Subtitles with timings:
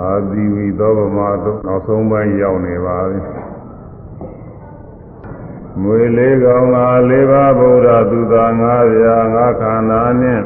[0.00, 3.20] အာသီဝီသောဗမာတို့နောက်ဆုံးပိုင်းရောက်နေပါပြီ
[5.82, 10.44] မွေလေးကောင်ငါလေးပါးဗုဒ္ဓသူသာငါးရာငါးခန္ဓာနှင့်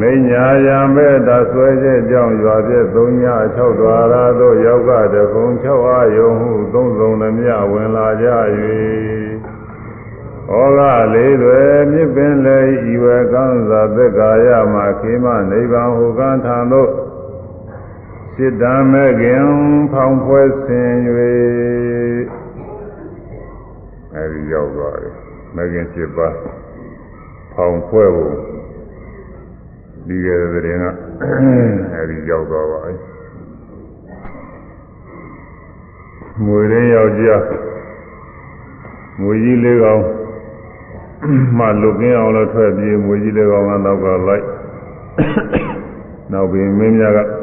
[0.00, 3.24] မိညာယံပဲတဆွဲချက်ကြောင့်ရွာပြည့်သုံးည
[3.56, 8.28] 6ဒွါရတို့ယောက်ကတကုံ6အာယုံဟုသုံးစုံနှမြဝင်လာကြ၍
[10.50, 10.80] ဩဃ
[11.14, 11.60] လေးတွေ
[11.92, 12.58] မြစ်ပင်လေ
[12.92, 16.90] ဤဝကံသာသက်ကာယမှာခေမနိဗ္ဗာန်ဟုကံထံသို့
[18.42, 19.46] စိတ္တမေခင်
[19.92, 20.92] ဖောင်ဖွဲဆင်၍
[24.14, 25.14] အဲဒီရောက်သွားတယ်
[25.56, 26.34] မေခင်7ပါး
[27.54, 28.34] ဖောင်ဖွဲဖို့
[30.06, 30.84] ဒီကတဲ့တဲ့က
[31.94, 32.94] အဲဒီရောက်သွားပါပြီ
[36.44, 37.42] ငွေရင်းယောက်ျား
[39.20, 40.02] ငွေကြီးလေးကောင်
[41.58, 44.44] မှလုကင်းအောင်လို့ထွက်ပြေးငွေကြီးလေးကောင်ကနောက်ကလိုက်
[46.32, 47.39] နောက်ပြီးမင်းများက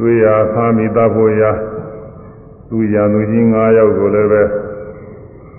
[0.00, 1.50] တွေ့ရဖာမိတပ်ဖို့ရာ
[2.68, 4.42] သူရံသူကြီး9ယောက်ကိုလည်းပဲ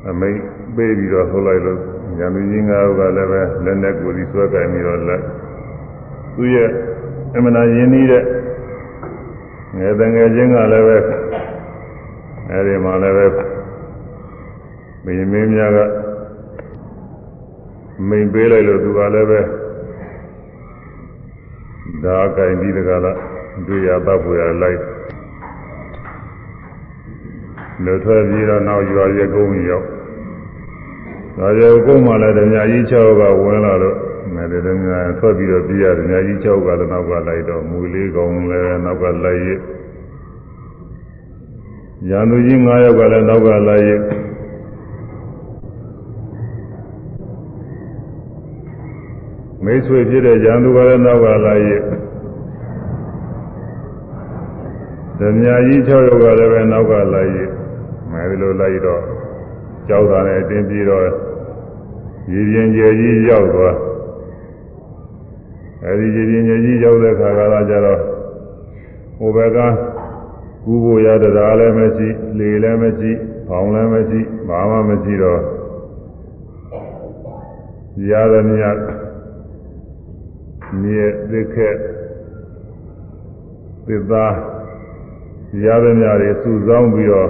[0.10, 0.38] အမိတ်
[0.76, 1.80] ပေးပြီးတော့ထုတ်လိုက်လို့
[2.20, 5.22] ရံသူကြီး9ယောက်ကလည်းပဲလက်နဲ့ကိုယ်ဒီဆွဲကြိုင်ပြီးတော့လက်
[6.36, 6.70] သူရဲ့
[7.36, 8.24] အမှန်တရားရင်းနှီးတဲ့
[9.78, 10.98] ငယ်တငယ်ချင်းကလည်းပဲ
[12.50, 13.26] အဲဒီမှာလည်းပဲ
[15.06, 15.80] မင်းမင်းများက
[18.08, 19.40] မိန်ပေးလိုက်လို့သူကလည်းပဲ
[22.04, 23.31] ဒါကင်ပြီးတကလား
[23.68, 24.80] တွေ့ရတော့ပွေရလိုက်
[27.84, 29.88] လွတ်ထွက်ပြီးတော့နောက်ရွာရဲကုန်းရောက်
[31.38, 33.98] ရွာရဲကုန်းမှလည်းဓမြကြီး6ကဝင်လာတော့
[34.34, 39.50] မယ်ဓမြထွက်ပြီးတော့ပြရဓမြကြီး6ကလည်းနောက်ကလိုက်တော့မူလေးကောင်လည်းနောက်ကလိုက်ရ
[42.10, 43.92] ရန်သူကြီး9ယောက်ကလည်းနောက်ကလိုက်ရ
[49.64, 51.72] မိတ်ဆွေဖြစ်တဲ့ရန်သူကလည်းနောက်ကလိုက်ရ
[55.22, 57.40] ဓမြကြီး6ယောက်ကလည်းပဲနောက်ကလိုက်ရ
[58.12, 59.02] မယ်ဒီလိုလိုက်တော့
[59.88, 61.04] ကြောက်တာနဲ့အတင်းပြီးတော့
[62.32, 63.76] ရည်ရင်ကျယ်ကြီးရောက်သွား
[65.84, 68.00] အဲဒီရည်ရင်ကျယ်ကြီးရောက်တဲ့ခါကလာကြတော့
[69.18, 69.60] ဟိုဘက်က
[70.64, 73.12] ကူဖို့ရတရားလည်းမရှိလေလည်းမရှိ
[73.48, 75.42] ဖောင်းလည်းမရှိဘာမှမရှိတော့
[78.10, 78.68] ရသမျှ
[80.82, 81.76] မြေသစ်ခက်
[83.88, 84.36] သစ်သား
[85.66, 87.30] ရသမျှတွေစုဆောင်းပြီးတော့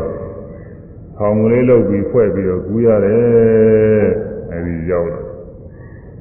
[1.17, 4.07] ဖောင်ကလေးလုပ်ပြီးဖွဲ့ပြီးတော့ကူးရတယ်
[4.51, 5.27] အဲဒီရောက်တော့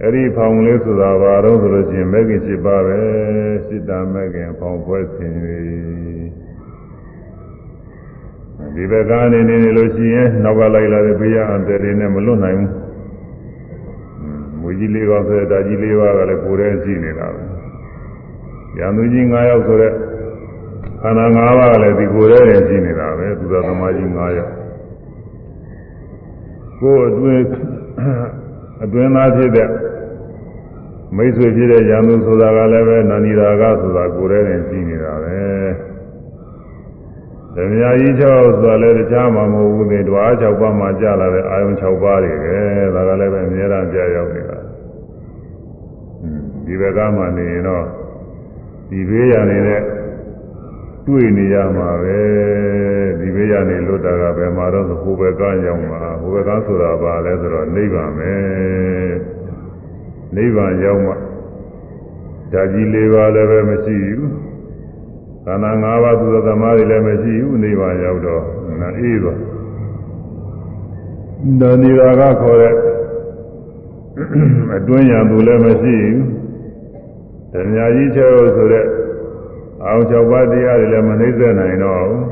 [0.02, 2.98] အဲ့ဒီဖောင်ကလေးဆိုတာဘာတော့ဆိုလို့ရှိရင်မဲခင်7ပါးပဲ
[3.66, 5.34] စိတ္တမဲခင်ဖောင်ဖွဲ့ခြင်း၍
[8.74, 12.70] ဒီဘက်ကနေနေလို့ရှိရင်နောက်ကလိုက်လာတဲ့ဘေးရအန်တယ်တွေနဲ့မလွတ်နိုင်ဘူး
[14.60, 17.42] မူကြီးလေးပါဆိုတဲ့ဓာကြီးလေးပါကလည်းကိုယ်တည်းရှိနေတာပဲ
[18.78, 19.92] ရံသူကြီး9ယောက်ဆိုတဲ့
[21.02, 24.54] ခန္ဓာ၅ပါးကလည်းဒီကိုယ်တည်းရှိနေတာပဲသူတော်သမားကြီး9ယောက်
[26.80, 27.44] ကိုယ်အတွင်း
[28.84, 29.68] အတွင်းသားဖြစ်တဲ့
[31.16, 35.40] မိတ်ဆွေဖြစ်တဲ့ရံသူဆိုတာကလည်းပဲနာနီရာကဆိုတာကိုယ်တည်းရှိနေတာပဲ
[37.54, 42.58] ဓမ္မယာကြီး6ဆိုတာလည်းတခြားမှမဟုတ်ဘူးလေဓဝါ6ပါးမှကြာလာတဲ့အာယုံ6ပါးတွေပဲ
[42.94, 44.58] ဒါကလည်းပဲအများအားကြာရောက်နေတာ
[46.64, 47.84] ဒီဘက်ကမှနေရင်တော့
[48.90, 49.82] ဒီဘေးရနေတဲ့
[51.10, 52.20] တွေ့နေရမှာပဲ
[53.18, 58.32] ဒီဘေးရနေလွတ်တာကဘယ်မှာတော့ဟိုဘက်ကရောက်မှာဟိုဘက်ကဆိုတာပါလဲဆိုတော့နိဗ္ဗာန်ပဲ
[60.36, 61.12] နိဗ္ဗာန်ရောက်မှ
[62.52, 64.30] ဓာကြီး၄ပါးလည်းပဲမရှိဘူး
[65.44, 68.42] ခန္ဓာ၅ပါးသူသမားတွေလည်းမရှိဘူးနိဗ္ဗာန်ရောက်တော့
[68.80, 69.32] နာအေးပါ
[71.60, 72.74] ဒါနိရာကခေါ်တဲ့
[74.76, 76.22] အတွင်းရံသူလည်းမရှိဘူး
[77.52, 78.99] ဓမ္မကြီးချောဆိုတဲ့
[79.90, 82.24] အောင်၆ပါးတရားတွေလည်းမနှိမ့်ဆက်နိုင်တော့ဘူး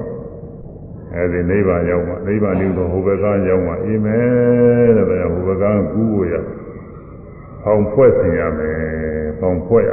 [1.15, 6.35] အဲဒီနိဗ္ဗာန်ရောက်မှနိဗ္ဗာန်လို့တော့ဟိုဘက်ကရောက်မှအေးမယ်တဲ့ဗျာဟိုဘက်ကကူးဖို့ရ
[7.63, 8.79] ဖောင်ဖွဲ့စင်ရမယ်
[9.41, 9.91] ဖောင်ဖွဲ့ရ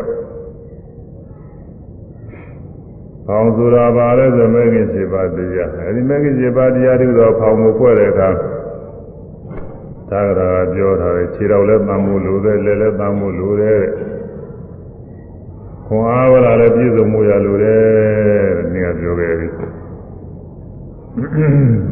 [3.27, 8.29] ဖောင်ဆိုတာပါလဲဆိုမဲခင်7ပါးတရားအဲဒီမဲခင်7ပါးတရားတွေတော့ဖောင်ကိုဖွဲ့တဲ့အခါ
[10.11, 13.79] သာဂရာပြောထားတယ်ခြေတော်လည်းတမ်းမှုလိုတယ်လက်လည်းတမ်းမှုလိုတယ်
[15.87, 17.81] ခွန်အားဝလာလည်းပြည့်စုံမှုရလိုတယ်
[18.57, 19.47] တဲ့နည်းကပြောခဲ့ပြီ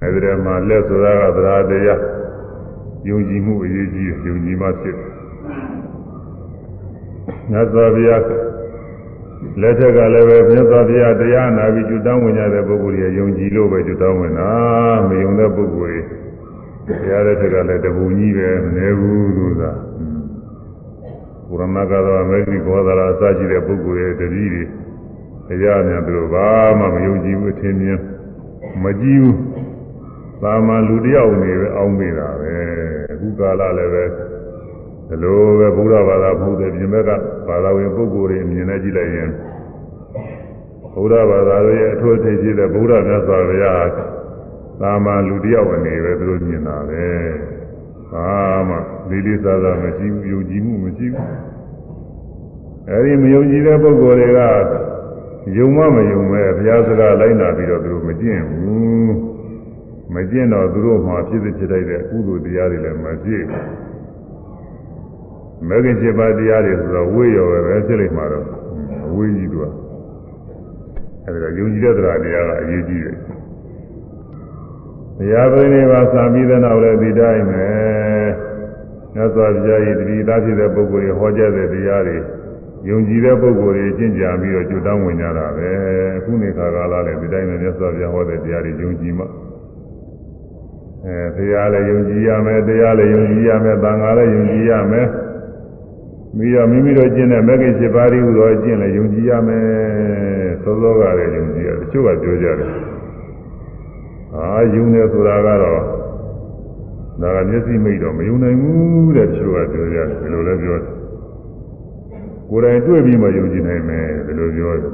[0.03, 2.01] အဲဒီတည်းမှာလက်ဆိုတာကသရာတရား
[3.09, 4.97] ယုံကြည်မှုအရေးကြီးယုံကြည်မှဖြစ်
[7.51, 8.23] မြတ်စွာဘုရား
[9.61, 14.51] လက်ထက်ကလည်းပဲမြတ်စွာဘုရားတရားနာပြီးကျွတောင်းဝင်ကြတဲ့ပုဂ္ဂိုလ်တွေယုံကြည်လို့ပဲကျွတောင်းဝင်တာ
[15.07, 16.03] မယုံတဲ့ပုဂ္ဂိုလ်
[16.85, 19.92] တွေတရားလက်ထက်ကလည်းတပူကြီးပဲမနေဘူးသူကဘ
[21.59, 24.63] ရမကတော့အမေရိကောသရာအစရှိတဲ့ပုဂ္ဂိုလ်ရဲ့တတိတွေ
[25.59, 26.47] တရားများသူတို့ဘာ
[26.79, 27.99] မှမယုံကြည်ဘူးအထင်မြင်
[28.83, 29.37] မကြည့်ဘူး
[30.41, 32.53] သာမန်လူတယောက်နေပဲအောင်းနေတာပဲ
[33.11, 34.03] အခုကာလလည်းပဲ
[35.07, 37.09] ဒီလိုပဲဘုရားဘာသာမဟုတ်တဲ့ပြင်ဘက်က
[37.47, 39.29] ဘာသာဝင်ပုဂ္ဂိုလ်တွေအမြင်နဲ့ကြည့်လိုက်ရင်
[40.93, 43.87] ဘုရားဘာသာရဲ့အထွတ်အထိပ်ဖြစ်တဲ့ဘုရားမြတ်စွာဘုရား
[44.81, 47.07] သာမန်လူတယောက်အနေပဲသူတို့မြင်တာပဲ
[48.13, 48.31] ဘာ
[48.69, 48.75] မှ
[49.09, 51.27] လေးလေးစားစားမရှိဘူးယုံကြည်မှုမရှိဘူး
[52.89, 54.39] အဲဒီမယုံကြည်တဲ့ပုဂ္ဂိုလ်တွေက
[55.57, 59.13] ယုံမမယုံမဲ့ဘုရားစကားလိုက်နာပြီးတော့သူတို့မကျင့်ဘူး
[60.13, 63.43] မကျင့်တော့သူတို့မှဖြစ်ဖြစ်တိုက်တဲ့ကုသိုလ်တရားတွေလည်းမဖြစ်
[65.67, 68.45] မဂ္ဂင်7ပါးတရားတွေဆိုတော့ဝိရောပဲပဲဖြစ်လိမ့်မှာတော့
[69.15, 69.71] ဝိကြီးတို့က
[71.25, 73.17] အဲဒီတော့ယုံကြည်တဲ့တရားတရားကအရေးကြီးတယ်
[75.17, 77.67] ဘုရားပရိနိဗ္ဗာန်စံပြီးတဲ့နောက်လည်းဒီတိုင်းပဲ
[79.13, 82.17] မြတ်စွာဘုရားရဲ့တတိသားဖြစ်တဲ့ပုဂ္ဂိုလ်တွေဟောကြားတဲ့တရားတွေ
[82.89, 85.69] ယုံကြည်တဲ့ပုဂ္ဂိုလ်တွေကျင့်ကြံပြီးတော့ကျွတ်တောင်းဝင်ကြတာပဲ
[86.17, 89.25] အခုနေခါကာလလည်းဒီတိုင်းပဲမြတ်စွာဘုရားဟောတဲ့တရားတွေယုံကြည်မှ
[91.05, 95.07] အဲတရားလည်းယုံကြည်ရမယ်တရားလည်းယုံကြည်ရမယ်သံဃာလည်းယုံကြည်ရမယ်
[96.37, 99.65] မိရမိမိတို့ကျင့်တဲ့မဂ္ဂင်7ပါးဤဟူသောကျင့်လည်းယုံကြည်ရမယ်
[100.63, 102.92] သောသောကလည်းယုံကြည်ရတချို့ကပြောကြတယ်
[104.35, 105.81] အာယုံနေဆိုတာကတော့
[107.21, 110.93] ဒါကမျက်စိမိတ်တော့မယုံနိုင်ဘူးတဲ့တချို့ကပြောကြတယ်ဒီလိုလည်းပြောတယ်
[112.49, 114.91] ကိုယ်တိုင်တွေ့ပြီးမှယုံကြည်နိုင်မယ်ဒီလိုပြောတယ်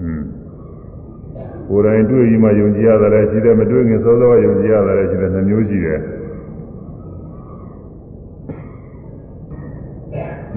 [0.00, 0.22] อืม
[1.68, 6.00] ကိုယ်တိုင်တွေ့ပြီးမှယုံကြည်ရတယ်လည်းရှိတယ်မတွေ့ခင်စောစောကယုံကြည်ရတယ်လည်းရှိတယ်နှမျိုးရှိတယ်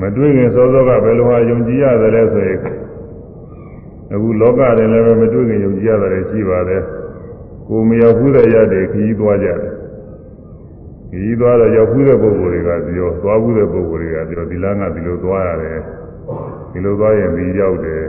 [0.02, 2.60] မတွေ့ခင်စောစောကဘယ်လိုဟာယုံကြည်ရတယ်လဲဆိုရင်
[4.14, 6.84] အခုလောကတွင်လည်းမတွေ့ခင်ယုံကြည်ရတယ်ရှိပါတယ်
[7.74, 9.74] ကိုမရောက်ဘူးတဲ့ရတဲ့ခရီးသွားကြတယ်
[11.10, 15.80] ခရီးသွားတော့ရောက်ဘူးတဲ့ပုဂ္ဂိုလ်တွေကပြောသွားဘူးတဲ့ပုဂ္ဂိုလ်တွေကပြောဒီလမ်းကဒီလိုသွားရတယ်
[16.72, 18.04] ဒီလိုသွားရင်ဒီရောက်တယ်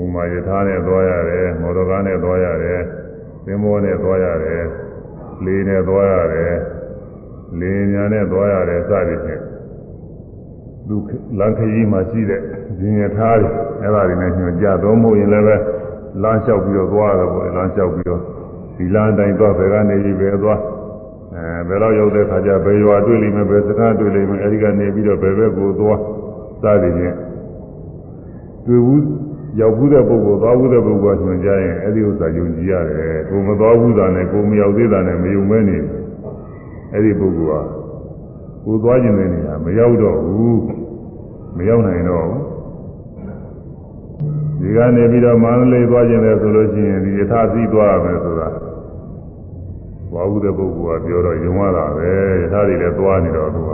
[0.00, 2.80] ဥမာယထာနဲ့သွားရတယ်မော်တော်ကားနဲ့သွားရတယ်
[3.44, 4.64] သင်္ဘောနဲ့သွားရတယ်
[5.44, 6.54] လေနဲ့သွားရတယ်
[7.60, 9.42] လေညာနဲ့သွားရတယ်စသည်ဖြင့်
[10.88, 10.96] သူ
[11.38, 12.40] လမ်းခရီးမှာရှိတဲ့
[12.78, 13.50] ဇင်ယထာတွေ
[13.82, 15.56] အဲ့ဒါတွေနဲ့ညွှန်ကြတော့မဟုတ်ရင်လည်းပဲ
[16.22, 18.20] လမ်းလျှောက်ပြီးတော့သွားရတယ်ပေါ့လမ်းလျှောက်ပြီးတော့
[18.76, 20.60] ဒီလမ်းတိုင်းသွားဘယ်ကနေပြီးဘယ်သွား
[21.34, 25.98] အဲဘယ်တော့ရောက်တဲ့ခါကျဘယ်ရွာတွေ့လိမ့်မယ်ဘယ်စခန်းတွေ့လိမ့်မယ်အဲဒီကနေပြီးတော့ဘယ်ဘက်ကိုသွား
[26.62, 27.16] စသည်ဖြင့်
[28.66, 29.04] တွေ့ဘူး
[29.60, 35.78] ရောက်ဘူးတဲ့ပုဂ္ဂိုလ်သွားဘူးတဲ့ပုဂ္ဂိုလ်ကညွှန်ကြရင်အဲ့ဒီဥစ္စာယုံကြည်ရတယ်ကိုမသွားဘူးတာနဲ့ကိုမရောက်သေးတာနဲ့မယုံမဲနေ
[36.92, 37.66] အဲ့ဒီပုဂ္ဂိုလ်က
[38.64, 40.60] ကိုသွားခြင်းတဲ့နေရာမရောက်တော့ဘူး
[41.56, 42.49] မရောက်နိုင်တော့ဘူး
[44.60, 48.48] ဒီကနေပြီးတော့မန္တလေးသွားခြင်းလဲဆိုလို့ရှိရင်ဒီယထာစီသွားရမယ်ဆိုတာ
[50.10, 52.10] သွားဘူးတဲ့ပုဂ္ဂိုလ်ကပြောတော့ယုံရတာပဲ
[52.40, 53.72] ယထာတွေလည်းသွားနေတော့သူက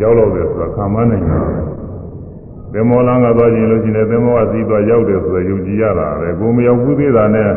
[0.00, 1.42] ရောက်တော့တယ်ဆိုတာခံမနိုင်ဘူး
[2.72, 7.50] သင်္ဘောလမ်းကသွားခြင်းလို့ရှိရင်သင်္ဘောကစီးသွားရောက်တယ်ဆိုတော့ယုံကြည်ရတာပဲကိုမရောက်ဘူးသေးတာနဲ့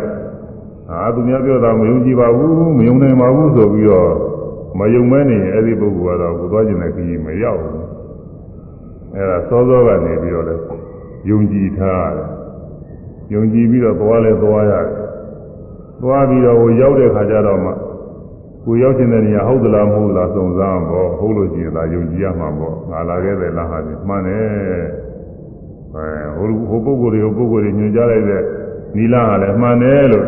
[0.91, 4.11] အာသူများပြောတာမယုံကြည်ပါဘူးမယုံနိုင်ပါဘူးဆိုပြီးတော့
[4.79, 7.75] မယုံမဲနေရင်အဲ့ဒီပုဂ္ဂိုလ်ကတော့ကိုသွားခြင်းနဲ့ခရီးမရောက်ဘူး
[9.15, 10.55] အဲ့ဒါစောစောကနေပြီးတော့လေ
[11.29, 12.29] ယုံကြည်ထားတယ်
[13.33, 14.87] ယုံကြည်ပြီးတော့သွားလဲသွားရတယ်
[16.01, 17.71] သွားပြီးတော့ဟိုရောက်တဲ့ခါကျတော့မှ
[18.65, 24.45] ကိုရောက်ခြင်းတဲ့နေရာဟုတ်သလားမဟုတ်လားစုံစမ်းပေါ့ဟုတ်လို့ရှိရင်ဒါယုံကြည်ရမှာပေါ့ငါလာခဲ့တဲ့လားဟာဒီမှန်တယ်
[25.95, 28.43] အဲဟိုဟိုပုဂ္ဂိုလ်တွေဟိုပုဂ္ဂိုလ်တွေညွှန်ကြားလိုက်တဲ့
[28.97, 30.25] နီလာကလည်းမှန်တယ်လို့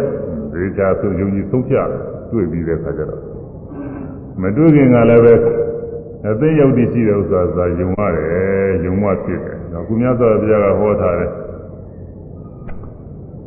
[0.51, 1.89] ဒီကြဆိုယုံကြည်ဆုံးဖြတ်
[2.31, 3.21] တွေ့ပြီးတဲ့ခါကျတော့
[4.41, 5.33] မတွေ့ခင်ကလည်းပဲ
[6.29, 11.31] အသိရောက်တည်ရှိတဲ့ဥစ္စာသာယုံရတယ်ယုံမှဖြစ်တယ် တော့ကုမြတ်စွာဘုရားကဟောထားတယ်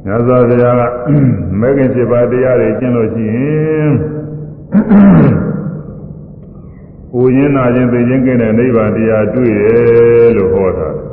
[0.05, 0.83] မြတ်စွာဘုရားက
[1.61, 3.37] မဲခင်7ပါးတရားတွေကျင့်လို့ရှိရ
[3.79, 3.91] င်
[7.13, 11.07] ကိုရင်းနာခြင်းသိခြင်းကင်းတဲ့နိဗ္ဗာန်တရားတွေ့တယ်လို့ဟောထားတယ်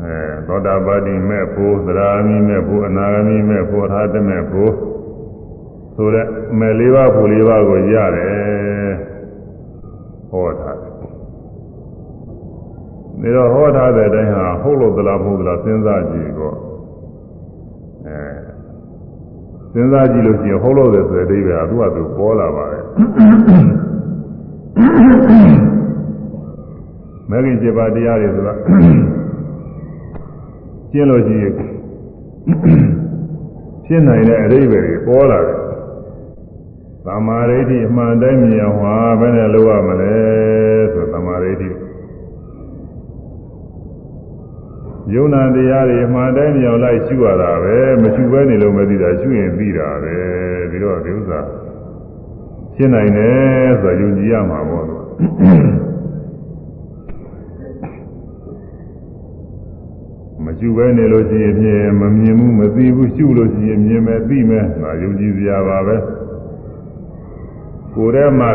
[0.00, 4.72] အဲသောတာပတိမဲ့ဖို့သရဂမိမဲ့ဖို့အနာဂမိမဲ့ဖို့အရဟတမဲ့ဖို့
[5.94, 6.26] ဆိုတဲ့
[6.58, 8.92] မဲ့လေးပါးဖို့လေးပါးကိုရတယ်
[10.30, 10.71] ဟောထားတ
[13.28, 16.56] ယ်ဒါတော့ဟောထားတဲ့အတိုင်းဟာဟုတ်လို့သလားမဟုတ်သလားစဉ်းစားကြည့်တော့
[18.06, 18.18] အဲ
[19.72, 22.84] စဉ်းစားကြည့်လို့ရှိရင်ဟုတ်လို့တယ်ဆိုတဲ့အဓိပ္ပာယ်ကသူ့ဟာသူပေါ်လာပါတယ်
[27.30, 28.54] မဂ္ဂင်7ပါးတရားတွေဆိုတာ
[30.92, 31.52] ကျင့်လို့ရှိရင်
[33.86, 35.58] ဖြစ်နိုင်တဲ့အဓိပ္ပာယ်တွေပေါ်လာတယ်
[37.06, 40.14] သမာဓိဋ္ဌိအမှန်တိုင်းမြင်အောင်ဟာဘယ်နဲ့လုပ်ရမလဲ
[40.92, 41.68] ဆိုသမာဓိဋ္ဌိ
[45.10, 50.14] ယုံနာတရားတွေအမှန်တိုင်းမြင်အောင်လိုက်ရှုရတာပဲမရှုဘဲနေလို့မသိတာရှုရင်သိတာပဲ
[50.70, 51.40] ပြီးတော့ဒီဥစ္စာ
[52.76, 55.04] ရှဖြစ်နိုင်တယ်ဆိုတော့ယုံကြည်ရမှာပေါ့လို့
[60.44, 65.96] မရှိပဲနေလို့ရှိရင်ဖြင့်မမြင်ဘူးမသိဘူးရှုလို့ရှိရင်မြင်မယ်သိမယ်ငါယုံကြည်စရာပါပဲ
[67.94, 68.50] ကိုယ်ထဲမှာ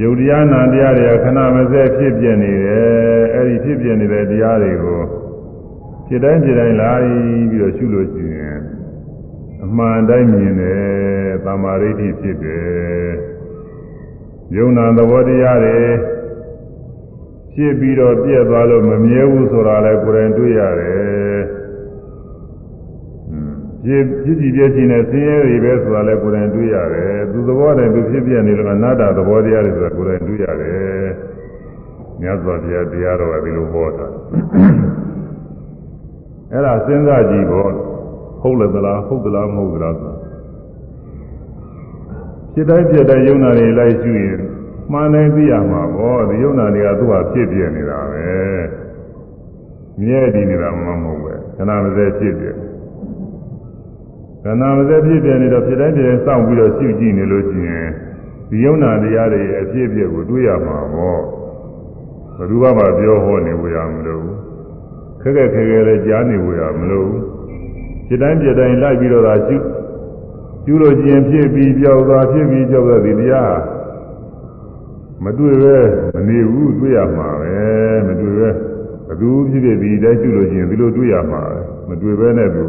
[0.00, 5.21] ယုတ်တရားနာတရားတွေကခဏမစဲဖြစ်ပြနေတယ်အဲ့ဒီဖြစ်ပြနေတဲ့တရားတွေကို
[6.12, 8.58] ဖြစ်တိုင်းဖြစ်တိုင်းလာပြီးတော့ရှုလို့ရှိရင်
[9.64, 10.82] အမှန်တိုင်းမြင်တယ်
[11.44, 11.90] သမာဓိ
[12.20, 13.12] ဖြစ်တယ်
[14.56, 15.80] ယုံနာသဘောတရားတွေ
[17.52, 21.40] ဖြစ်ပြီးတော့ပြည့်သွားလို့မမြဲဘူးဆိုတာလည်းကိုယ်တိုင်တွေ့ရတယ်
[23.84, 31.06] ဖြစ်ဖြစ်ကြည့်ပြည့်ချင်းနဲ့ဆင်းရဲတွေပဲဆိုတာလည်းကိုယ်တိုင်တွေ့ရတယ်သူသဘောတိုင်သူဖြစ်ပြနေလို့အနာတ္တသဘောတရားတွေဆိုတာကိုယ်တိုင်တွေ့ရတယ်
[32.20, 34.06] မြတ်စွာဘုရားတရားတော်ကဒီလိုဟောတာ
[36.52, 37.70] အဲ့ဒါစဉ်းစားကြည့်ပေါ့
[38.40, 40.14] ဟုတ်လည်းသလားဟုတ်သလားမဟုတ်သလားဆို
[42.54, 44.38] ဖြစ်တိုင်းဖြစ်တိုင်းယုံနာတွေလိုက်ရှုရင်
[44.92, 48.30] မှန်တိုင်းသိရမှာပေါ့ဒီယုံနာတွေကသူ့ဟာဖြစ်ပြနေတာပဲ
[50.00, 52.46] မြဲတည်နေတာမှမဟုတ်ပဲခဏမစဲဖြစ်ပြ
[54.42, 57.88] ခဏမစဲဖြစ်ပြနေတော့ဖြစ်တိုင်းဖြစ်တိုင်းစောင့်ပြီးတော့ရှုကြည့်နေလို့ရှိရင်
[58.50, 61.20] ဒီယုံနာတရားတွေအဖြစ်အပျက်ကိုတွေးရမှာပေါ့
[62.36, 64.24] ဘယ်သူမှမပြောဟောနေဝရမလို့
[65.22, 67.10] ခက်ခက်ခဲခဲလည်းကြားနေဝရမလို့
[68.06, 69.56] ဖြစ်တိုင်းဖြစ်တိုင်းလိုက်ပြီးတော့သာရှု
[70.64, 73.56] ရှုလို့ချင်းဖြစ်ပြီးကြောက်သွားဖြစ်ပြီးကြောက်သွားဒီတရား
[75.24, 75.76] မတွေ့ပဲ
[76.14, 77.56] မနေဘူးတွေ့ရမှာပဲ
[78.06, 78.48] မတွေ့ပဲ
[79.08, 82.62] ဘသူဖြစ်ဖြစ်ဒီတိုင်းရှုလို့ချင်းဒီလိုတွေ့ရမှာပဲမတွေ့ပဲနဲ့သူ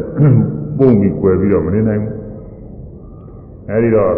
[0.78, 2.14] ပုံပြီး꿰ပြီးတော့မနေနိုင်ဘူး
[3.70, 4.12] အဲဒီတော့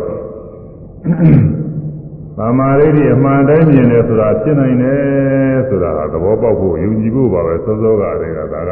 [2.38, 8.70] သမာဓိဒီအမှန်တိုင်းမြင်တယ်ဆိုတာဖြစ်နိုင်တယ်ဆိုတာသဘောပေါက်ဖို့ယုံကြည်ဖို့ပါပဲစောစောကတည်းကဒါက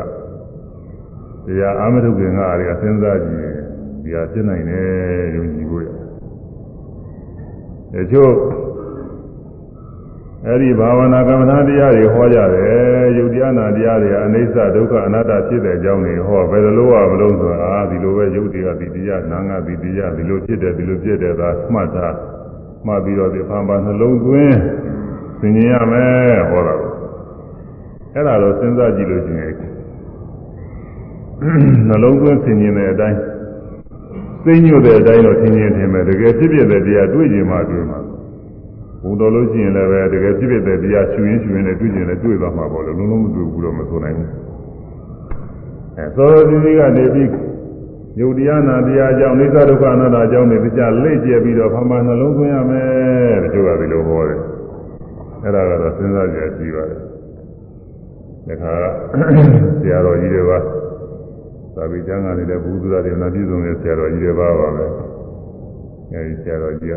[1.47, 3.53] တရားအာမထုခင်ကတည်းကစဉ်းစားကြည့်
[4.03, 5.87] ဒီဟာဖြစ်နိုင်တယ်ယုံကြည်ဖို့ရ
[7.95, 8.33] တချို့
[10.47, 22.09] အဲ့ဒီဘာဝနာကမ္မဋ္ဌာန်းတရားတွေဟောကြတယ်ယုတ်တရားနာတရားတွေအနိစ္စဒုက္ခအနတ္တဖြစ်တဲ့အကြောင်းတွေဟောဘယ်လိုလုပ်ရမလို့ဆိုတာဒီလိုပဲယုတ်တရားဒီတရားနာငါဒီတရားဒီလိုဖြစ်တယ်ဒီလိုဖြစ်တယ်သာမှတ်တာ
[22.86, 24.58] မှတ်ပြီးတော့ဒီဖန်ပါနှလုံးသွင်း
[25.40, 26.92] သင်ញင်ရမယ်ဟောတာကို
[28.14, 29.54] အဲ့ဒါတော့စဉ်းစားကြည့်လို့ရှိရင်
[31.88, 33.20] နှလုံးသွင်းသင်ញင်တဲ့အတိုင်း
[34.46, 38.00] သိညွတ်တဲ့အတိုင်းတော့သင်ញင်ထင်မယ်တကယ်ဖြစ်ဖြစ်တဲ့တရားတွေ့ကြမှာတွေ့မှာ
[39.04, 44.30] ဘုံတော်လို့ရှိရင်လည်းပဲတကယ်ဖြစ်ဖြစ်တဲ့တရားရှူရင်းရှူရင်းနဲ့တွေ့ကျင်လည်းတွေ့သွားမှာပေါ့လေလုံးလုံးမတွေ့ဘူးတော့မဆိုနိုင်ဘူး
[45.98, 47.30] အဲသောရတိကနေပြီး
[48.21, 54.41] ယုတ်တရားနာတရားအကြောင်းအိသဒုက္ခအနတ္တအကြောင်းတွေကြားလေ့ကျက်ပြီးတော့ဖမှန်နှလုံးသွင်းရမယ်တချို့ကဒီလိုဟောတယ်
[55.43, 57.01] အဲ့ဒါကတော့စဉ်းစားကြရရှိပါတယ်
[58.49, 58.75] ဒါခါ
[59.81, 60.59] ဆရာတော်ကြီးတွေပါ
[61.75, 64.87] သာဝိကျမ်းကနေလည်းဘုသူရတွေနာပြည့်စုံတဲ့ဆရာတော်ကြီးတွေပါပါပဲ
[66.13, 66.95] အဲဒီဆရာတော်ကြီးက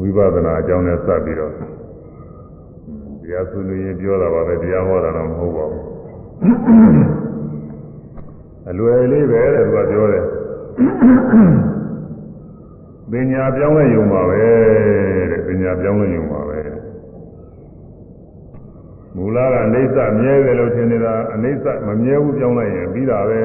[0.00, 1.52] ဝိပဿနာအကြောင်းနဲ့စပ်ပြီးတော့
[3.22, 7.31] တရားဆွေးနွေးရင်ပြောတာပါပဲတရားဟောတာတော့မဟုတ်ပါဘူး
[8.72, 10.24] အလွယ်လေးပဲတဲ့သူကပြောတယ်
[13.10, 14.42] ပညာပြောင်းလဲယုံပါပဲ
[15.30, 16.58] တဲ့ပညာပြောင်းလဲယုံပါပဲ
[19.16, 23.42] မူလကအနိစ္စမြဲတယ်လို့ထင်နေတာအနိစ္စမမြဲဘူးပြောင်းလိုက်ရင်ပြီးတာပဲ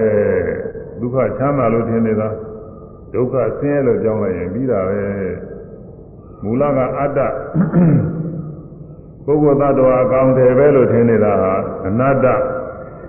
[1.00, 2.30] ဒုက္ခချမ်းသာလို့ထင်နေတာ
[3.14, 5.02] ဒုက္ခဆင်းရဲလို့ပြောင်းလိုက်ရင်ပြီးတာပဲ
[6.44, 7.20] မူလကအတ္တ
[9.26, 11.54] ပုဂ္ဂိုလ်သတ္တဝါအကောင်တယ်ပဲလို့ထင်နေတာဟာ
[11.88, 12.26] အနတ္တ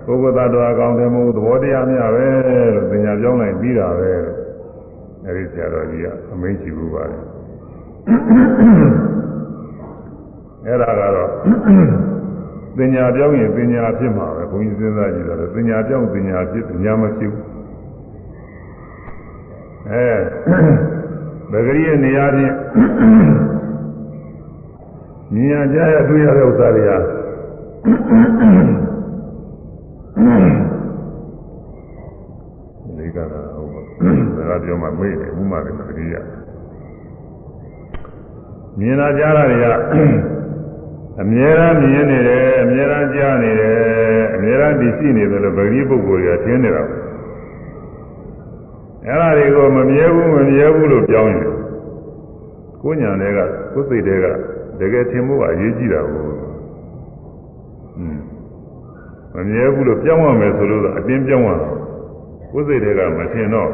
[0.09, 2.27] ပုဂ္ဂိုလ်သတ္တဝါအကောင်တယ်မဟုတ်သဘောတရားများပဲ
[2.75, 4.37] လို့သင်ညာပြောင်းလိုက်ပြီးတာပဲလို့
[5.25, 7.17] အဲဒီဆရာတော်ကြီးကအမိန့်ရှိဘူးပါလေ
[10.65, 11.31] အဲ့ဒါကတော့
[12.77, 17.45] သင်ညာပြောင်းရင်သင်ညာဖြစ်မှာပဲဘုန်းကြီးစဉ်းစားကြည့်တော့သင်ညာပြောင်းသင်ညာဖြစ်သင်ညာမဖြစ်ဘူး
[19.91, 20.09] အဲ
[21.51, 22.55] ဗဂရိရဲ့နေရာချင်း
[25.33, 26.97] မြင်ရကြရတွေ့ရတဲ့ဥစ္စာတွေဟာ
[32.97, 33.81] လေးကတော့ဟုတ်ပါ
[34.49, 36.15] ဒါကပြောမှမေ့တယ်ဥမာတယ်ဗဂရိယ
[38.79, 39.65] မြင်လာကြတာတွေက
[41.21, 43.77] အမြဲတမ်းမြင်နေတယ်အမြဲတမ်းကြားနေတယ်
[44.35, 46.83] အမြဲတမ်းတည်ရှိနေတယ်လို့ဗဂရိပုဂ္ဂိုလ်တွေကထင်နေတာ
[49.05, 51.53] အဲ့ဒါတွေကိုမမြဲဘူးမမြဲဘူးလို့ပြောင်းရင်
[52.81, 53.39] ကိုညာတွေက
[53.73, 54.25] ကိုယ်စိတ်တွေက
[54.79, 56.58] တကယ်ထင်ဖို့ကအရေးကြီးတာကိုอืม
[59.39, 61.69] မမြဲဘူးလို့ပြောင်းရမယ်ဆိုလို့အတင်းပြောင်းရတာ
[62.51, 63.69] ကိုယ်စိတ်တွေကမထင်တော့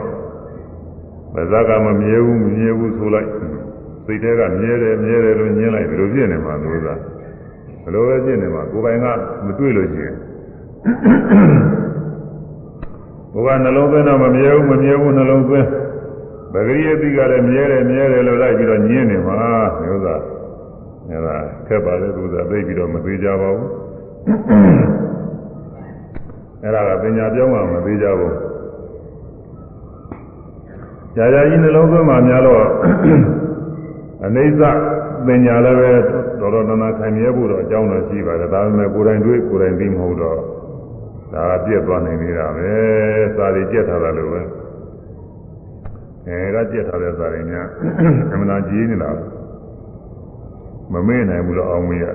[1.34, 3.30] ဗဇက်ကမမြဲဘူးမမြဲဘူးဆိုလိုက်
[4.06, 6.96] စိတ်တွေကမြဲတယ်မြဲတယ်လို့ညင်းလိုက်ဘယ်လိုဖြစ်နေမှာလို့သာ
[7.84, 9.06] ဘယ်လိုပဲဖြစ်နေမှာကိုယ်ပိုင်က
[9.46, 10.16] မတွေ့လို့ရှိရင်
[13.34, 15.68] ဘုရားနှလုံးသွင်းတော့မမြဲဘူးမမြဲဘူးနှလုံးသွင်း
[16.54, 19.38] ဗပဂရိယတိကလည်းမြဲတယ်မြဲတယ်လို့လိုက်ပြီးတော့ညင်းနေမှာ
[19.82, 20.22] မျိုးသား
[21.10, 21.36] အဲဒါ
[21.68, 23.70] ခက်ပါလေသူသာသိပြီးတော့မသေးကြပါဘူး
[26.66, 28.36] အဲဒါကပညာပြောင်းမှမသေးကြဘူး
[31.16, 32.66] ကြာကြာကြီးနှလုံးသွင်းမှများတော့
[34.26, 34.62] အနေစ
[35.26, 35.92] ပညာလည်းပဲ
[36.40, 40.40] တော်တော်နာနာခံရဖို့တော့အကြောင်းတော့ရှိပါတယ်ဒါပေမဲ့ကိုယ်တိုင်တွေ့ကိုယ်တိုင်သိမဟုတ်တော့
[41.34, 42.72] ဒါကပြည့်သွားနိုင်နေတာပဲ
[43.36, 44.42] စာရီကြက်ထားတာလို့ပဲ
[46.28, 47.68] အဲဒါကြက်ထားတဲ့စာရီများ
[48.34, 49.18] အမှန်ကြီးနေလား
[50.94, 52.06] မမေ့နိုင်ဘူးလို့အောင်မရ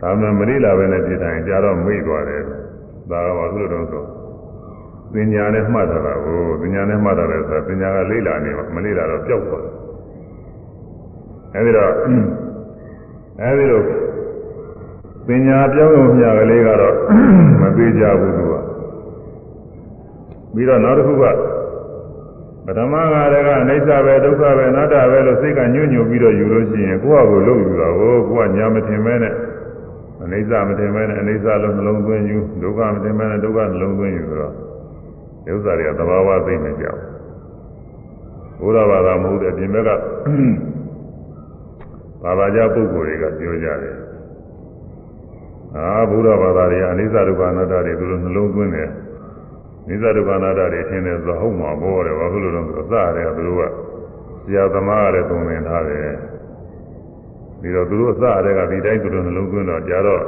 [0.00, 2.42] ဒါမှမရိလာပဲနဲ့ပြတိုင်းကြာတော့မေ့သွားတယ်
[3.10, 4.04] ဒါကဘာလို့လဲဆို
[5.12, 9.74] ပညာနဲ့မှတ်တာကိုပညာနဲ့မှတ်တာလဲဆိုပညာကလေးလာနေမှာမလေးလာတော့ပျောက်သွားတယ်
[11.54, 11.92] အဲဒီတော့
[13.40, 13.82] အဲဒီလို
[15.26, 16.96] ပညာပြောင်းရုံမျှကလေးကတော့
[17.60, 18.54] မသေးကြဘူးသူက
[20.54, 21.24] ပြီးတော့နောက်တစ်ခုက
[22.66, 29.34] ပထမကတည်းကအနိစ္စပဲဒုက္ခပဲအနတ္တပဲလို့စိတ်ကညှို့ညွတ်ပြီးတော့ယူလို့ရှိရင်ကိုယ့်ဟာကိုယ်လုပ်ယူတာကိုကိုယ်ကညာမထင်မဲနဲ့
[30.24, 34.52] အနိစ္စမထင်မဲနဲ့အနိစ္စလုံးနှလုံးသွင်းယူဒုက္ခမထင်မဲနဲ့ဒုက္ခနှလုံးသွင်းယူဆိုတော့
[35.44, 36.86] ဒီဥစ္စာတွေကသဘာဝသိနေကြ
[38.58, 39.90] ဘူးဘုရားဘာသာမဟုတ်တဲ့အပြင်ဘက်က
[42.22, 43.96] ဘာသာကြပုဂ္ဂိုလ်တွေကပြောကြတယ်
[45.76, 48.90] အာဘုရားဘာသာတွေကအနိစ္စဒုက္ခအနတ္တတွေသူတို့နှလုံးသွင်းတယ်
[49.88, 53.62] နိစ္စဒုက္ခအနတ္တတွေထင်တယ်ဆိုတော့ဟုတ်မှာဘောတယ်ဘာဖြစ်လို့လဲဆိုတော့အစရဲသူတို့က
[54.44, 56.08] ဆရာသမားကလည်းသုံးသင်ထားတယ်
[57.64, 60.22] ပြီးတော့သူတို့အစရဲကဒီတိုင်းသူတို့နှလုံးသွင်းတော့ကြာတော့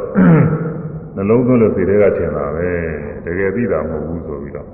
[1.17, 2.69] နှလုံးသွင်းလို့စိတ်တွေကထင်တာပဲ
[3.25, 4.69] တကယ်သိတာမဟုတ်ဘူးဆိုပြီးတော့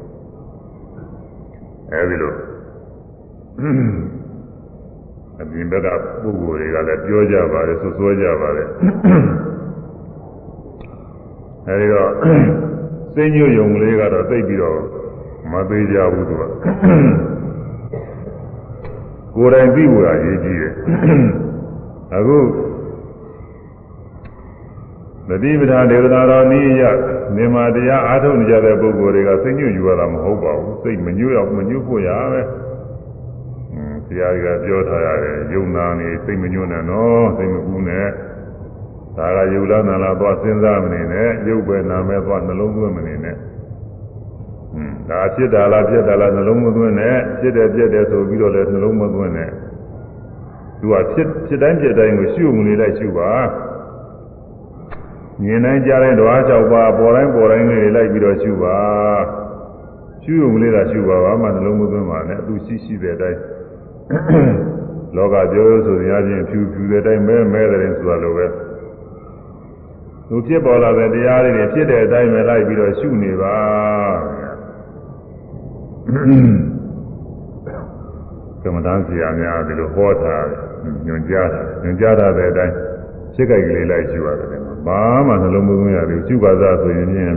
[1.91, 2.33] အဲဒီလို
[5.41, 5.89] အပြင်ဘက်က
[6.23, 8.69] ပုဂ္ဂိုလ်တွေကလည်းပြောကြပါတယ်ဆွဆွဲကြပါတယ်
[11.67, 12.11] အဲဒီတော့
[13.15, 14.79] စိတ်ညွတ်ယုံလေးကတော့သိပြီးတော့
[15.53, 16.43] မသေးကြဘူးသူက
[19.37, 20.73] ကိုယ်တိုင်သိဖို့အရေးကြီးတယ်
[22.17, 22.39] အခု
[25.29, 26.83] သတိပဋ္ဌာန်ဒေသနာတော်နည်းရ
[27.37, 32.41] နေမာတရားအားထုတ်နေကြတဲ့ပုဂ္ဂိုလ်တွေကစိတ်ညွတ်ယူရတာမဟုတ်ပါဘူးစိတ်မညွတ်အောင်မညွတ်ဖို့ရပဲ
[34.07, 38.07] ဆရာကြီးကပြောထားရတယ်ယုံနာနေစိတ်မညွတ်နဲ့နော်စိတ်မကူးနဲ့
[39.17, 49.51] ဒါကယုလားနာလားသွားစဉ်းစားမနေနဲ့ရုပ်ပဲနာမဲသွားနှလုံးသွင်းမနေနဲ့ဟွန်းဒါဖြစ်တာလားပြက်တာလားနှလုံးမသွင်းနဲ့ဖြစ်တယ်ပြက်တယ်ဆိုပြီးတော့လည်းနှလုံးမသွင်းနဲ့
[50.83, 53.31] သူကဖြစ်ဖြစ်တိုင်းပြက်တိုင်းကိုရှုမှုလေးလိုက်ရှုပါ
[55.43, 58.79] မြင်တိုင်းကြားတိုင်းဓဝါ၆ပါးပေါ်တိုင်းပေါ်တိုင်းလေးလိုက်ပြီးတော့ရှုပါ
[60.23, 63.41] ရှုရုံလေးသာရှုပါဘာမှနှလုံးမသွင်းပါနဲ့သူရှိရှိတဲ့အတိုင်း
[65.17, 68.47] လောကပြောရဆိုရင်အချင်းဖြူဖြူတဲ့အတိုင်းမဲမဲတဲ့ဆိုတာလိုပဲ
[70.29, 73.57] သူဖြစ်ပေါ်လာတဲ့တရားတွေဖြစ်တဲ့အတိုင်းပဲလိုက်ပြီးတော့ရှုနေပါ
[78.63, 80.72] ကမ္မဋ္ဌာန်းဆရာများဒီလိုဟောထားတယ်
[81.07, 82.75] ညွှန်ကြားတာညွှန်ကြားတာတဲ့အတိုင်း
[83.35, 84.49] ဖြစ်ကြိုက်ကလေးလိုက်ရှုရတယ်
[84.87, 87.37] ဘာမှနှလုံးမသွင်းရဘူးရှုပါသားဆိုရင်ဖြင့်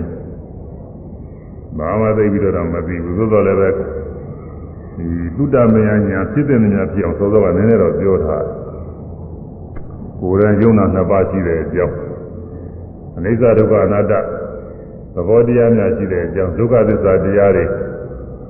[1.78, 3.70] ဘာမှသိပြီးတော့မသိဘူးသို့တော်လည်းပဲ
[4.98, 8.56] ဒီသုတမယညာဖြစ်တဲ့ညာဖြစ်အောင်သောသောကနည်းနည်းတော့ပြောထားတယ်
[10.20, 11.96] ကိုယ်ရယုံနာနှစ်ပါးရှိတဲ့အကြောင်း
[13.18, 14.14] အနိစ္စဒုက္ခအနတ္တ
[15.14, 17.66] သဘောတရားများရှိတဲ့အကြောင်းဒုက္ခသစ္စာတရားတွေ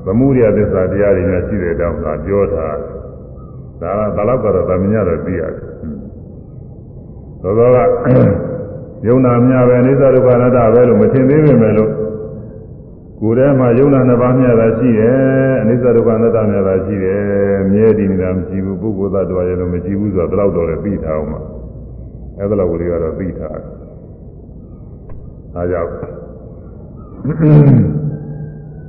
[0.05, 2.77] သမုဒယသစ္စာတရားတွေများရှိတဲ့အကြောင်းကပြောထား
[3.81, 5.63] ဒါကဒါတော့ကတော့သမညာတော့သိရတယ်
[7.41, 7.77] သောသောက
[9.07, 11.91] ယုံနာများပဲအနိစ္စဒုက္ခအနတ္တပဲလို့မထင်သေးပေမဲ့လို့
[13.19, 15.17] ကိုယ်ထဲမှာယုံနာနှစ်ပါးများတာရှိတယ်
[15.61, 17.23] အနိစ္စဒုက္ခအနတ္တများတာရှိတယ်
[17.71, 21.41] မြဲတည်နေတာမရှိဘူးပုဂ္ဂိုလ်သတ္တဝါရဲ့လို့မရှိဘူးဆိုတော့တော့လည်းသိထားအောင်ပါ
[22.37, 23.63] အဲ့ဒါလောက်ကိုတွေကတော့သိထားတယ်
[25.53, 25.91] ဒါကြောင့်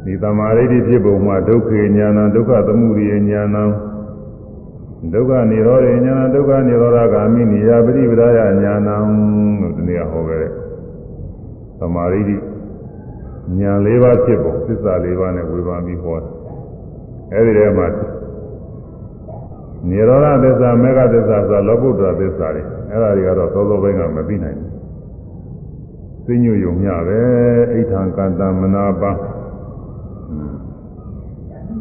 [0.04, 3.56] ဒီသမာဓိဖြစ်ပုံမှာဒုက္ခဉာဏဒုက္ခသမုဒိယဉာဏ
[5.12, 10.52] ဒုက္ခនិရောဓဉာဏဒုက္ခនិရောဓဂ ामि နိယပရိပဒယဉာဏံလို့ဒီနေ့ဟောခဲ့တဲ့
[11.78, 16.30] သမာဓိဉာဏ်၄ပါးဖြစ်ပုံသစ္စာ၄ပါးနဲ့ဝေဘာပြီးဟောတယ်
[17.32, 17.88] အဲဒီထဲမှာ
[19.88, 24.70] နိရောဓသစ္စာမေဃသစ္စာဆိုလောကုတ္တရသစ္စာတွေအဲဒါတွေကတော့သောသောပိုင်းကမသိနိုင်ဘူး
[26.26, 27.20] သိညွယုံမြပဲ
[27.72, 29.12] အိဋ္ဌံကံတမနာပါ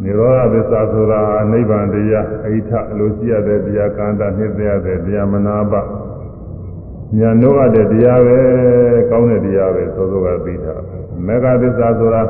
[0.06, 1.20] နိရောဓသစ္စာဆိုတာ
[1.52, 5.82] နိဗ္ဗာန်တရားအိဋ္ဌအလိုရှိရတဲ့တရားကန္တနှစ်သက်ရတဲ့တရားမနာပါ
[7.18, 8.40] ညာနှုတ်ရတဲ့တရားပဲ
[9.10, 10.74] ကောင်းတဲ့တရားပဲသောသောကသိတာ
[11.26, 12.24] မေဃသစ္စာဆိုတာ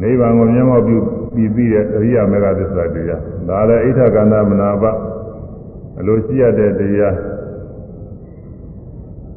[0.00, 0.98] နိဗ္ဗာန်ကိုမျက်မှောက်ပြု
[1.34, 4.90] ပြီးပြီးတဲ့အရိယာမေဃသစ္စာတရားဒါလည်းအိဋ္ဌကန္တမနာပါ
[5.98, 7.16] အလိုရှိရတဲ့တရား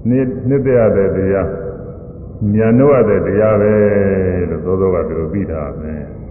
[0.10, 1.47] နှစ်နှစ်သက်ရတဲ့တရား
[2.56, 3.73] ဉာဏ်တို့ရတဲ့တရားပဲ
[4.49, 6.22] လို့သောသောကဒီလိုပြီးတာပဲ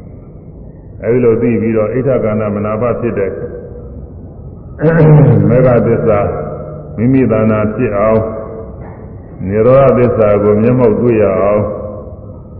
[1.04, 3.30] အဲဒီလိုသိပြီးတော့အိဋ္ဌကန္နမနာပဖြစ်တဲ့
[5.48, 6.20] မေဃသစ္စာ
[6.96, 8.20] မိမိတဏ္ဍာဖြစ်အောင်
[9.48, 11.62] နိရောဓသစ္စာကိုမျက်မှောက်တွေ့ရအောင်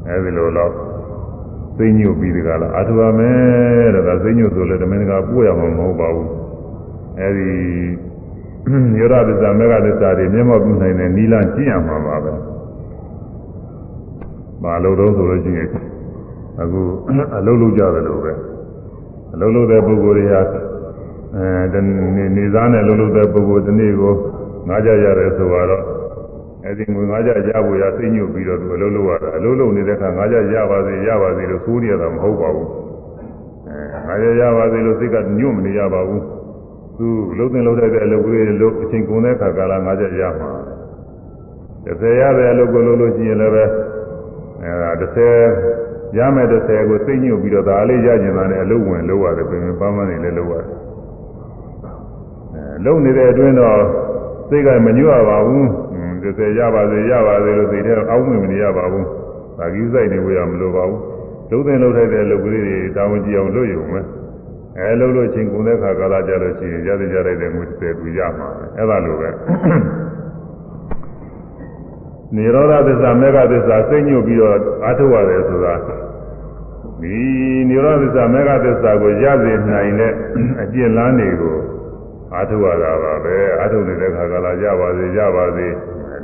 [0.08, 0.72] အဲဒီလိုတော့
[1.78, 6.30] သိညွတ်ပြီးဒီကလာအထုပါမယ်တဲ့ဒါသိညွတ်ဆိုလည်းဓမ္မင်္ဂါပို့ရမှာမဟုတ်ပါဘူး
[7.20, 7.50] အဲဒီ
[8.92, 12.32] နိရောဓသစ္စာမေဃသစ္စာတွေမျက်မှောက်ပြုနိုင်တဲ့နိလကျင့်ရမှာပါပဲ
[14.62, 15.68] မလို့တော့ဆိုလို့ရှိရင်
[16.60, 16.82] အခု
[17.36, 18.32] အလုံးလုံးကြတယ်လို့ပဲ
[19.34, 20.42] အလုံးလုံးတဲ့ပုဂ္ဂိုလ်တွေဟာ
[21.36, 21.78] အဲ
[22.16, 24.14] နေနေသားနဲ့အလုံးလုံးတဲ့ပုဂ္ဂိုလ်ဒီနေ့ကို
[24.68, 25.82] ငားကြရတယ်ဆိုတော့
[26.64, 32.68] အဲဒီငွေငားကြရဖို့ရသိညွတ်ပြီးတော့သူအလုံးလုံးရတာအလုံးလုံးနေတဲ့အခါငားကြရပါစေရပါစေလို့ဆိုးနေရတာမဟုတ်ပါဘူး
[33.66, 36.22] အဲငားကြရပါစေလို့စိတ်ကညွတ်မနေရပါဘူး
[36.98, 40.50] သူလုံးသိလုံးတဲ့အလုပ်ကလေးလို့အချိန်ကုန်တဲ့အခါကလာငားကြရမှာ
[41.86, 43.64] 30ရတဲ့အလုပ်ကိုလုပ်လို့ရှိရင်လည်းပဲ
[44.62, 50.66] အဲဒါ30ရမယ် တဲ့ဆယ်ကိုသိညွတ်ပြီးတော့ဒါလေးရကျင်တာနဲ့အလုံးဝင်လုံးရတယ်ပြင်ပန်းပန်းနေလည်းလုံးရတယ်
[52.54, 53.80] အဲလုံးနေတဲ့အတွင်းတော့
[54.48, 55.68] စိတ်ကမညွတ်ရပါဘူး
[56.22, 59.06] တစ်ဆယ်ရပါစေရပါစေလို့သိတဲ့အောက်ဝင်မနေရပါဘူး
[59.58, 61.00] ဒါကြီးစိုက်နေဝရမလိုပါဘူး
[61.50, 64.00] လုံးသိလုံးထိုက်တဲ့လုပ်ကလေးတွေတာဝန်ကြည့်အောင်လုပ်ရုံပဲ
[64.78, 69.28] အဲလုံးလို့ချင်းကုန်တဲ့ခါကာလကြလို့ရှိရင်ရတဲ့ကြတဲ့ငွေ30သူရမှာအဲ့ဒါလိုပဲ
[72.36, 75.74] နိရောဓသစ္စာမေဃသစ္စာစိတ်ညွတ်ပြီးတော့အားထုတ်ရတယ်ဆိုတာ
[77.00, 77.16] ဒီ
[77.68, 80.12] နိရောဓသစ္စာမေဃသစ္စာကိုရစေနိုင်တဲ့
[80.62, 81.56] အကျင့်လန်းတွေကို
[82.34, 85.66] အားထုတ်ရတာပါပဲအားထုတ်နေတဲ့ခါကလာရပါစေရပါစေ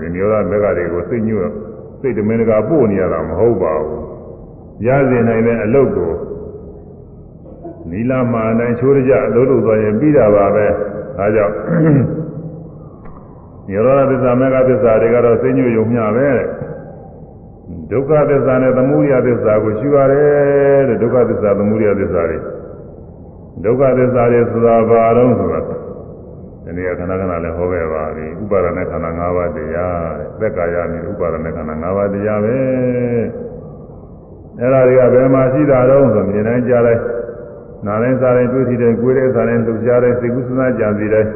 [0.01, 1.51] ဒီနိရောဓမေဃတွေကိုစိတ်ညွတ်
[2.01, 4.03] စိတ်တမင်တကာပို့နေရတာမဟုတ်ပါဘူး
[4.87, 6.13] ရစေနိုင်တဲ့အလုပ်ကို
[7.91, 10.67] နီလာမှာအတိုင်းချိုးရကြအလုပ်လုပ်သွားရင်ပြီးတာပါပဲ
[11.19, 11.55] ဒါကြောင့်
[13.68, 16.48] နိရောဓသစ္စာမေဃသစ္စာတွေကတော့သိညွတ်ယုံမျှပဲတဲ့
[17.92, 22.40] ဒုက္ခသစ္စာနဲ့သမုဒယသစ္စာကိုရှုရတယ်တဲ့ဒုက္ခသစ္စာသမုဒယသစ္စာတွေ
[23.64, 32.56] ဒုက္ခသစ္စာတွေဆိုတာဘာတော့ဆိုတာဒီနေ့ခဏခဏလည်းဟောခဲ့ပါပြီဥပါဒณะခန္ဓာ၅ပါးတရားတဲ့သက်ကာယနဲ့ဥပါဒณะခန္ဓာ၅ပါးတရားပဲ
[34.60, 37.02] အဲ့ဒါတွေကဘယ်မှာရှိတာတော့ဆိုမြင်တိုင်းကြားလိုက်
[37.86, 41.32] နားတိုင်းစားတိုင်းတွေ့ထိတိုင်းကိုယ်တဲ့စားတိုင်းလှုပ်ရှားတိုင်းစိတ်ကူးစဉ်းစားကြံစီတိုင်း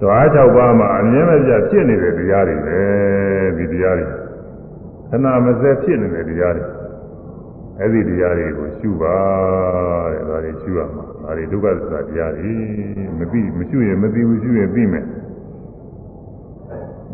[0.00, 2.80] ဓွား၆ပါးမှာအမြဲမပြတ်ဖြစ်နေတဲ့တရားတွေပဲ
[3.56, 4.06] ဒီတရားတွေ
[5.10, 6.64] ခဏမစဲဖြစ်နေတဲ့တရားတွေ
[7.78, 9.16] အဲ့ဒီတရားတွေကိုရှုပါ
[10.12, 12.52] တဲ့ဒါတွေရှုရမှာဒါတွေဒုက္ခသစ္စာတရားတွေ
[13.18, 15.04] မသိမရှုရင်မသိဘူးရှုရင်သိမယ်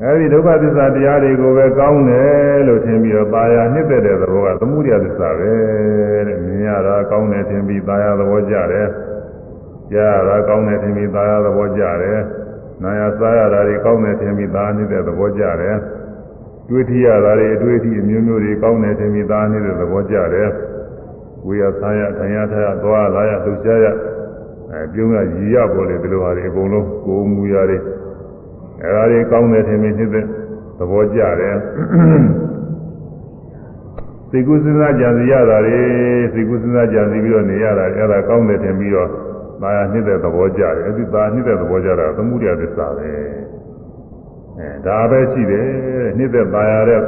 [0.03, 5.53] အဲ့ဒီဒုက္ခသစ္စာတရားတွေကိုပဲကောင်းတယ်လို့ထင်ပြီးတော့ပါရနှစ်သက်တဲ့သဘောကသမှုရသစ္စာပဲ
[6.27, 8.89] တဲ့မြင်ရတာကောင်းတယ်ထင်ပြီးပါရသဘောကြတယ်
[9.93, 12.21] ကြားရတာကောင်းတယ်ထင်ပြီးပါရသဘောကြတယ်
[12.83, 15.77] နာယစားရတာတွေကောင်းတယ်ထင်ပြီးသားနေတဲ့သဘောကြတယ်
[16.69, 20.51] တွေးထရတာတွေအတွေးအထိအမျိုးမျိုးတွေကောင်းတယ်ထင်ပြီးသားနေတဲ့သဘောကြတယ်
[21.47, 23.87] ဝေယစားရထိုင်ရထားရသွားလာရလှုပ်ရှားရ
[24.73, 27.79] အဲပြုံးရရည်ရပေါ်လေဒီလိုဟာတွေအကုန်လုံးကိုယ်မူရာတွေ
[28.83, 30.25] အဲဒါတွေကောင်းတယ်ထင်ပြီးနေတဲ့
[30.79, 31.57] သဘောကြတယ်
[34.31, 35.81] စိတ်ကူးစဉ်းစားကြံစီရတာတွေ
[36.33, 39.11] စိတ်ကူးစဉ်းစားကြံစီပြီးတော့နေရတာအဲဒါကောင်းတယ်ထင်ပြီးတော့
[39.61, 43.11] သာယာနှစ်တဲ့သဘောကြတယ်အဲ့ဒီသာနှစ်တဲ့သဘောကြတာသမှုရသစ္စာပဲ
[44.59, 45.69] အဲဒါပဲရှိတယ်
[46.19, 47.01] နှစ်တဲ့သာယာတဲ့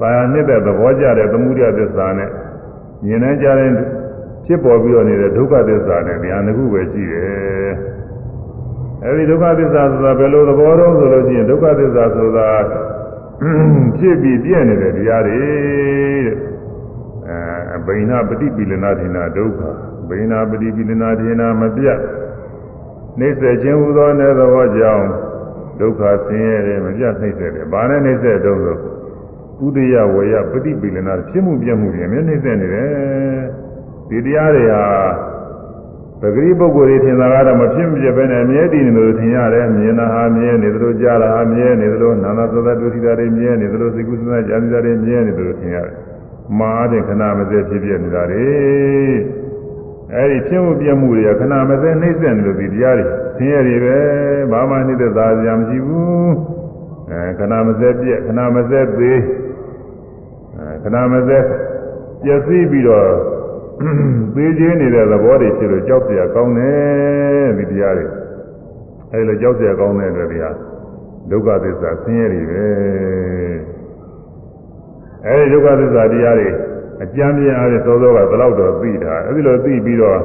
[0.00, 2.30] သာယာနှစ်တဲ့သဘောကြတဲ့သမှုရသစ္စာနဲ့
[3.04, 3.70] မြင်နိုင်ကြတဲ့
[4.46, 7.72] ဖြစ်ပေါ်ပြီးတော့နေတဲ့ဒုက္ခသစ္စာနဲ့ဉာဏ်တစ်ခုပဲရှိတယ်
[9.04, 12.50] အဲဒီဒုက္ခသစ္စာဆိုတာဘယ်လိုသဘောတော့ဆိုလို့ရှိရင်ဒုက္ခသစ္စာဆိုတာ
[13.98, 15.40] ဖြစ်ပြီးပြည့်နေတဲ့တရားတွေ
[17.86, 19.60] တဲ့အဲဘိနာပฏิပိလနာထိနာဒုက္ခ
[20.08, 21.98] ဗိနာပတိပိလနာဒေနာမပြတ်
[23.18, 25.06] နှိစ္စခြင်းဟူသောနယ်သောကြောင့်
[25.78, 28.76] ဒုက္ခဆင်းရဲတယ်မပြတ်နှိစ္စတယ်။ဘာနဲ့နှိစ္စတုံးဆို
[29.64, 32.88] ဥဒယဝယပฏิပိလနာဖြစ်မှုပြမှုပြင်မြဲနှိစ္စနေတယ်။
[34.08, 34.84] ဒီတရားတွေဟာ
[36.20, 45.96] ပဂရိပုဂ္ဂိုလ်တွေထင်တာကတော့မဖြစ်မပြပဲနဲ့အမြဲတည်နေလို့ထင်ရတယ်။မြင်တာဟာမြဲနေသလိုကြားတာဟာမြဲနေသလိုနာနာသသဒုတိတာတွေမြဲနေသလိုစိတ်ကူးစဉ်းစားကြံစည်တာတွေမြဲနေသလိုထင်ရတယ်။
[46.58, 48.46] မာတဲ့ခဏမစဲဖြစ်ပြနေတာလေ
[50.14, 53.98] အဲဒီဖြစ်မှုပြမှုတွေကခဏမစဲနှိမ့်ဆက်နေလို့ဒီတရားတွေဆင်းရဲတွေပဲ
[54.52, 56.34] ဘာမှနှိမ့်သက်သာစရာမရှိဘူး
[57.10, 59.20] အဲခဏမစဲပြက်ခဏမစဲသေး
[60.56, 61.38] အဲခဏမစဲ
[62.22, 63.08] ပျက်စီးပြီးတော့
[64.34, 68.06] ပေးခြင်းနေတဲ့သဘောတွေဖြစ်လို့ကြောက်စရာကောင်းတယ်ဒီတရားတွေ
[69.12, 70.54] အဲဒီလိုကြောက်စရာကောင်းတဲ့အတွက်တရား
[71.30, 72.66] ဒုက္ခသစ္စာဆင်းရဲတွေပဲ
[75.26, 76.48] အဲဒီဒုက္ခသစ္စာတရားတွေ
[77.02, 80.18] အကြမ်းပြင်းအားဖြင့်သောသောကဘယ်လောက်တော့သိတာအဲဒီလိုသိပြီးတော့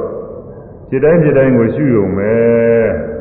[0.89, 2.31] ခြေတိုင်းခြေတိုင်းကိုရှုရုံပဲ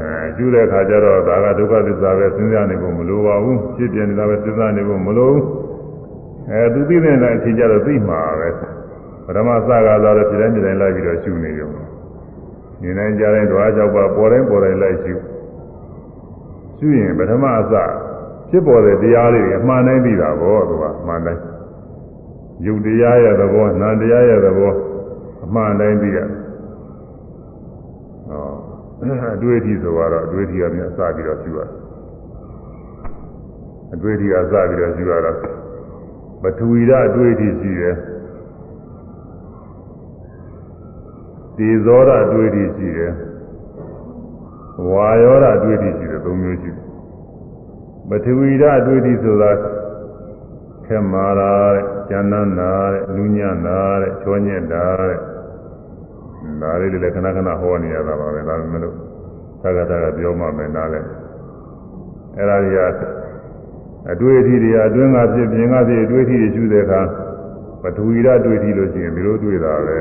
[0.01, 5.45] အဲရှုတဲ့အခါကျတော့ဒါကဒုက္ခသစ္စာပဲစဉ်းစားနေဖို့မလိုပါဘူးဖြစ်ပြနေတာပဲစဉ်းစားနေဖို့မလိုဘူး
[6.51, 8.49] အဲသူသိတဲ့အချိန်ကျတော့သိမှာပဲ
[9.27, 11.71] ပထမစကားတော့ခြေတိုင်းခြေတိုင်းလိုက်ပြီးတော့ရှုနေရုံ
[12.83, 15.15] နေနိုင်ကြတဲ့ဓဝါကြောက်ပါပေါ်တိုင်းပေါ်တိုင်းလိုက်ရှု
[16.79, 17.75] ရှုရင်ပထမအစ
[18.51, 21.56] ဖြစ်ပေါ်တဲ့တရားလေးတွေအမှန်တိုင်းသိတာပေါ့ကွာအမှန်တိုင်း
[22.65, 24.73] ယုတ်တရားရဲ့သဘောနာတရားရဲ့သဘော
[25.45, 26.27] အမှန်တိုင်းသိရတယ်
[28.29, 28.51] ဟော
[29.35, 31.71] အတွေ့အထိဆိုတော့အတွေ့အထိကမြန်စပြီးတော့ရှုရတယ်
[33.95, 35.37] အတွေ့အထိကစပြီးတော့ရှုရတော့
[36.43, 37.95] ပထဝီဓာအတွေ့အထိရှိတယ်
[41.57, 43.13] ဒီဇောရအတွေ့အထိရှိတယ်
[44.91, 46.85] ဝါယောရအတွေ့အထိရှိတယ်သုံးမျိုးရှိတယ်
[48.09, 49.51] ပထဝီဓာအတွေ့အထိဆိုတာ
[50.87, 55.19] ခဲမာရာတဲ့ကျမ်းနာနာတဲ့လူညနာတဲ့ချောညက်တာတဲ့
[56.61, 58.95] ဒါလေးတွေလည်းခဏခဏဟောနေရတာပါပဲဒါပေမဲ့လို့
[59.63, 61.01] သာကတာကပြောမှမယ်နားလဲ
[62.37, 63.03] အဲ့ဒါကြီးက
[64.11, 67.01] အတွေ့အထိတွေအတွင်းကဖြစ်ပြင်ကဖြစ်အတွေ့အထိတွေရှိတဲ့အခါ
[67.83, 69.99] ပထဝီဓာတွေ့အထိလို့ရှိရင်ဒီလိုတွေ့တာပဲ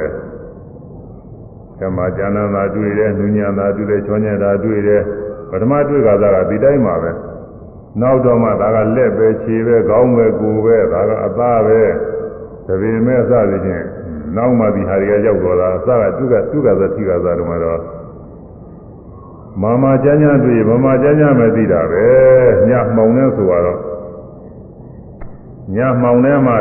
[1.80, 5.02] ကမ္မာကျမ်းနာတာတွေ့တယ်၊နုညံတာတွေ့တယ်၊ချောညံတာတွေ့တယ်
[5.50, 7.12] ပထမတွေ့ကသာကဒီတိုင်းပါပဲ
[8.02, 11.82] နောက်တော့မှဒါကလက်ပဲခြေပဲခေါင်းပဲကိုယ်ပဲဒါကအသားပဲ
[12.68, 13.86] သဘင်မဲ့အစသည်ချင်း
[14.36, 17.82] နောက်မှဒီဟာတွေကရောက်တော့တာအစကသူကသူကသတိကသာတော့မှတော့
[19.62, 22.08] မာမာကျမ်းကျမ်းတွေ့မာမာကျမ်းကျမ်းပဲသိတာပဲ
[22.70, 23.80] ညမှောင်နေဆိုတော့
[25.76, 26.54] ညမှောင်နေမှ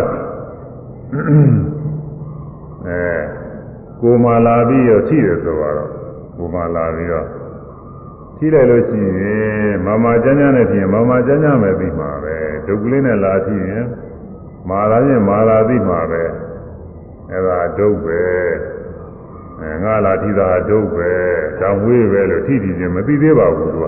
[2.87, 3.03] အဲ
[4.01, 5.89] ကိုမာလာပြီးတော့ထိတယ်ဆိုတော့
[6.37, 7.27] ကိုမာလာပြီးတော့
[8.45, 13.85] ထိလိုက်လို့ရှိရင်မာမာကျမ်းကျမ်းနဲ့ဖြစ်ရင်မာမာကျမ်းကျမ်းပဲပြီးမှာပဲဒုက္ခလေးနဲ့လာထိရင်
[14.69, 16.23] မာလာရင်မာလာပြီးမှာပဲ
[17.31, 18.23] အဲ့ဒါဒုက္ခပဲ
[19.61, 21.13] အဲငါလာထိတာဒုက္ခပဲ
[21.61, 23.87] တောင်ဝေးပဲလို့ထိထိချင်းမသိသေးပါဘူးသူက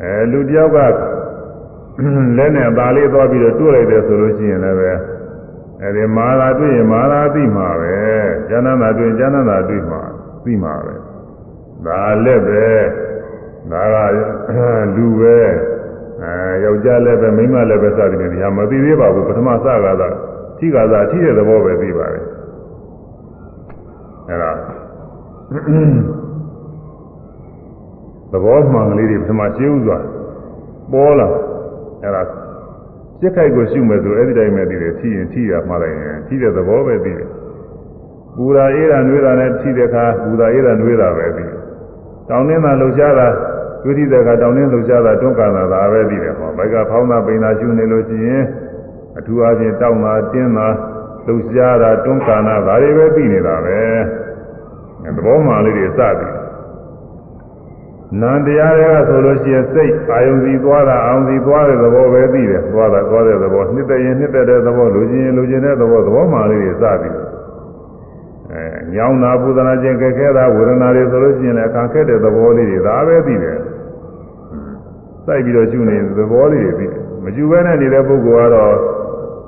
[0.00, 0.78] အဲလူတယောက်က
[2.36, 4.90] လက်နဲ့သားလေးသွားပြီးတော့တွေ့လိုက်တယ်ဆိုလို့ရှိရင်လည်းပဲ
[5.82, 7.94] အဲဒီမာလာတွေ့ရင်မာလာသိမှာပဲ
[8.50, 10.02] ဉာဏ်သာတွေ့ဉာဏ်သာတွေ့မှာ
[10.44, 11.09] သိမှာပဲ
[11.86, 12.66] ဒါလည်းပဲ
[13.70, 14.58] ဒါက
[14.96, 15.38] လူပဲ
[16.22, 20.08] အဲယောက်ျားလည်းပဲမိန်းမလည်းပဲစသည်နဲ့ဒီဟာမသိသေးပါဘူးပထမစကားသာ
[20.58, 22.24] ထိကားသာထိတဲ့သဘောပဲသိပါတယ်
[24.28, 24.50] အဲဒါ
[28.32, 29.98] သဘောမှန်ကလေးတွေပထမရှိဥစွာ
[30.92, 31.28] ပေါ်လာ
[32.02, 32.22] အဲဒါ
[33.20, 37.28] စိတ်ခိုက်ကိုရှုမယ်ဆိုအဲ့ဒီတိုင်းပဲသိတယ်ထိရင်ထိရမှားလိုက်ရင်ထိတဲ့သဘောပဲသိတယ်
[38.36, 41.59] ပူရာအေးတာနှွေးတာနဲ့ထိတဲ့အခါပူရာအေးတာနှွေးတာပဲသိတယ်
[42.30, 43.28] တောင်းနှင်းတာလှုပ်ရှားတာ
[43.82, 48.42] တွေ့ထိတဲ့အခါတောင်းနှင်းလှုပ်ရှားတာတွန်းကန်တာဒါပဲသိတယ်ဟောဘိုက်ကဖောင်းတာပိန်တာရှုနေလို့ရှိရင်
[49.18, 50.68] အထူးအားဖြင့်တောင်းတာတင်းတာ
[51.26, 53.80] လှုပ်ရှားတာတွန်းကန်တာဒါတွေပဲသိနေတာပဲ
[55.16, 56.32] သဘောမှန်လေးတွေစသည်
[58.20, 67.04] နန္တရားတွေကဆိုလို့ရှိရင်စိတ်အာယုံစီသွားတာအာယုံစီသွားတဲ့သဘောပဲသိတယ်သွားတာသွားတဲ့သဘောနှစ်သက်ရင်နှစ်သက်တဲ့သဘောလူချင်းရင်လူချင်းတဲ့သဘောသဘောမှန်လေးတွေစသ
[68.80, 73.58] ည်အဲညောင်းတာပူဇနာခြင်းကြက်ခဲတာဝေဒနာတွေဆိုလို့ရှိရင်လည်းခံခဲ့တဲ့သဘောလေးတွေဒါပဲသိတယ်
[75.24, 78.74] စိုက်ပြီးတော့ရှုနေတဲ့သဘောလေးတွေသိတယ်မရှုဘဲနဲ့နေတဲ့ပုဂ္ဂိုလ်ကတော့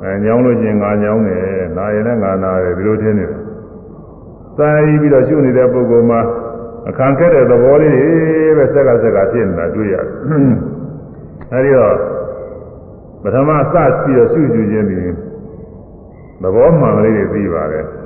[0.02, 1.42] အဲညောင်းလို့ရှိရင်ငါညောင်းတယ်
[1.76, 3.38] နာရင်လည်းငါနာတယ်ဒီလိုထင်နေတယ်
[4.56, 6.20] စိုက်ပြီးတော့ရှုနေတဲ့ပုဂ္ဂိုလ်မှာ
[6.88, 8.08] အခန့်ခဲ့တဲ့သဘောလေးတွေ
[8.56, 10.08] ပဲစက်ကစက်ကဖြစ်နေတာတွေ့ရတယ်။
[11.52, 11.96] အဲဒီတော့
[13.22, 15.00] ပထမစပြီးတော့ရှုရှုခြင်းပြီး
[16.42, 17.86] သဘောမှန်လေးတွေပြီးပါတယ်။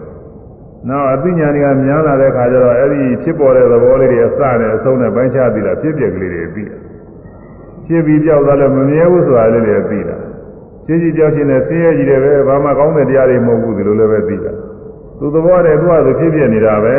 [0.88, 6.80] နောက်အသိဉာဏ်တွေကများလာတဲ့အခါကျတော့အဲဒီဖြစ်ပေါ်တဲ့သဘောလေးတွေအစနဲ့အဆုံးနဲ့ပိုင်းခြားပြီးလားဖြစ်ပျက်ကလေးတွေပြီးတယ်။
[7.86, 10.16] ဖြစ်ပြီးပြောက်သွားလို့မမြဲဘူးဆိုတာလေးတွေပြီးတာ။
[10.86, 14.52] ဖြစ်ကြည့်ပြောက်ခြင်းနဲ့ဆင်းရဲကြီးတယ်ပဲဘာမှကောင်းတဲ့တရားတွေမဟုတ်ဘူးဒီလိုလည်းပဲပြီးတာ။
[15.18, 16.96] သူသဘောတည်းသူ့ဟာသူဖြစ်ဖြစ်နေတာပဲ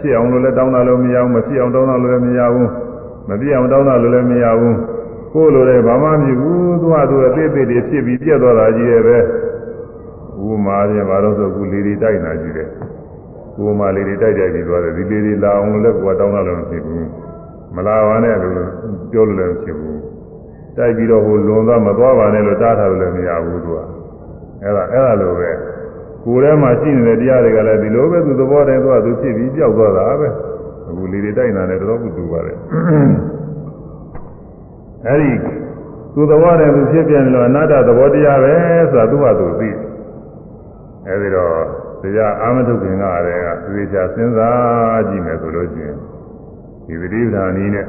[0.00, 2.70] ဖြစ်အောင်လို့လည်းတောင်းတာလို့မရဘူးမဖြစ်အောင်တောင်းတာလို့လည်းမရဘူး
[3.28, 4.76] မပြည့်အောင်တောင်းတာလို့လည်းမရဘူး
[5.32, 9.18] ကိုယ်လိုလည်းဘာမှမဖြစ်ဘူးသူ့ဟာသူအသေးသေးတွေဖြစ်ပြီးပြက်သွားတာကြီးရဲ့ပဲ
[10.46, 12.68] ဥမာချင်းဘာလို့ဆိုကူလေးတွေတိုက်နေတာရှိတယ်
[13.64, 17.08] ဥမာလေးတွေတိုက်တိုက်ပြီးသွားတယ်ဒီလေးတွေလာအောင်လို့လည်းကိုယ်တောင်းတာလို့မဖြစ်ဘူး
[17.74, 18.54] မလာပါနဲ့လို့
[19.10, 19.98] ပြောလို့လည်းမဖြစ်ဘူး
[20.76, 23.78] တိုက်ပြီးတော့ဟိုလွန်သွားမသွားပါနဲ့လို့တားထားလို့လည်းမရဘူးသူက
[24.62, 25.50] အဲ့ဒါအဲ့ဒါလိုပဲ
[26.24, 30.28] ကိုယ်ထဲမှာရှိနေတဲ့တရားတွေကလည်းဒီလိုပဲသူသဘောတည်းသူကသူဖြစ်ပြီးပြောက်သွားတာပဲ
[30.88, 32.56] အခုလေတွေတိုက်နေတာလည်းတော်တော်ကူတူပါတယ်
[35.06, 35.32] အဲဒီ
[36.14, 38.54] သူသဘောတည်းသူဖြစ်ပြန်လို့အနာတ္တသဘောတရားပဲ
[38.90, 39.70] ဆိုတာသူ့ဟာသူသိ
[41.06, 45.96] အဲဒီတော့ တရားအာမထုခင်ကတည်းကသေချာစဉ်းစားကြည့်မယ်ဆိုလို့ရှိရင်
[46.86, 47.86] ဒီပရိဒါနီးနဲ့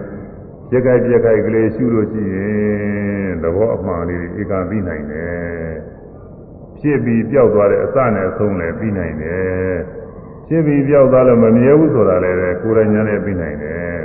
[0.69, 5.75] ပြက်ကြိုက်ပြက်ကြိုက်ကလေးရှုလို့ရှိရင်သဘောအမှန်လေးဧကံသိနိုင်တယ်
[6.79, 9.75] ဖြစ်ပြီးပျောက်သွားတဲ့အစနဲ့အဆုံးလည်းပြီးနိုင်တယ်
[10.47, 13.99] ဖြစ်ပြီးပျောက်သွားလို့မမြဲဘူးဆိုတာလည်းကိုယ်တိုင်ညာနဲ့ပြီးနိုင်တယ်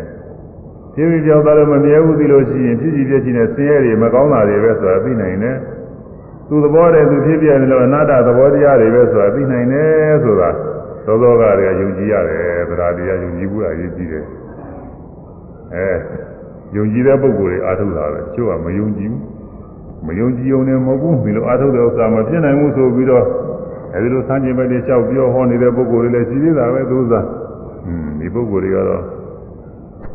[0.94, 5.56] ဖြစ်ပြီးပျောက်သွားလို့မမြဲဘူးသိလို့ရှိရင်ဖြစ်စီပြည့်ချင်တဲ့ဆင်းရဲတွေမကောင်းတာတွေပဲဆိုတာပြီးနိုင်တယ်
[6.52, 10.50] သူသူသဘောတည်းသူဖြစ်ပြနေလို့အနာတ္တသဘောတရားတွေပဲဆိုတာသိနိုင်တယ်ဆိုတာ
[11.04, 14.24] သောသောကတွေကယုံကြည်ရတယ်သရာတရားယုံကြည်ဖို့အရေးကြီးတယ်
[15.74, 15.88] အဲ
[16.76, 19.22] ယုံကြည်တဲ့ပုဂ္ဂိုလ်တွေအားထုတ်တာပဲချို့ကမယုံကြည်ဘူး
[20.06, 23.24] မယုံကြည်ုံနဲ့မဟုတ်ဘူးဒီလိုအားထုတ်တဲ့ဥစ္စာမဖြစ်နိုင်ဘူးဆိုပြီးတော့
[23.94, 27.20] အဲဒီလိုဆန်းကျင်ဘက်တွေလျှောက်ပြောဟောနေတဲ့ပုဂ္ဂိုလ်တွေလည်းရှိသေးတာပဲသူဥစ္စာ
[27.86, 29.02] อืมဒီပုဂ္ဂိုလ်တွေကတော့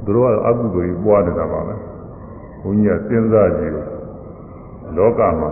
[0.06, 1.76] သူတို့ကအကုသိုလ်ကြီးပွားနေတာပါပဲ
[2.62, 3.88] ဘုန်းကြီးကစဉ်းစားကြည့်လို့
[4.97, 5.52] လောကမှာ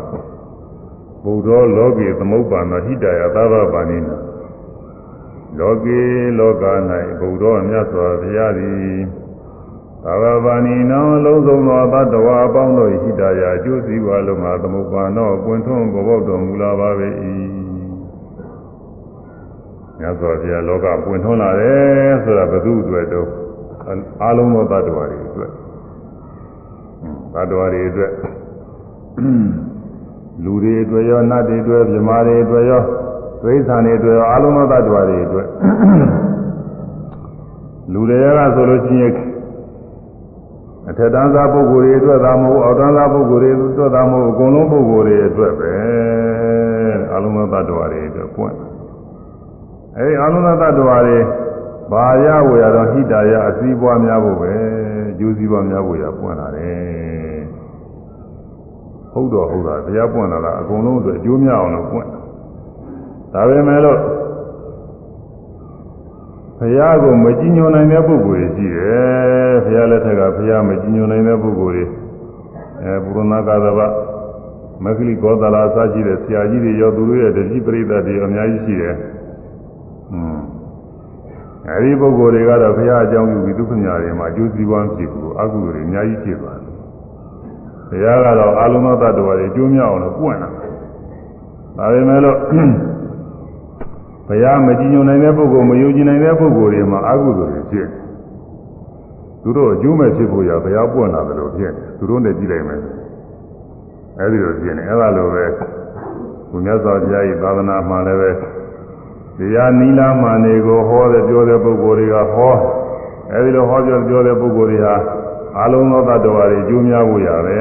[1.25, 4.17] ဘုဒ္ဓလောကေသမုပ္ပါဏဟိတယသဗ္ဗပါဏိနာ
[5.59, 5.99] လောကေ
[6.39, 6.63] လောက၌
[7.19, 8.99] ဘုဒ္ဓမြတ်စွာဘုရားသည်
[10.03, 17.09] သဗ္ဗပါဏိနောလုံးစုံသောသတ္တဝါအပေါင်းတို့ဟိတယအကျိုးစီးပွားလုံးမှာသမုပ္ပါဏောပွင့်ထွန်းဘောတော်မူလာပါပေ၏
[19.99, 23.27] မြတ်စွာဘုရားလောကပွင့်ထွန်းလာတယ်ဆိုတာဘယ်သူအတွက်တော့
[24.23, 25.51] အလုံးသောတ attva တွေအတွက်
[27.33, 28.11] တ attva တွေအတွက်
[30.43, 32.81] လူတွေအတွက်ရောနတ်တွေအတွက်မြမာတွေအတွက်ရော
[33.41, 35.47] သိစ္စာတွေအတွက်ရောအလုံးစုံသတ္တဝါတွေအတွက်
[37.93, 39.13] လူတွေကဆိုလို့ရှိရင်
[40.89, 45.73] အထက်တန်းသားပုဂ္ဂိုလ်တွေအတွက်သာမဟုတ်အောက်တန်းသားပုဂ္ဂိုလ်တွေအတွက်သာမဟုတ်အကုန်လုံးပုဂ္ဂိုလ်တွေအတွက်ပဲ
[47.13, 48.55] အလုံးစုံသတ္တဝါတွေအတွက်ပွင့်
[49.97, 51.17] အဲဒီအလုံးစုံသတ္တဝါတွေ
[51.91, 54.53] ဘာရဝရတော့ဟိတာယအစည်းပွားများဖို့ပဲ
[55.19, 57.04] ကျိုးစည်းပွားများဖို့ရပွင့်လာတယ်
[59.15, 62.07] ဟုတ်တော့ဟုတ်တာတရားပွင့်လာတာအကုန်လုံးအတွက်အကျိုးများအောင်လို့ပွင့်
[63.33, 63.99] ဒါပေမဲ့လို့
[66.59, 71.85] ဘုရားကိုမကြည်ညိုနိုင်တဲ့ပုဂ္ဂိုလ်တွေရှိတယ်ဘုရားလက်ထက်ကဘုရားမကြည်ညိုနိုင်တဲ့ပုဂ္ဂိုလ်တွေ
[72.83, 73.79] အဲပုရဏကာသဗ
[74.83, 78.95] မဂ္ဂလိကောသလာအစရှိတဲ့ဆရာကြီးတွေရောသူတို့ရဲ့တတိပရိသတ်တွေအများကြီးရှိတယ်
[80.09, 80.43] ဟွန်း
[81.69, 86.54] အဲဒီပုဂ္ဂိုလ်တွေကတော့ဘုရားအကြောင်းပြုပြီးဒုက္ခညာတွေမှာအကျိုးစီးပွားဖြစ်ဘူးအကုသိုလ်တွေအများကြီးဖြစ်သွားတယ်
[87.89, 90.49] ဘုရားကတော့အာလုံးသောတ attva တွေအကျိုးများအောင်လို့ပွင့်လာ
[91.77, 92.37] ဒါပေမဲ့လို့
[94.27, 97.87] ဘုရားမကြည်ညိုနိုင်တဲ့ပုဂ္ဂိုလ်မယုံကြည်နိုင်တဲ့ပုဂ္ဂိုလ်တွေမှာအကုသိုလ်တွေဖြစ်
[99.41, 102.81] သူတို့အကျိုးမဲ့ဖြစ်ဖို့ရဘုရားပွင့်လာတယ်လို့ဖြစ်သူတို့နဲ့ကြည့်လိုက်မယ်
[104.19, 105.45] အဲဒီလိုဖြစ်နေအဲလိုပဲ
[106.51, 108.31] ဘုရားစွာဘုရား၏သာသနာမှာလည်းပဲ
[109.37, 112.53] တရားနီလာမှန်တွေကိုဟောတဲ့ပြောတဲ့ပုဂ္ဂိုလ်တွေကဟော
[113.31, 114.95] အဲဒီလိုဟောပြောပြောတဲ့ပုဂ္ဂိုလ်တွေဟာ
[115.61, 117.59] အလုံးသောတ attva တွေကျိုးများဖို့ရပဲ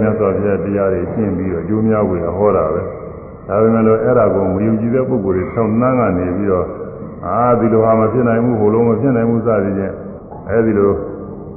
[0.00, 2.80] မြတ်စွာဘုရားတရားတွေရှင်းပြီးတော့ကျိုးများဖို့ရဟောတာပဲ
[3.48, 6.66] ဒါပေမဲ့လို့အဲ့ဒါကိုမယုံကြည်တဲ့ပုဂ္ဂိုလ်တွေဆောင်းနှမ်းကနေပြီးတော့
[7.26, 9.92] အာဒီလိုဟာမဖြစ်နိုင်ဘူးဟိုလိုမဖြစ်နိုင်ဘူးစသည်ဖြင့်
[10.48, 10.90] အဲဒီလို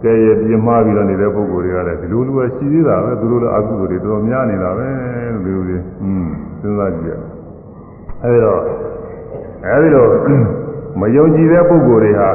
[0.03, 4.87] ကဲရပြင်းမှားပြီးတော့နေတဲ့ပုဂ္ဂိုလ်တွေကလည်းဒီလိုလိုပဲရှိသေးတာပဲသူတို့လည်းအကုသိုလ်တွေတော်တော်များနေတာပဲ
[5.33, 6.27] လို့ဒီလိုလေးอืม
[6.59, 7.15] စဉ်းစားကြည့်ရ
[8.23, 8.59] အဲဒီတော့
[9.65, 10.05] အဲဒီလို
[10.99, 12.29] မယုံကြည်တဲ့ပုဂ္ဂိုလ်တွေဟာ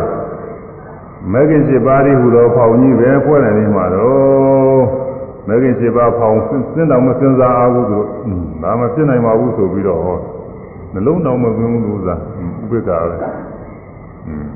[1.32, 4.82] မဂ္ဂင်7ပါးဒီဟူသောဖောင်ကြီးပဲဖွဲ့နေနေမှာတော့
[5.48, 6.48] မဂ္ဂင်7ပါးဖောင်စ
[6.80, 8.02] ဉ်းတော်မစဉ်းစားအားဘူးဆို
[8.62, 10.18] ဒါမဖြစ်နိုင်ပါဘူးဆိုပြီးတော့ဟော
[10.92, 12.14] နှလုံးတော်မသွင်းဘူးလို့သာ
[12.62, 13.16] ဥပိ္ပခာပဲ
[14.26, 14.46] อืม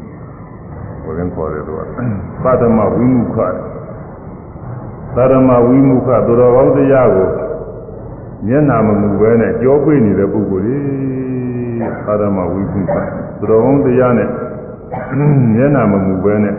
[1.04, 1.81] ဘုရင်ခေါ်တယ်သူက
[2.44, 3.38] ပါဒမဝိမုခ
[5.16, 7.28] သာရမဝိမုခသူတော်ကောင်းတရားကို
[8.46, 12.94] မျက်နာမမူပဲနဲ့ကြောပိနေတဲ့ပုဂ္ဂိုလ်ကြီးသာရမဝိမုခ
[13.38, 14.28] သူတော်ကောင်းတရားနဲ့
[15.55, 16.55] မျက်နှာမမူပဲနဲ့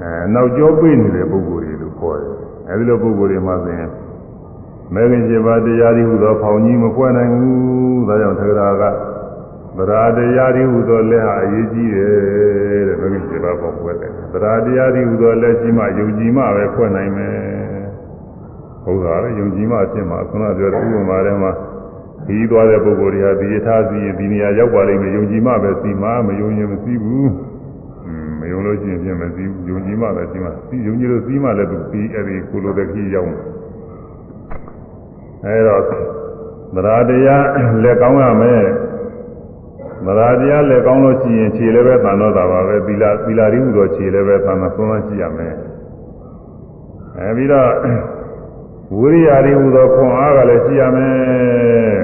[0.00, 2.32] အဲနောက်ကျောပြေးနေတဲ့ပုဂ္ဂိုလ်တွေလို့ခေါ်တယ်
[2.68, 3.90] အဲဒီလိုပုဂ္ဂိုလ်တွေမှာဆိုရင်
[4.94, 8.84] မဲခင်7ပါးတရားတွေဟူသောဖောင်ကြီးမဖွဲ့နိုင်ဘူးဒါကြောင့်သက္ကရာက
[9.76, 17.34] သရာတရားတွေဟူသောလက်ဟာအရေးကြီးတယ်တဲ့မဲခင်7ပါးပေါ်ဖွဲ့တယ်သရာတရားတွေဟူသောလက်ရှိမှယုံကြည်မှပဲဖွဲ့နိုင်မယ်
[18.84, 21.50] ဟုတ်တာလေယုံကြည်မှအဖြစ်မှာခုနပြောတဲ့ဥပမာထဲမှာ
[22.26, 27.30] ဒီသွားတဲ့ပုဂ္ဂိုလ်တွေဟာဒီယထာစီဒီနေရာရောက်ပါလိမ့်မယ်ယုံကြည်မှပဲစီမှာမယုံရင်မစီဘူး
[28.40, 33.40] မယုံလို့ရှိရင်ပြင်မစီဘူးယုံကြည်မှပဲစီမှာစီယုံကြည်လို့စီမှလည်းသူပြီးအဲ့ဒီကိုလိုတဲ့ခီးရောက်မှာ
[35.44, 35.82] အဲတော့
[36.74, 37.44] သရတရား
[37.82, 38.64] လက်ကောင်းရမယ်
[40.06, 45.54] သရတရားလက်ကောင်းလို့ရှိရင်ခြေလည်းပဲသံတော့တာပါပဲသီလာသီလာရည်ဟူသောခြေလည်းပဲသံသာဆုံးသွားကြည့်ရမယ်
[47.18, 47.70] အဲပြီးတော့
[48.98, 51.14] ဝိရိယရည်ဟူသောခွန်အားကလည်းရှိရမယ်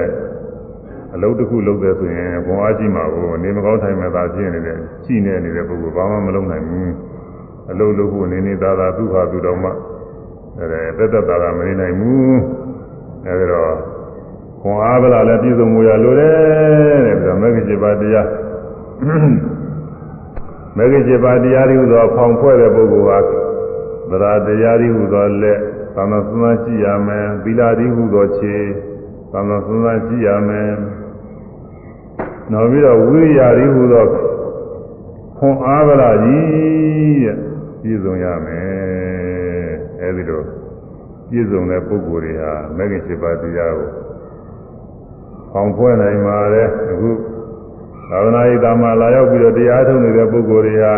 [1.21, 6.91] လုပ်တစ်ခုလုပ်တယ်ဆိုရင်ခွန်အားရှိမှာကိုနေမကောင်းထိုင်မဲ့သာဖြစ်နေတဲ့ရှိနေနေတဲ့ပုဂ္ဂိုလ်ဘာမှမလုပ်နိုင်ဘူး
[7.71, 9.69] အလုပ်လုပ်ဖို့နေနေသာသာသူ့ဟာသူတော်မှ
[10.59, 10.65] အဲ
[10.97, 12.37] တက်တက်သာသာမနေနိုင်ဘူး
[13.27, 13.75] အဲဒါတော့
[14.61, 18.27] ခွန်အားဗလာလည်းပြည့်စုံမှုရလိုတယ်တဲ့ဒါမဂ္ဂင်7ပါးတရား
[20.77, 23.25] မဂ္ဂင်7ပါးတရားတွေဟူသောဖောင်ဖွဲ့တဲ့ပုဂ္ဂိုလ်
[24.21, 25.59] ဟာသရတရားတွေဟူသောလက်
[25.95, 28.57] သာမစွမ်းကြည့်ရမယ်သီလာတိဟုသောခြေ
[29.31, 30.71] သာမစွမ်းကြည့်ရမယ်
[32.51, 34.05] နောက်ပြီးတော့ဝိရိယတိဟုသော
[35.37, 37.35] ခွန်အားဗလာကြီးတဲ့
[37.81, 40.41] ပြည့်စုံရမယ်အဲဒီလို
[41.29, 43.89] ပြည့်စုံတဲ့ပုဂ္ဂိုလ်တွေဟာမဂ္ဂင်7ပါးတရားကို
[45.51, 47.09] ဖောင်ဖွဲ့နိုင်ပါတယ်အခု
[48.09, 50.93] သာသနာ့ရေးတာမှာလာရောက်ပြီးတော့တရားထုတ်နေတဲ့ပုဂ္ဂိုလ်တွေဟာ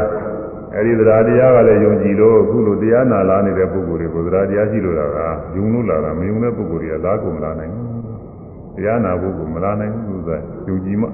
[0.76, 7.94] အဲဒီတရားတရားကလည်းယုံကြည်လို့အခုလိုတရားနာလာနေတဲ့ပုဂ္ဂိုလ်တွေကိုတရားတရားရှိလို့လာတာယုံလို့လာတာမယုံတဲ့ပုဂ္ဂိုလ်တွေကလာကုန်လာနိုင်ဘူး
[8.76, 10.30] တရားနာဖို့ကမလာနိုင်ဘူးသူက
[10.68, 11.08] ယုံကြည်မှ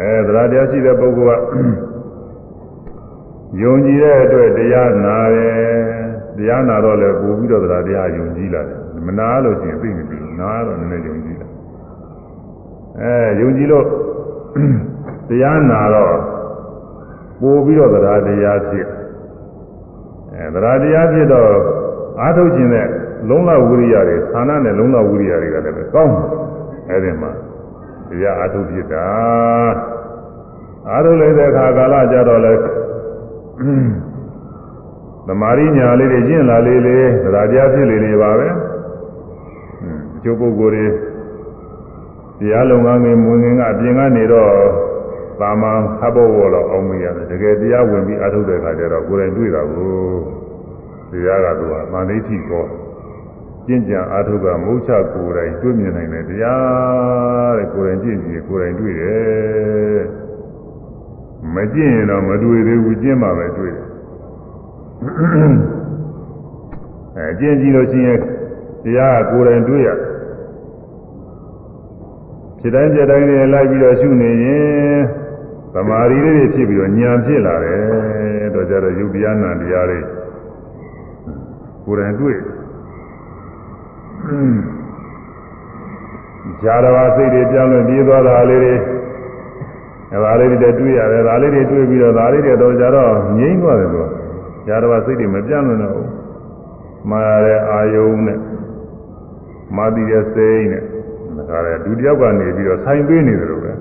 [0.00, 1.42] အဲတရားတရားရှိတဲ့ပုဂ္ဂိုလ်က
[3.62, 5.58] ယုံကြည်တဲ့အတွက်တရားနာတယ်
[6.38, 11.48] တရားနာတော့လည်းပို့ပြီးတော့တရားတရားယုံကြည်လာတယ်မနာလို့ရှိရင်သိနေပြီနာတော့နည်းနည်းယုံကြည်လာ
[13.00, 13.86] အဲယုံကြည်လို့
[15.28, 16.14] တရားနာတော့
[17.40, 18.86] ပို့ပြီးတော့တရားတရားဖြစ်
[20.34, 21.50] အဲတရားတရားဖြစ်တော့
[22.20, 22.86] အာထုတ်ခြင်းနဲ့
[23.28, 26.26] လုံးလဝိရိယတွေသာနာနဲ့လုံးလဝိရိယတွေကလည်းပဲကောင်းတယ်
[26.90, 27.30] အဲဒီမှာ
[28.10, 29.06] တရားအာထုတ်ဖြစ်တာ
[30.90, 32.52] အာထုတ်လိုက်တဲ့အခါကာလကြတော့လဲ
[35.26, 38.48] သမာရိညာလေးတွေကျင့်လာလေးလေးတရားတရားဖြစ်လေလေပါပဲ
[40.16, 40.86] အကျိုးပုဂ္ဂိုလ်တွေ
[42.40, 44.52] တရားလုံငန်းငယ်မွင်ငင်ကအပြင်ကနေတော့
[45.40, 49.92] သာမန်ဟဘောဘောတော့အောင်မရတယ်တကယ်တရားဝင်ပြီးအထုတ်တဲ့အခါကျတော့ကိုယ်တိုင်တွေ့တာကို
[51.10, 52.66] တရားကသူကမန္တိတိကော
[53.68, 60.00] ကျင့်ကြံအထုတ်ကမုတ်ချကိုယ်တိုင်တွေ့မြင်နိုင်တယ်တရားတဲ့ကိုယ်တိုင်ကျင့်ကြည့်ကိုယ်တိုင်တွေ့တယ်
[61.54, 63.86] မကျင့်ရင်တော့မတွေ့သေးဘူးကျင့်မှပဲတွေ့တယ်
[67.16, 68.18] အဲကျင့်ကြည့်လို့ရှိရင်
[68.84, 69.88] တရားကကိုယ်တိုင်တွေ့ရ
[72.60, 74.98] ဖြစ်တိုင်းဖြစ်တိုင်းနဲ့လိုက်ပြီးတော့ရှုနေရင်
[75.74, 77.80] သမာဓိလေးတွေဖြစ်ပြီးတော့ဉာဏ်ဖြစ်လာတယ်
[78.54, 79.98] တော့ကြတော့ယုတ်တရားနာတရားတွေ
[81.84, 82.38] ကိုယ်တိုင်တွေ့
[86.62, 88.74] ဇာတော်စိတ်တွေပြောင်းလဲပြေးသွားတာလေးတွေ
[90.12, 94.08] အဲဒါလေးတွေတွေ့ရတယ်ဒါလေးတွေတွေ့ပြီးတော့ဒါလေးတွေတော့ကြတော့ငြိမ့်သွားတယ်လို့
[94.66, 96.08] ဇာတော်စိတ်တွေမပြောင်းလဲတော့ဘူး
[97.10, 98.38] မှားရတဲ့အာယုံနဲ့
[99.76, 100.82] မာတိရဲ့စိတ်နဲ့
[101.50, 103.72] ဒါကြတဲ့ဒုတိယကနေပြီးတော့ဆိုင်ပေးနေတယ်လို့ပဲ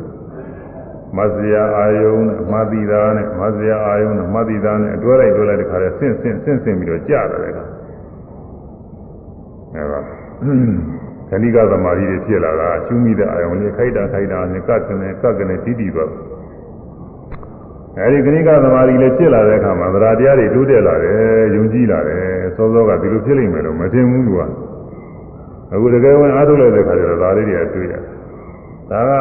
[1.17, 7.59] မဇ္ဇရာအာယုံနဲ့မာတိတာနဲ့မဇ္ဇရာအာယုံနဲ့မာတိတာနဲ့အတွဲလိုက်တွဲလိုက်တခါလဲဆင့်ဆင့်ဆင့်ဆင့်ပြီးတော့ကြာတယ်က
[9.75, 9.99] အဲဒါ
[11.29, 16.11] ခဏိကသမာဓိတွေဖြစ်လာတာရှုမိတဲ့အာယုံလေးခိုက်တာခိုက်တာနဲ့ကတ်ကနေကတ်ကနေတီးတီးသွား
[17.97, 22.23] အဲဒီခဏိကသမာဓိလေးဖြစ်လာတဲ့အခါမှာသရတရားတွေတိုးတက်လာတယ်ယုံကြည်လာတယ်
[22.55, 24.45] စောစောကဒီလိုဖြစ်လိမ့်မယ်လို့မထင်ဘူးကွာ
[25.73, 28.01] အခုတကယ်ဝင်အားထုတ်လိုက်တဲ့ခါကျတော့ဒါလေးတွေကတွေ့ရတယ်
[28.91, 29.11] ဒါက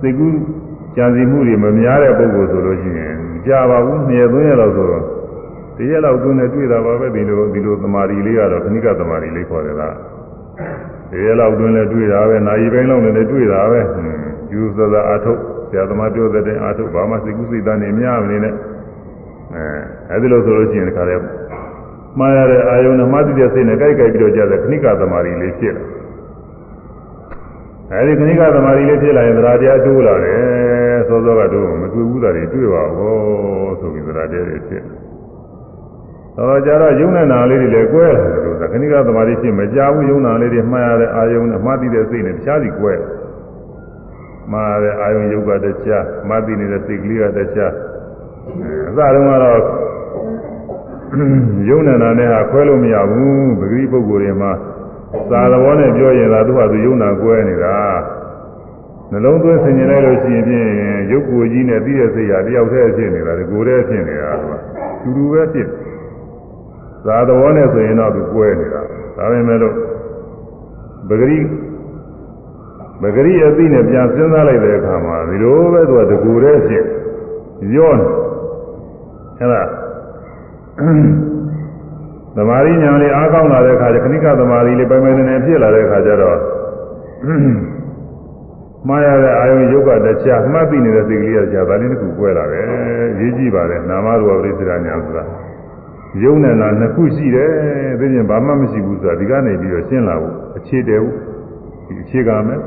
[0.00, 0.36] စိတ်ကူး
[0.96, 3.14] ကြံစီမှုတွေမများတဲ့ပုဂ္ဂိုလ်ဆိုလို့ရှိရင်
[3.46, 5.04] ကြာပါဘူးနှစ်ရက်သုံးရက်လောက်ဆိုတော့
[5.78, 9.94] တရက်လောက်တွင်းနဲ့တွေ့တာပါပဲဒီလိုဒီလိုသမာဓိလေးကတော့ခဏိကသမာဓိလေးခေါ်တယ်လား
[11.10, 13.80] တရက်လောက်တွင်းနဲ့တွေ့တာပဲနာရီပိုင်းလောက်နဲ့တွေ့တာပဲ
[14.52, 18.54] ယူဆသာအာထုတ်ဆရာသမားပြောတဲ့အာထုတ်ဘာမှစိတ်ကူးစိတ်သားနေများမနေနဲ့
[19.54, 19.64] အဲ
[20.10, 21.20] အဲဒီလိုဆိုလို့ရှိရင်ဒီခါလေး
[22.18, 25.84] မှားရတဲ့အာယုံနဲ့မှတ်သိတဲ့စိတ်နဲ့ကြိုက်ကြိုက်ပြီးတော့ကြာတဲ့ခဏိကသမာဓိလေးဖြစ်လာ
[27.92, 33.16] အဲဒီခဏိကသမာဓိလေးဖြစ်လာရင်သရာတရားတိုးလာတယ်စောစောကတော့မတွေ့ဘူးတာတွေတွေ့ပါဘော
[33.80, 34.82] ဆိုပြီးသရာတရားတွေဖြစ်
[36.38, 42.92] တော့ကြတော့ယုံနဲ့နာလေးတွေလည်းကွဲလာတယ်လို့ခဏိကသမာဓိဖြစ်မကြဘူးယုံနာလေးတွေမှားရတဲ့အာယုံနဲ့မှတ်သိတဲ့စိတ်နဲ့တခြားစီကွဲ
[44.52, 47.72] မှားရတဲ့အာယုံယုတ်ကတခြားမှတ်သိနေတဲ့စိတ်ကလေးကတခြား
[48.88, 49.60] အစတုန်းကတော့
[51.68, 54.52] ယုံနာနဲ့ဟာခွဲလို့မရဘူးပဂရိပုဂ္ဂိုလ်တွေမှာ
[55.30, 57.76] သာသဘောနဲ့ပြောရင်သာသူ့ဟာသူယုံနာကွဲနေတာ
[59.10, 60.68] နှလုံးသွင်းဆင်ញင်လိုက်လို့ရှိရင်ဖြင့်
[61.10, 64.54] ရုပ်ကိုယ်ကြီးနဲ့သိတဲ့စိတ်ဟာတယောက်တည်းဖြစ်နေတာဒီကိုယ်တည်းဖြစ်နေတာသူက
[65.02, 65.68] တူတူပဲဖြစ်
[67.06, 68.80] သာသဘောနဲ့ဆိုရင်တော့သူကွဲနေတာ
[69.16, 69.74] ဒါပေမဲ့လို့
[71.08, 71.40] ပဂရိ
[73.02, 76.84] ပဂရိအသိနဲ့ပြန်စဉ်းစားလိုက်တဲ့အခါမှာဒီလိုပဲသူကတကူတည်းဖြစ်
[77.74, 78.06] ရောနေ
[79.38, 79.62] အဲ့ဒါ
[82.36, 86.38] သမာဓိညာလေးအားကောင်းလာတဲ့အခါကျခဏိကသမာဓိလေးပိုင်ပိုင်နေနေဖြစ်လာတဲ့အခါကျတော့
[88.88, 92.66] မှားရတဲ့အာယုံယုတ်ကတခြားမှတ်သိနေတဲ့စိတ်ကလေးကကြာဒါလေးတစ်ခုကွဲလာတယ်
[93.20, 95.24] ရေးကြည့်ပါလေနာမရူပပရိစ္ဆေဒညာဆိုတာ
[96.22, 97.50] ယုံနဲ့လားနှစ်ခုရှိတယ်
[98.00, 101.14] သိရင်ဘာမှမရှိဘူးဆိုတာဒီကနေပြီးတော့ရှင်းလာဖို့အခြေတည်ဖို့
[101.86, 102.60] ဒီအခြေခံမယ်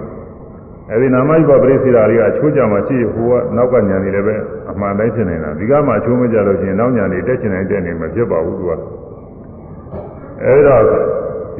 [0.91, 4.35] အဲဒီနာမရူပပရိစ္ဆေဒလေးကအချိုးကြမှာရှိဟိုကနောက်ကညာနေလည်းပဲ
[4.71, 8.71] အမှန်တိုင်းဖြစ်နေတာဒီကမှအချိုးမကြလို့ရှိရင်နောက်ညာနေတက်ချင်တိုင်းတက်နေမှာဖြစ်ပါဘူးသူက
[10.43, 10.83] အဲဒီတော့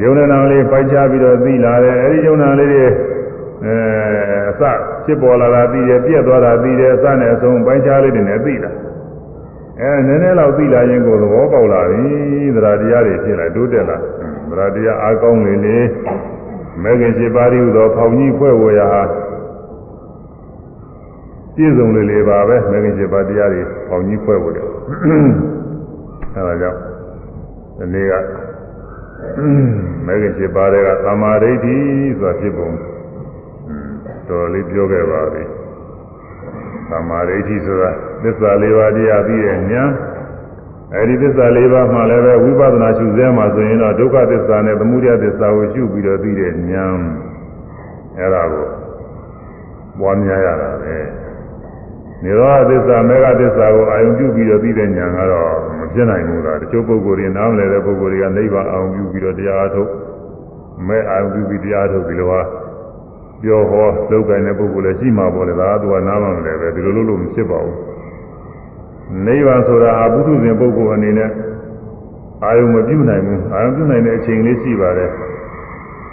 [0.03, 3.75] ယုံနာလေးပိုက်ချပြီးတော့သိလာတယ်အဲဒီယုံနာလေးတွေအဲ
[4.49, 4.61] အစ
[5.05, 8.71] ဖြစ်ပေါ်လာတာသိတယ်ပြက်သွားတာသိတယ်အစနဲ့အဆုံးပိုက်ချလေးတွေနဲ့သိလာ
[9.82, 12.03] အဲနည်းနည်းလောက်သိလာရင်ကိုသဘောပေါက်လာပြီ
[12.55, 13.97] သရတရားတွေဖြစ်လာတိုးတက်လာ
[14.49, 15.77] သရတရားအားကောင်းလေလေ
[16.84, 19.03] မဲခင်ရှိပါးရီဟူသောဖောင်ကြီးဖွဲ့ဝေရာဟာ
[21.55, 24.67] ပြည့်စုံလေလေပါပဲမဲခင်ရှိပါးတရားတွေဖောင်ကြီးဖွဲ့ဝေတယ်
[26.36, 26.79] အဲဒါကြောင့်
[27.77, 28.13] ဒီနေ့က
[30.05, 31.77] မဲခင်7ပါးတွေကသမာဓိဋ္ဌိ
[32.19, 32.69] ဆိုတာဖြစ်ပုံ
[34.27, 35.43] တော်လေးပြောခဲ့ပါပြီ
[36.91, 37.91] သမာဓိဋ္ဌိဆိုတာ
[38.23, 39.91] သစ္စာလေးပါးတရားပြီးရဲ့ဉာဏ်
[40.95, 46.95] အဲဒီသစ္စာလေးပါးမှလည်းပဲဝိပဿနာရှုစဲမှာဆိုရင်တော့ဒုက္ခသစ္စာနဲ့သမုဒယသစ္စာကိုရှုပြီးတော့ပြီးတဲ့ဉာဏ်
[48.19, 48.67] အဲဒါကို
[49.99, 50.97] ပွားများရတာပဲ
[52.23, 59.89] နိရောဓသစ္စာမေဃသစ္စာကိုအာယုံပြုပြီးတော့ပြီးတဲ့ဉာဏ်ကတော့မဖြစ်နိုင်ဘူးလားတချို့ပုဂ္ဂိုလ်တွေနားမလည်တဲ့ပုဂ္ဂိုလ်တွေကနိဗ္ဗာန်အာယုံပြုပြီးတော့တရားထုတ်
[60.87, 62.45] မဲအာယုံပြုပြီးတရားထုတ်ပြီးတော့
[63.41, 67.77] ပြောဟောလောက်ကင်တဲ့ပုဂ္ဂိုလ်လည်းရှိမှာပေါ့လေဒါကသူကနားမလည်ပဲဒီလိုလုပ်လို့မဖြစ်ပါဘူး
[69.25, 71.29] နိဗ္ဗာန်ဆိုတာအဘုဒ္ဓဇင်ပုဂ္ဂိုလ်အနေနဲ့
[72.45, 75.11] အာယုံမပြုနိုင်ဘူးအာယုံပြုနိုင်တဲ့အချိန်လေးရှိပါတယ်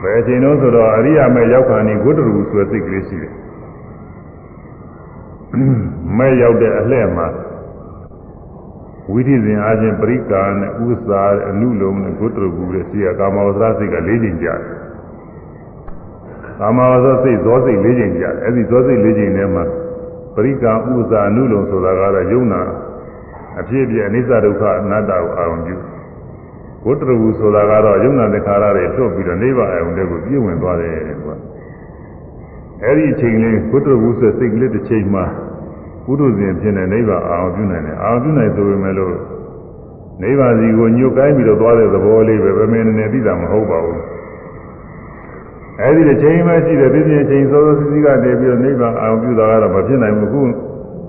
[0.02, 3.32] ဘယ်အချိန်တော့ဆိုတော့အရိယာမေရောက်ခါနေဂုတ္တရူဆိုတဲ့စိတ်ကလေးရှိတယ်
[6.18, 7.26] မဲ့ရောက်တဲ့အလှဲ့မှာ
[9.12, 14.77] ဝိသိဇင်အားဖြင့်ပရိကာနဲ့ဥစ္စာအနုလုံးနဲ့ဂုတ္တရူတဲ့စီကကာမဝဇ္ဇစိတ်က၄ချိန်ကြာတယ်
[16.58, 19.64] ကာမဝဇ္ဇစိတ်ဇောစိတ်၄ချိန်ကြာတယ်အဲ့ဒီဇောစိတ်၄ချိန်ထဲမှာ
[20.34, 22.60] ပရိကာဥစ္စာအနုလုံးဆိုတာကတော့ယုံနာ
[23.60, 25.76] အဖြစ်အပျက်အနိစ္စဒုက္ခအနတ္တကိုအာရုံပြု
[26.84, 30.94] ဘုတ္တရဝုဆိုတာကတော့ယုံနာသင်္ခါရတွေလွတ်ပြီးတော့နိဗ္ဗာန်အယုံတွေကိုပြည့်ဝင်သွားတယ်
[31.24, 31.34] ကွာ
[32.82, 35.24] အဲ့ဒီအချိန်လေးဘုတ္တရဝုဆိုစိတ်ကလေးတစ်ချိန်မှာ
[36.04, 39.14] ပုထုဇဉ်ဖြစ်တဲ့နိဗ္ဗာန်အာရုံပြုနိုင်တယ်အာရုံပြုနိုင်ဆိုပေမဲ့လို့
[40.22, 44.17] နိဗ္ဗာန်စီကိုညှို့ကိုင်းပြီးတော့သွားတဲ့သဘောလေးပဲဗမေနနေသိတာမဟုတ်ပါဘူး
[45.80, 50.42] အဲ့ဒီတစ်ချိန်မှရှိတဲ့ပြည့်ပြည့်ချိန်စောစောစီးစီးကတည်းပြီးတော့နိဗ္ဗာန်အာရုံပြုတာကတော့မဖြစ်နိုင်ဘူးခု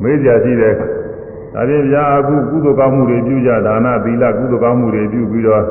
[0.03, 5.63] မေးကြရှိတဲ့ဒါဖြင့်ဗျာအခုကုသိုလ်ကောင်းမှုတွေပြုကြဒါနသီလကုသိုလ်ကောင်းမှုတွေပြုပြီးတော့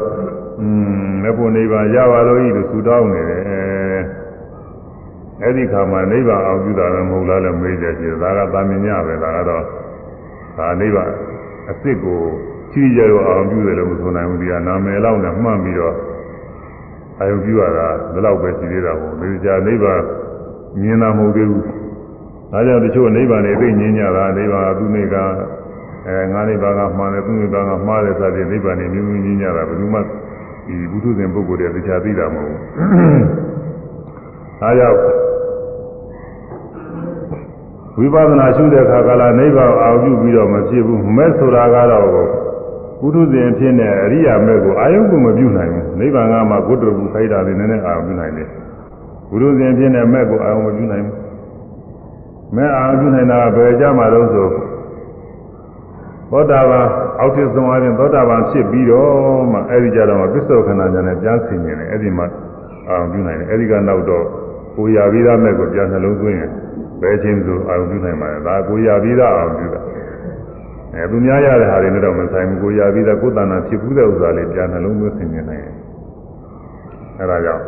[0.60, 0.66] อื
[1.06, 3.42] มမေဖို့နိဗ္ဗာန်ရပါလို့ဤလို့ဆုတောင်းနေတယ်
[5.42, 9.64] အဲ့ဒီခါမှာနိဗ္ဗာန်အောင်ပြုတာလည်းမဟုတ်လားလည်းမေးကြရှိတယ်ဒါကသာမညပဲဒါကတော့
[10.58, 11.10] ဒါနိဗ္ဗာန်
[11.68, 12.20] အစ်စ်ကို
[12.72, 15.94] ချီးကြရောအောင်ပြုတယ်လို့မဆိုနိုင်ဘူးဒီကနာမည်လောက်နဲ့မှတ်ပြီးတော့
[17.20, 20.00] အာယုပြုရတာဒီလောက်ပဲရှိသေးတာပေါ့ဒီကြာနိဗ္ဗာန်
[20.80, 21.62] မြင်တာမဟုတ်သေးဘူး
[22.52, 25.16] ဒါကြောင့်တချို့နိဗ္ဗာန်တွေသိငြင်းကြတာနိဗ္ဗာန်သူနေက
[26.06, 32.62] အဲငါနိဗ္ဗာန်ကမှားတယ်သူနိဗ္ဗာန်ကမှားတယ်စသည်နိဗ္ဗာန်တွေမြင်မြင်ငြင်းကြတာဘယ်သူမှဒီဘုထုဇဉ်ပုဂ္ဂိုလ်တွေတရားသိတာမဟုတ်ဘူး
[34.62, 34.98] အဲကြောင့်
[37.98, 42.47] ဝိပဿနာရှုတဲ့အခါကလာနိဗ္ဗာန်အာရုံပြုပြီးတော့မဖြစ်ဘူးမဲ့ဆိုတာကတော့
[43.00, 48.48] ပုထုဇဉ်ဖြစ်တဲ့အရိယာမဲ့ကိုအာယုကိုမပြုနိုင်ဘူးနိဗ္ဗာန်ကမှဂုတ္တရူခိုက်တာတွေနည်းနည်းအာရုံပြုနိုင်တယ်
[49.28, 51.16] ပုထုဇဉ်ဖြစ်တဲ့မဲ့ကိုအာရုံမပြုနိုင်ဘူး
[52.56, 54.48] မဲ့အာရုံပြုနိုင်တာဘယ်ကြမှာလို့ဆို
[56.30, 56.86] သောတာပန်
[57.20, 59.10] အောက်ထစ်ဆုံးအချင်းသောတာပန်ဖြစ်ပြီးတော့
[59.52, 62.26] မှအဲဒီကြတော့ပစ္စောခဏဉာဏ်နဲ့ကြားဆင်နေတယ်အဲဒီမှာ
[62.88, 64.24] အာရုံပြုနိုင်တယ်အဲဒီကနောက်တော့
[64.76, 66.50] ကိုရပြီးသားမဲ့ကိုပြန်နှလုံးသွင်းရင်
[67.00, 69.80] ဘယ်ချင်းဆိုအာရုံပြုနိုင်ပါလဲဒါကိုရပြီးသားအာရုံပြုတာ
[70.98, 75.74] အဲသူများရတဲ့ဟာတွေနဲ့တော့မဆိုင်ဘူးကိုရပြီးသားကိုယ်တဏ္ဍာဖြစ်ဘူးတဲ့ဥစ္စာလေးပြန်နှလုံးသွင်းဆင်နေနိုင်တယ်
[77.20, 77.64] အဲဒါကြောင့်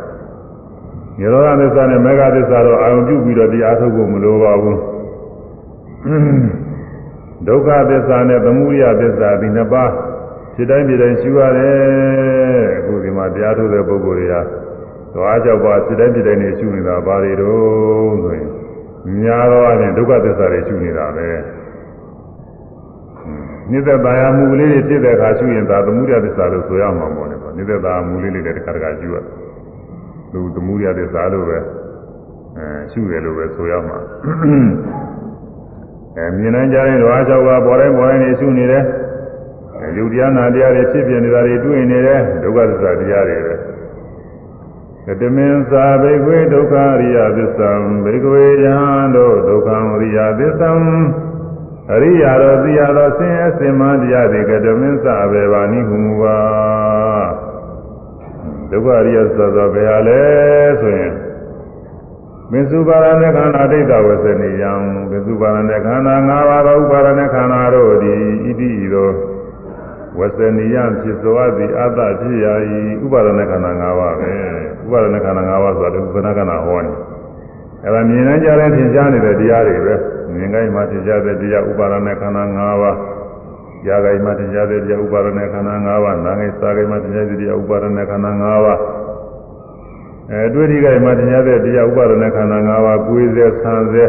[1.19, 4.79] ညရောဂသစ္စာနဲ့မေဃသစ္စာတော့အာရုံပြုပြီးတော့တရားထုတ်ဖို့မလိုပါဘူး
[7.47, 9.91] ဒုက္ခသစ္စာနဲ့သမုဒယသစ္စာဒီနှစ်ပါး
[10.55, 11.75] ဖြစ်တိုင်းဖြစ်တိုင်းရှုရတယ်
[12.77, 14.41] အခုဒီမှာတရားထုတ်တဲ့ပုဂ္ဂိုလ်တွေဟာ
[15.15, 18.47] သွားကြောက်ပါဖြစ်တိုင်းဖြစ်တိုင်းနေရှုနေတာဘာတွေတော့ဆိုရင်
[19.21, 21.27] များတော့အရင်ဒုက္ခသစ္စာတွေရှုနေတာပဲ
[23.71, 29.17] နိစ္စတာယာမူလေးတွေဖြစ်တဲ့အခါရှုရင်ဒါသမုဒယသစ္စာလို့ဆိုရမှာပေါ့လေနိစ္စတာယာမူလေးတွေတခါတခါရှုရ
[30.33, 31.57] လူသမုဒယသစ္စာလို့ပဲ
[32.57, 33.97] အဲရှုတယ်လို့ပဲဆိုရမှာ
[36.17, 38.83] အဲမြင်နိုင်ကြတဲ့ဓဝါ၆ပါးပေါ်တိုင်းပေါ်တိုင်းနေရှုနေတယ်
[39.75, 43.55] အဲယုတ်တရားနာတရားတွေဖြစ်ပြနေတာတွေတွေ့နေတယ်ဒုက္ခသစ္စာတရားတွေပဲ
[45.05, 47.69] ကတမင်္စာဘိကွေဒုက္ခရိယသစ္စာ
[48.05, 48.77] ဘိကွေယံ
[49.15, 49.69] တို့ဒုက္ခ
[50.01, 50.69] ရိယသစ္စာ
[51.89, 56.37] အရိယာတော်သိရတော်ဆင်းရဲစင်မှတရားတွေကဓမ္မစအဘေဘာနိဟုမူပါ
[58.69, 60.21] ဒုက္ခရိယဆိုသောဘယ်ဟာလဲ
[60.81, 61.13] ဆိုရင်
[62.51, 64.71] မစ္စုပါရဏေခန္ဓာဒိဋ္ဌဝဆနေယံ
[65.11, 69.09] မစ္စုပါရဏေခန္ဓာ၅ပါးသောဥပါရဏေခန္ဓာတို့သည်ဣတိရော
[70.19, 74.31] ဝဆနေယဖြစ်စွာသည်အတ္တဖြစ်ရာဤဥပါရဏေခန္ဓာ၅ပါးပဲ
[74.85, 77.10] ဥပါရဏေခန္ဓာ၅ပါးဆိုတာဥပ္ပနာခန္ဓာဟောနေတယ်
[77.83, 79.95] အဲဒါမြင်နိုင်ကြတဲ့သင်ကြားနေတဲ့တရားတွေပဲ
[80.33, 82.97] မြင်ကိုင်းမှာသင်ကြားတဲ့တရားဥပါဒနဲ့ခန္ဓာ၅ပါး
[83.85, 88.79] ကြားကိုင်းမှာသင်ကြားတဲ့တရားဥပါဒနဲ့ခန္ဓာ၅ပါးနားကိုင်းစားကိုင်းမှာသင်ကြားတဲ့တရားဥပါဒနဲ့ခန္ဓာ၅ပါး
[90.31, 94.03] အဲတွေ့ထိကိုင်းမှာသင်ကြားတဲ့တရားဥပါဒနဲ့ခန္ဓာ၅ပါးကိုယ်စေဆံစေ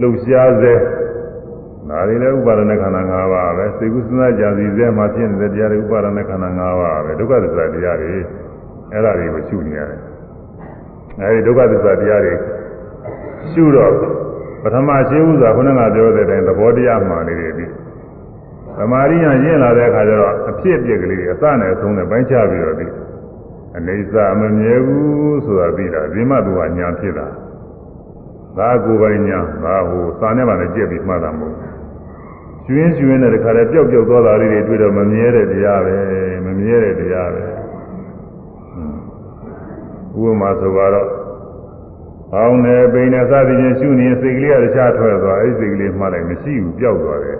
[0.00, 0.72] လှုပ်ရှားစေ
[1.88, 8.12] ဒါတွေလည်းဥပါဒနဲ့ခန္ဓာ၅ပါးပဲစေကုသနာကြာစီစေမှာဖြစ်နေတဲ့တရားတွေဥပါဒနဲ့ခန္ဓာ၅ပါးပဲဒုက္ခသစ္စာတရားတွေ
[8.92, 10.00] အဲ့ဒါတွေကိုရှုနေရတယ်
[11.20, 12.34] အဲဒီဒုက္ခသစ္စာတရားတွေ
[13.52, 13.92] ရှုတော့
[14.62, 17.66] ပထမရှိဥစွာခုနကပြောတဲ့အတိုင်းသဘောတရားမှန်နေတယ်ပြီ
[18.78, 22.86] သမာဓိညာရင့်လာတဲ့အခါကျတော့အဖြစ်အပျက်ကလေးအစနဲ့အဆုံးနဲ့ပိုင်းခြားပြီးတော့ဒီ
[23.76, 27.26] အနေစာမမြဲဘူးဆိုတာသိတာဒီမှသူကညာဖြစ်တာ
[28.58, 31.56] ဒါကိုယ်ပိုင်ညာဒါဟိုစာနဲ့မှလည်းကြက်ပြီးမှတ်တာမဟုတ်
[32.66, 35.96] ကျွင်းကျွင်းနဲ့တခါတည်းပျောက်ပျောက်သွားတာလေးတွေတွေ့တော့မမြဲတဲ့တရားပဲ
[36.46, 37.44] မမြဲတဲ့တရားပဲ
[40.20, 41.08] ဥပမာဆိုတော့
[42.34, 47.38] အောင်းနေပိန်နဲ့စသည်ဖြင့်ရှုနေစိတ်ကလေးကတခြားထွက်သွားအဲ့ဒီစိတ်ကလေးမှတ်လိုက်မရှိဘူးပျောက်သွားတယ်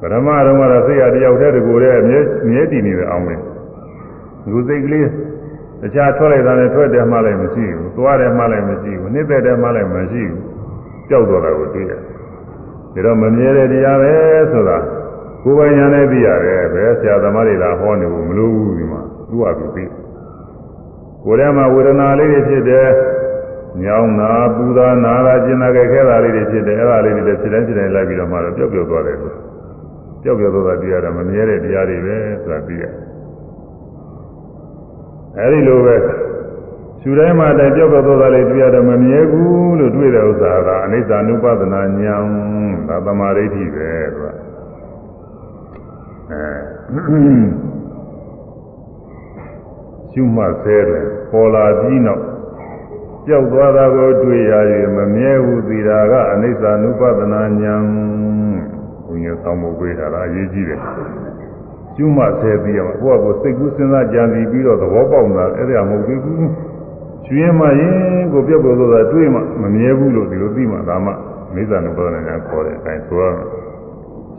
[0.00, 3.40] ပရမတော့ကတော့စိတ်ရတယောက်တည်းတကူတည်းမြဲမြဲတည်နေတယ်အောင်မယ်
[4.50, 5.06] လူစိတ်ကလေး
[5.82, 10.42] တခြားထွက်လိုက်တာနဲ့ထွက်တယ်မှလည်းမရှိဘူးသွားတယ်မှလည်းမရှိဘူးနှိမ့်သက်တယ်မှလည်းမရှိဘူး
[11.08, 12.00] ပျောက်သွားတာကိုတွေ့ရတယ်
[12.94, 14.14] ဒါတော့မမြဲတဲ့တရားပဲ
[14.52, 14.78] ဆိုတာ
[15.42, 19.84] ကိုယ်ပိုင်ညာနဲ့သိရတယ်ဘယ်ဆရာသမားတွေလာဟောနေဘူးမလို့ဘူးဒီမှာသူ့ဟာသူသိ
[21.24, 22.88] ကိုယ်ထဲမှာဝေဒနာလေးတွေဖြစ်တယ်
[23.82, 29.34] ညောင်းတာပူတာနာတာကျင်တာကြဲခဲတာလေးတွေဖြစ်တယ်အဲ့ဒါလေးတွေဖြစ်တိုင်းဖြစ်တိုင်းလိုက်ပြီးတော့မှတော့ပျောက်ပျောက်သွားတယ်လို့
[30.22, 32.92] ပျောက်ပျောက်သွားတာတွေ့ရတယ်မမြဲတဲ့တရားတွေပဲဆိုတာသိရတယ်
[35.38, 35.96] အဲဒီလိုပဲ
[37.00, 42.24] ရှူတိုင်းမှာတိုင်ပြောက်ပြောက်သွားတာလေးတွေ့ရတယ်မမြဲဘူးလို့တွေ့တဲ့ဥစ္စာကအနိစ္စ ानु ပဒနာဉာဏ်
[42.88, 44.26] ဒါသမာဓိဋ္ဌိပဲသူက
[46.30, 46.44] အဲ
[50.12, 52.27] ရှုမှတ်ဆဲတယ်ပေါ်လာပြီးနောက်
[53.28, 57.84] ကြောက်သွားတာကိုတွေ့ရရင်မမြဲဘူးသီတာကအနိစ္စ ानु ပဒနာဉာဏ်
[59.06, 60.80] ဘုရားဆောင်းဖို့ပြေးတာလားအရေးကြီးတယ်
[61.96, 66.50] ကျွမှဆဲပြီးရမှာကိုယ့်ကိုစိတ်ကူးစဉ်းစားကြံစီပြီးတော့သဘောပေါက်တာအဲ့ဒါမဟုတ်သေးဘူး
[67.26, 67.94] ကျွင်းမှရင်
[68.32, 71.12] ကိုပြတ်ပေါ်သွားတာတွေးမှမမြဲဘူးလို့ဒီလိုသိမှဒါမှ
[71.54, 73.67] မိစ္ဆာနုပဒနာညာခေါ်တဲ့အတိုင်းဆိုရမယ်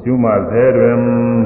[0.03, 0.99] ကျွမှဆဲတွင်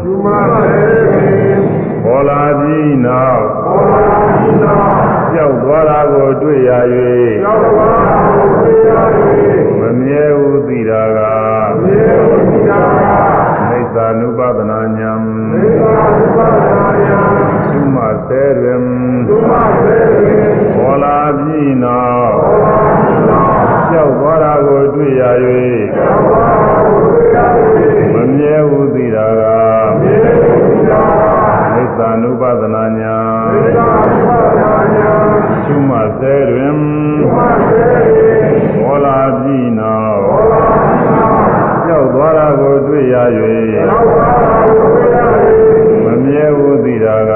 [0.03, 0.71] ကျွမှဆဲ
[1.07, 1.59] တွင်
[2.03, 4.91] ပေါ်လာပြီးနောက်ပေါ်လာပြီးနောက်
[5.33, 6.71] ကြောက်သွားတာကိုတွေ့ရ၍
[7.43, 8.91] ကြောက်သွားတာကိုတွေ့ရ၍
[9.79, 11.19] မမြဲဘူးသိတာက
[11.75, 13.23] မမြဲဘူးသိတာက
[13.95, 15.11] သာနုပဒနာညာ
[15.51, 17.19] သေသာနုပဒနာညာ
[17.71, 17.97] သုမ
[18.27, 18.83] ဆဲတွင်
[19.27, 19.51] သုမ
[19.83, 25.23] ဆဲတွင်ဘောလာပြီးနောက်ဘောလာပြီးနောက်ကြောက်သွားတာကိုတွေ့ရ၍
[25.95, 27.37] ကြောက်သွားတာကိုတွေ့ရ၍
[28.23, 29.41] မမြဲဘူးသိတာက
[29.89, 31.21] မမြဲဘူးသိတာက
[31.75, 33.17] သေသာနုပဒနာညာ
[33.53, 35.09] သေသာနုပဒနာညာ
[35.65, 36.73] သုမဆဲတွင်
[37.19, 38.05] သုမဆဲတွင်
[38.83, 41.33] ဘောလာပြီးနောက်ဘောလာပြီးနောက်
[41.85, 43.15] ကြောက်သွားတာကိုတွေ့ရ၍
[46.05, 47.31] မမြဲဘူးသိတာက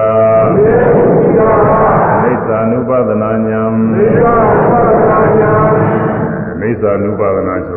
[2.22, 7.77] မိစ္ဆာနုပဒနာညာမိစ္ဆာနုပဒနာဆို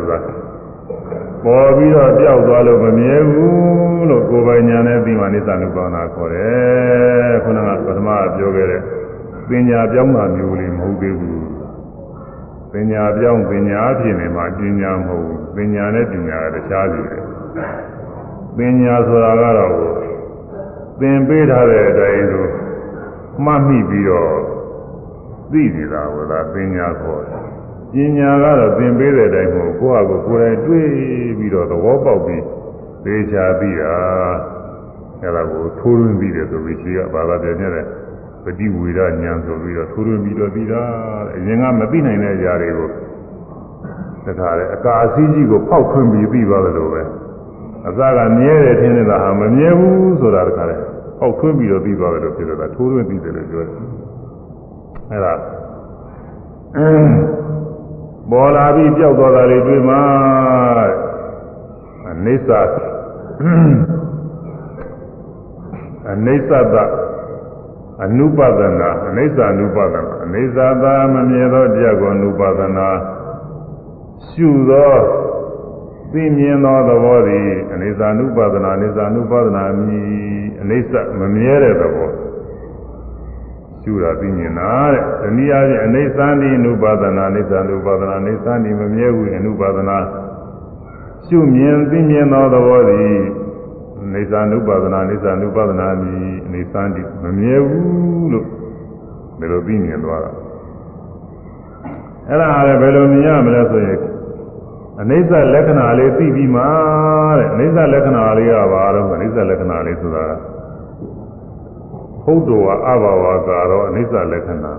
[1.43, 8.81] ပေါ်ပြီးတော့ကြောက်သွားလို့မမြဲဘူးလို့ကိုယ်ပိုင်ညာနဲ့ပြီးမှနိစ္စနုပဒနာခေါ်တယ်ခုနကပထမပြောခဲ့တဲ့
[9.49, 11.45] ပညာပြောင်းတာမျိုးလေးမဟုတ်သေးဘူး
[12.71, 17.23] ပညာပြောင်းပညာအဖြစ်နေမှာပညာမဟုတ်ဘူးပညာနဲ့ပညာကတခြားစီတယ်
[18.57, 19.73] ပညာဆိုတာကတော့
[20.99, 22.47] သင်ပေးထားတဲ့အတိုင်းလို
[23.45, 24.33] မှတ်မိပြီးတော့
[25.51, 27.50] သိနေတာကဒါပညာခေါ်တယ်
[27.93, 32.43] ပညာကတော့သင်ပေးတဲ့အတိုင်းမဟုတ်ကိုယ့်ဟာကိုယ်ကိုယ်တိုင်တွေးပြီးတော့သဘောပေါက်ပြီး
[33.03, 33.93] သိချာသိတာ
[35.21, 37.85] အဲ့ဒါကိုထိုးရင်းပြီးတယ်ဆိုပြီးရှိကဘာသာပြန်နေတဲ့
[38.43, 40.81] ပฏิဝေဒဉာဏ်ဆိုပြီးတော့ထိုးထွင်းပြီးတော့ပြီးတာ
[41.35, 42.89] အရင်ကမသိနိုင်တဲ့ຢာတွေကို
[44.25, 47.01] တခါလေအကာအစည်းကြီးကိုဖောက်ထွင်းပြီးပြီးသွားတယ်လို့ပဲ
[47.87, 50.75] အစကမြဲတယ်ထင်နေတာဟာမမြဲဘူးဆိုတာတခါလေ
[51.19, 53.77] ဖောက်ထွင်းပြီးတော့ပြီးသွားတယ်လို့ဖြစ်တော့ထိုးထွင်းပြီးတယ်လို့ပြောတယ်
[55.11, 55.33] အဲဒါ
[58.31, 60.01] ပေါ်လာပြီးပျောက်သွားတာတွေတွေ့မှာ
[62.11, 62.49] အနိစ္စ
[66.11, 66.75] အနိစ္စတ
[68.03, 72.89] အနုပဒနာအနိစ္စအနုပဒနာအနိစ္စသာမမြဲသောတရားကိုအနုပဒနာ
[74.27, 74.93] ရှုသော
[76.11, 80.11] သိမြင်သောသဘောသည်အနိစ္စအနုပဒနာအနိစ္စအနုပဒနာမြည်
[80.61, 82.10] အနိစ္စမမြဲတဲ့သဘော
[83.83, 89.97] ရှုတာသိမြင်တာတဲ့ဒီနည်းအားဖြင့်အနိစ္စန္တိအနုပဒနာအနိစ္စအနုပဒနာအနိစ္စန္တိမမြဲဘူးအနုပဒနာ
[91.25, 93.21] ရှုမြင်သိမြင်သောသဘောသည်
[94.13, 98.45] နေသာနုပါဒနာနေသာနုပါဒနာမြည်အနေသန်းတိမမြဲဘူးလို့
[99.39, 100.31] ဘယ်လိုသိမြင်သွားတာ
[102.27, 103.99] အဲ့ဒါလည်းဘယ်လိုမြင်ရမလဲဆိုရင်
[105.01, 106.61] အနိစ္စလက္ခဏာလေးသိပြီးမှ
[107.37, 110.23] တဲ့အနိစ္စလက္ခဏာလေးကဘာတော့အနိစ္စလက္ခဏာလေးဆိုတာ
[112.25, 114.73] ဟုတ်တော်အဘဝကာရောအနိစ္စလက္ခဏာ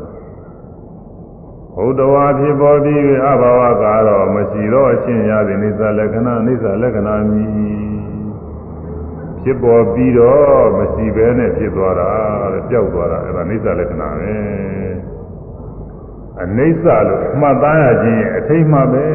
[1.77, 7.53] ဟုတ်တော်ဖြစ်ပေါ်ပြီးအဘဝကာရောမရှိတော့အချင်းရသည်အနိစ္စလက္ခဏာအနိစ္စလက္ခဏာမြည်
[9.43, 12.11] ဖြစ်ပေါ်ပြီးတော့မရှိဘဲနဲ့ဖြစ်သွားတာ
[12.53, 14.35] တဲ့ပျောက်သွားတာအဲ့ဒါအိဋ္ဌလက္ခဏာပဲ
[16.43, 19.07] အနိစ္စလို့မှတ်သားရခြင်းအထိတ်မှပဲ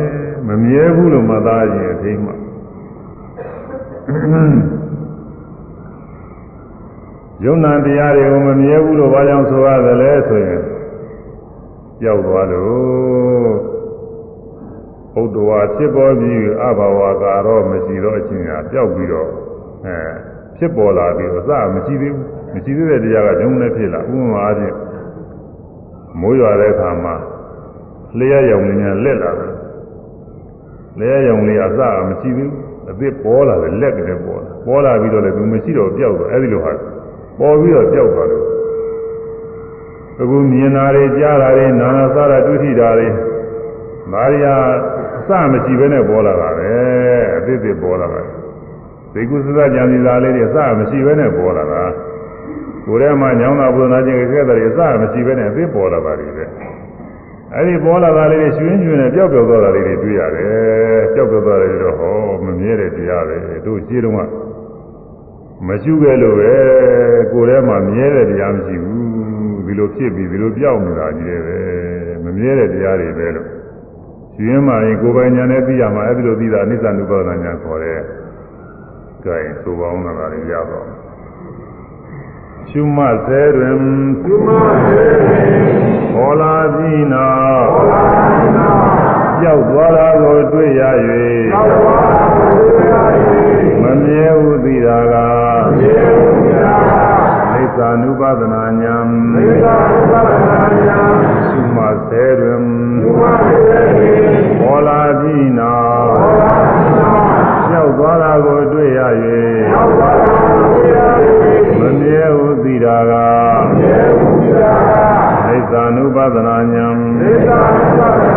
[0.48, 2.32] မမြဲဘူးလို့မှတ်သားခြင်းအထိတ်မှ
[7.44, 10.62] ယုံနာတရားတွေကိုမမြဲဘူးလို့ဘာကြောင့်ဆိုရသလဲဆိုရင်
[12.02, 13.52] ကြောက်သွားလို့
[15.14, 19.30] ဘုဒ္ဓဝါဖြစ်ပေါ်ပြီးအဘဝကာတော့မရှိတော့အချင်းညာပျောက်ပြီးတော့
[19.86, 19.98] အဲ
[20.58, 24.76] ဖြစ်ပေါ်လာပြီးတော့အစမရှိသေးဘူးမရှိသေးတဲ့တရားကယုံနဲ့ဖြစ်လာဥပမာအားဖြင့်
[26.22, 27.16] မိုးရွာတဲ့အခါမှာ
[28.18, 29.54] လျှက်ရောင်လေးများလက်လာတယ်
[31.00, 31.80] လျှက်ရောင်လေးအစ
[32.10, 36.74] မရှိသေးဘူးအသစ်ပေါ်လာတယ်လက်ကလေးပေါ်လာပေါ်လာပြီးတော့လည်းသူမရှိတော့ပျောက်တော့အဲဒီလိုဟာ
[37.40, 38.44] ပေါ်ပြီးတော့ပျောက်သွားတယ်
[40.22, 43.08] အခုမြင်တာတွေကြားတာတွေနာနာစားတာတွေ့ထိတာတွေ
[44.12, 44.56] မာရိယာ
[45.18, 46.70] အစမရှိဘဲနဲ့ပေါ်လာတာပဲ
[47.38, 48.22] အသစ်သစ်ပေါ်လာတာ
[49.14, 51.84] သိကုသဇကြံစီစာလေးတွေအစမရှိဘဲနဲ့ပေါ်လာတာ
[52.86, 56.46] ကိုယ်ထဲမှာညောင်းတာဘုရားချင်းခဲ့တဲ့တွေအစမရှိဘဲနဲ့အသစ်ပေါ်လာတာတွေပဲ
[57.56, 62.16] အဲဒီပေါ်လာတာလေးတွေရှင်ရှင်နဲ့ပျောက်ပျောက်သွားတာလေးတွေတွေ့ရတယ်ပျောက်ပျောက်သွားတယ်တော့ဟော
[62.46, 64.47] မမြဲတဲ့တရားပဲတို့ရှိတုန်းက
[65.66, 66.56] မရှိခဲ့လို့ပဲ
[67.32, 71.60] ကိုယ်ထဲမှာမြဲတဲ့တရားမရှိဘူးဒီလိုဖြစ်ပြီးဒီလိုပြောက်နေတာကြီးတယ်ပဲ
[72.24, 73.48] မမြဲတဲ့တရားတွေပဲလို့
[74.36, 78.00] ရှင်မှရင်ကိုယ်ပိုင်ညာနဲ့သိရမှာအဲဒီလိုသိတာအနိစ္စနုပါဒညာခေါ်တယ်။
[79.24, 80.96] ကြိုင်ဆိုပေါင်းတာလည်းရပါဘူး။
[82.70, 83.78] ရှုမှတ်စေတွင်
[84.24, 84.50] သုမ
[84.88, 85.48] သေရေ
[86.14, 87.26] ဟောလာပြီးနာ
[87.74, 88.04] ဟောလာ
[88.58, 88.70] နာ
[89.42, 90.82] ကြောက်သွားတာကိုတွေ့ရ
[91.54, 91.98] သော၍ဝါ
[92.38, 93.57] သေရာယေမ
[94.04, 95.14] မြဲဟုသိတာက
[95.82, 96.76] ယေဝိယာ
[97.54, 98.96] အိသနုပဒနာညာ
[99.34, 99.76] သေသာ
[100.12, 101.00] သဗ္ဗနာယံ
[101.48, 102.64] ရှုမှတ်စေတွင်
[103.02, 104.14] သုမသေရေ
[104.60, 105.74] ဟောလာပြီးနာ
[106.20, 106.54] ဟောလာ
[106.98, 107.10] နာ
[107.70, 109.02] ကြောက်သွားတာကိုတွေ့ရ
[109.74, 110.12] သောဝါ
[110.74, 111.34] သေရာယေ၍
[111.80, 113.14] မမြဲဟုသိတာက
[113.82, 114.74] ယေဝိယာ
[115.48, 116.88] အိသနုပဒနာညာ
[117.20, 118.36] သေသာသဗ္ဗန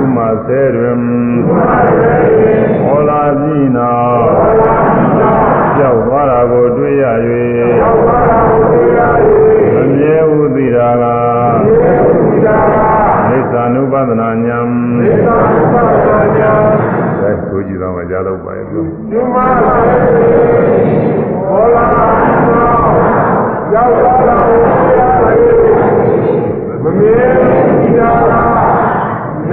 [0.00, 0.96] ယံရှုမှတ်စေတွင်
[1.46, 3.90] သုမသေရေဟောလာပြီးနာ
[4.36, 4.74] ဟောလာ
[5.20, 5.32] နာ
[5.76, 8.18] ကြောက်သွားတာကိုတွေ့ရသော၍ဝါ
[8.70, 12.56] သေရာယေမမြဲဟုသိတာကယေဝိယာ
[13.28, 14.58] အိသနုပဒနာညာ
[14.98, 15.74] သေသာသဗ္ဗ
[16.08, 16.52] နာယံ
[17.20, 21.00] အဲဆိုကြည့်တော့မကြားတော့ပါရဲ့ပြောသုမသေရေ
[21.48, 21.84] ဟောလာ
[22.52, 22.66] နာ
[23.74, 24.56] ရောက်လာတာသေ
[24.98, 27.59] ရာယေမမြဲ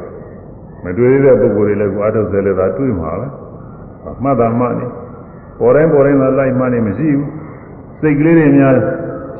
[0.00, 0.16] ပါပဲ
[0.84, 3.26] မတွေ့သေးတဲ့ပုဂ္ဂိုလ်တွေလည်းကိုအထုပ်ဆဲလည်းသာတွေ့မှာပဲ
[4.22, 4.86] မှတ်တာမှတ်နေ
[5.58, 7.28] ပေါ်တိုင်းပေါ်တိုင်းသာလိုက်မှတ်နေမရှိဘူး
[8.00, 8.74] စိတ်ကလေးတွေများ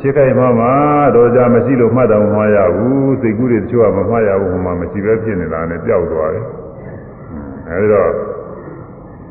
[0.01, 0.73] ရှင်းခိုင်မှမှာ
[1.15, 6.45] တော့ကြမရှိလို့မှတ်တော့မှားရဘူးစိတ်ကူးတွေတချို့ကမမှားရဘူးဟိုမှာမရှိပဲဖြစ်နေတာနဲ့ပျောက်သွားတယ်
[7.69, 8.11] အဲဒီတော့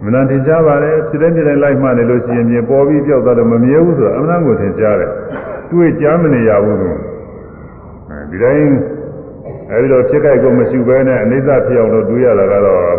[0.04, 5.12] မနတင်ကြပါလေဖြစ်တဲ့ဖြစ်တဲ့လိုက်မှနေလို့ရှိရင်ပြင်ပေါ်ပြီးပြောက်သွားတော့မမြဲဘူးဆိုတာအမှန်ကိုထင်ရှားတယ်
[5.72, 6.90] တွေ့ကြားမနေရဘူးသူ
[8.10, 8.70] အဲဒီတိုင်း
[9.72, 12.98] အဲဒီတော့ဖြစ်ကြိုက်ကိုမရှိဘဲနဲ့အနိစ္စဖြစ်အောင်လို့တွေးရတာကတော့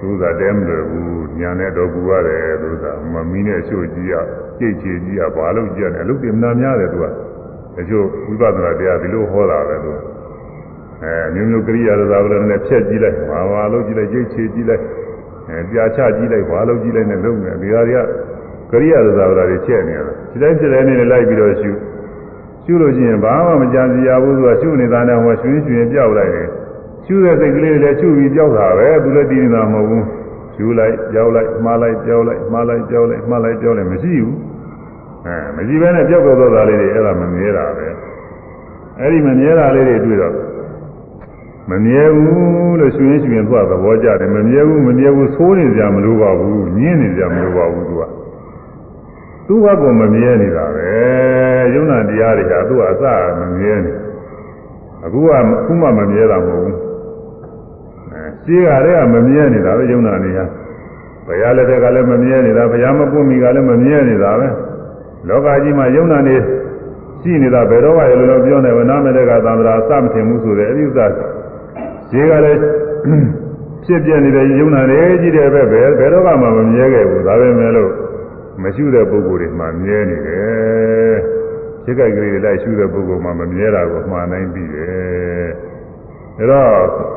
[0.00, 4.14] သူသာတဲမလွယ်ဘူးညာနဲ့တော့ကူရတယ်သူသာမမီးနဲ့ရှို့ကြည့်ရ
[4.58, 7.04] ကြိတ်ချေကြည့်ရဘာလို့ကြည့်ရတယ်အလုပ်တွေမနာများတယ်သူက
[7.76, 9.96] တချို့ဝိပဿနာတရားဒီလိုဟောတာပဲသူက
[11.02, 14.82] အဲမျိုးမျိုးကရိယာသဘာဝလည်းနဲ့ဖြတ်ကြည့်လိုက်ဘာဘာလို့ကြည့်လိုက်ကြိတ်ချေကြည့်လိုက်
[15.48, 18.00] အဲပြာချကြည့်လိုက်ဘာလို့ကြည့်လိုက်နဲ့လုံးနေဒီဟာတွေက
[18.70, 21.70] ကရိယာသဘာဝတွေချက်နေရတာဒီတိုင်းဒီတိုင်းနဲ့လိုက်ပြီးတော့ရှု
[22.66, 26.48] ရှုလို့ရှိရင်ဘာမှမကြံစီရဘူးသူကရှုနေတာနဲ့ဟောရွှင်ရွှင်ပြောက်လိုက်တယ်
[27.06, 30.04] ရှုတဲ့စိတ်ကလေးလည်းရှုပြီးပြောက်တာပဲသူလည်းတည်နေတာမဟုတ်ဘူး
[30.54, 34.36] ရှုလိုက်ပြောက်လိုက်မှားလိုက်ပြောက်လိုက်မှားလိုက်ပြောက်လိုက်မှားလိုက်ပြောက်လိုက်မရှိဘူး
[35.26, 37.86] အဲမရှိဘဲနဲ့ပြောက်ပြောက်သွားတာလေးတွေအဲ့ဒါမမြဲတာပဲ
[39.00, 40.34] အဲ့ဒီမမြဲတာလေးတွေတွေ့တော့
[41.70, 48.02] မမြဲဘူးလို့ရှင်ရှင်သူကသဘောကျတယ်မမြဲဘူးမမြဲဘူးသိုးနေကြမလို့ပါဘူးညင်းနေကြမလို့ပါဘူးသူက
[49.46, 50.88] သူ့ဘက်ကမမြဲနေတာပဲ
[51.74, 53.02] ယုံနာတရားတွေကသူ့အစ
[53.40, 53.92] မမြဲနေ
[55.04, 55.30] အခုက
[55.66, 56.76] ခုမှမမြဲတာမဟုတ်ဘူး
[58.12, 60.38] အဲရှင်းရတဲ့ကမမြဲနေတာပဲယုံနာနေရ
[61.26, 64.48] ဘုရားလက်ထက်ကလည်းမမြဲနေတာဘုရားမပွင့်မီကလည်းမမြဲနေတာပဲ
[65.28, 66.36] လောကကြီးမှာယုံနာနေ
[67.20, 71.06] ရှိနေတာဘယ်တော့မှရလို့ပြောနေဝနာမတဲ့ကသံဃာအစမထင်ဘူးဆိုတဲ့အဥစ္စာ
[72.10, 72.60] ဈေးကလည်း
[73.84, 77.92] ဖြစ်ပြနေတဲ့ယုံနာတွေကြီးတယ်ပဲဘယ်ဘယ်တော့မှမမြဲခဲ့ဘူးဒါပဲမဲ့လို့
[78.62, 81.14] မရှိတဲ့ပုဂ္ဂိုလ်တွေမှမြဲနေတယ်
[81.84, 85.48] စိတ်ကကလေးတွေလိုက်ရှုတဲ့ပုဂ္ဂိုလ်မှမမြဲတာကိုမှားနိုင်ပြီတယ်
[86.38, 87.16] ဒါတော့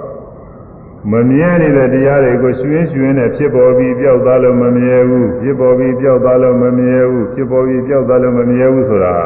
[1.12, 9.18] မမြဲနေတဲ့တရားတွေကိုရှုရင်းရှုရင်းနဲ့ဖြစ်ပေါ်ပြီးပျောက်သွားလို့မမြဲဘူးဖြစ်ပေါ်ပြီးပျောက်သွားလို့မမြဲဘူးဖြစ်ပေါ်ပြီးပျောက်သွားလို့မမြဲဘူးဆိုတာ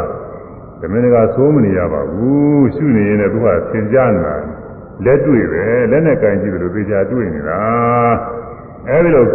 [0.82, 4.36] ဓမင်းကသိုးမနေရပါဘူးရှုနေရင်လည်းသူကသင်ကြားနေတာ
[5.06, 7.62] လက်တွေ့ပဲလက်နဲ့ကင်ကြည့်တယ်လို့သိချာတွေ့နေတာ
[8.88, 9.26] အဲဒီလို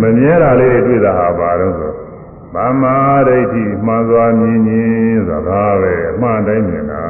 [0.00, 1.92] မမြဲတာလေးတွေတွေ့တာဟာဘာလို့ဆို
[2.54, 2.96] ဗမာ
[3.28, 7.02] ဒိဋ္ဌိမှန်စွာမြင်ခြင်းဆိုတာပဲအမှန်တိုင်းမြင်တာ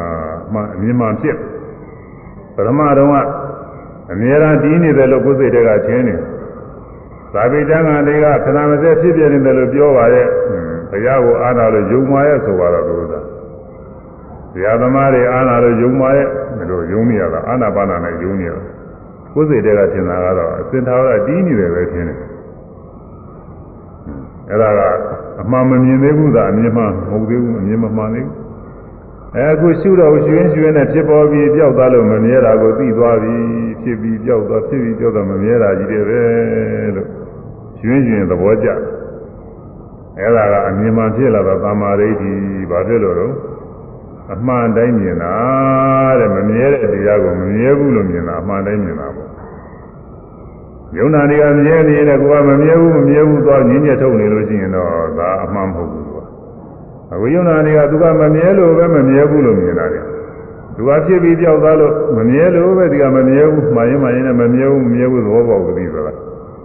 [0.46, 1.36] အမှန်အမြင်မှန်ဖြစ်
[2.54, 3.16] ပရမတုံးက
[4.12, 6.14] အမြဲတမ်းတည်နေတယ်လို့ကိုယ်စိတ်တွေကထင်နေ
[7.34, 10.28] သာဝိတ္တငါတွေကခဏမစဲဖြစ်ပြနေတယ်လို့ပြောပါရဲ့
[10.90, 13.14] ဘုရားကိုအားနာလို့ယုံမာရဲ့ဆိုတော့ဘုရား
[14.52, 16.28] ဘုရားသမားတွေအားနာလို့ယုံမာရဲ့
[16.58, 18.62] မလို့ယုံနေရတာအာနာပါနာနဲ့ယုံနေရတာ
[19.34, 22.18] ကိုယ်စိတ်တွေကထင်တာကတော့အစင်သာကတည်နေတယ်ပဲထင်တယ်
[24.50, 24.78] အဲ့ဒါက
[25.40, 28.44] အမှန်မမြင်သေးဘူးသာအမြင်မှမဟုတ်သေးဘူးအမြင်မမှန်သေးဘူး
[29.36, 33.34] အဲအခုရှုတော့ရွှင်ရွှင်နဲ့ဖြစ်ပေါ်ပြီးပျောက်သွားလို့မမြဲတာကိုသိသွားပြီ
[33.82, 36.22] ဖြစ်ပြီးပျောက်သွားဖြစ်ပြီးပျောက်သွားမမြဲတာကြီးတယ်ပဲ
[36.96, 37.08] လို့
[37.80, 38.68] ရွှင်ရွှင်သဘောကျ
[40.18, 42.32] အဲ့ဒါကအမြင်မှဖြစ်လာတော့သမာဓိဋ္ဌိ
[42.70, 43.34] ဘာဖြစ်လို့တော့
[44.32, 45.34] အမှန်တိုင်းမြင်တာ
[46.18, 49.13] တဲ့မမြဲတဲ့တရားကိုမမြဲဘူးလို့မြင်တာအမှန်တိုင်းမြင်တာပေါ့
[50.98, 56.24] ယုံနာတွေကမြဲနေတယ်ကိုကမမြဲဘူးမမြဲဘူးသွားညင်းညက်ထုတ်နေလို့ရှိရင်တော့ဒါအမှန်မဟုတ်ဘူးကွာ
[57.12, 60.00] အခုယုံနာတွေကသူကမမြဲလို့ပဲမမြဲဘူးလို့မြင်တာလေ
[60.76, 66.12] သူကဖြစ်ပြီးကြောက်သွားလို့မမြဲလို့ပဲဒီကမမြဲဘူးမှားရင်မှားရင်လည်းမမြဲဘူးမမြဲဘူးသဘောပေါက်ပြီးဆိုတာ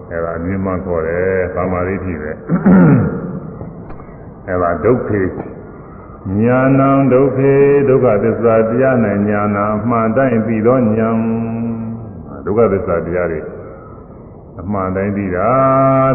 [0.09, 2.31] အဲ့ဒါအမြင်မှခေါ်တယ်သမာဓိဖြစ်ပဲ
[4.47, 5.21] အဲ့ဒါဒုက္ခေ
[6.41, 7.53] ညာဏံဒုက္ခေ
[7.89, 8.95] ဒုက္ခသစ္စာတရား၌
[9.29, 11.09] ညာဏအမှန်တိုင်းပြီးသောညာ
[12.45, 13.39] ဒုက္ခသစ္စာတရားတွေ
[14.59, 15.51] အမှန်တိုင်းသိတာ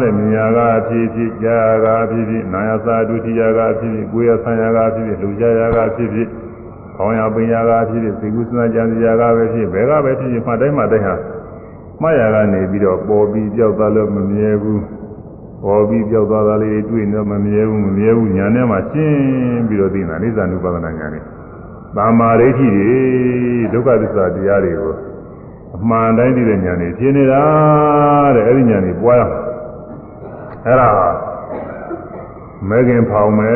[0.01, 6.29] တဲ့မြညာကအဖြစ်ဖြစ်ကြာကအဖြစ်ဖြစ်နာယသာဒုတိယကအဖြစ်ဖြစ်ကိုယ်ရဆံရကအဖြစ်ဖြစ်လူကြရကအဖြစ်ဖြစ်
[6.97, 11.15] ခေါင်းရပင်ရကအဖြစ်ဖြစ်စေကုသနာကြံစီရကပဲဖြစ်ဘယ်ကပဲဖြစ်ဖြစ်မှတိုင်းမှတိုင်းဟာ
[12.01, 14.81] မှားရကနေပြီးတော့ပေါ်ပြီးပြောက်သွားလို့မမြဲဘူး
[15.63, 21.23] ပေါ်ပြီးပြောက်သွားတာလေးတွေ့နေတော့မမြဲဘူးမမြဲဘူးညာထဲမှာရှင်းပြီးတော့သိနေတာအိသနုပါဒနာညာနဲ့
[21.95, 22.93] သာမာဒိဋ္ဌိတွေ
[23.73, 24.93] ဒုက္ခသစ္စာတရားတွေကို
[25.75, 27.43] အမှန်တိုင်းသိတဲ့ဉာဏ်นี่ဖြစ်နေတာ
[28.35, 29.21] တဲ့အဲ့ဒီဉာဏ်นี่ပွားရ
[30.65, 30.89] အဲ့ဒါ
[32.69, 33.53] မဲခင်ဖောင်မဲ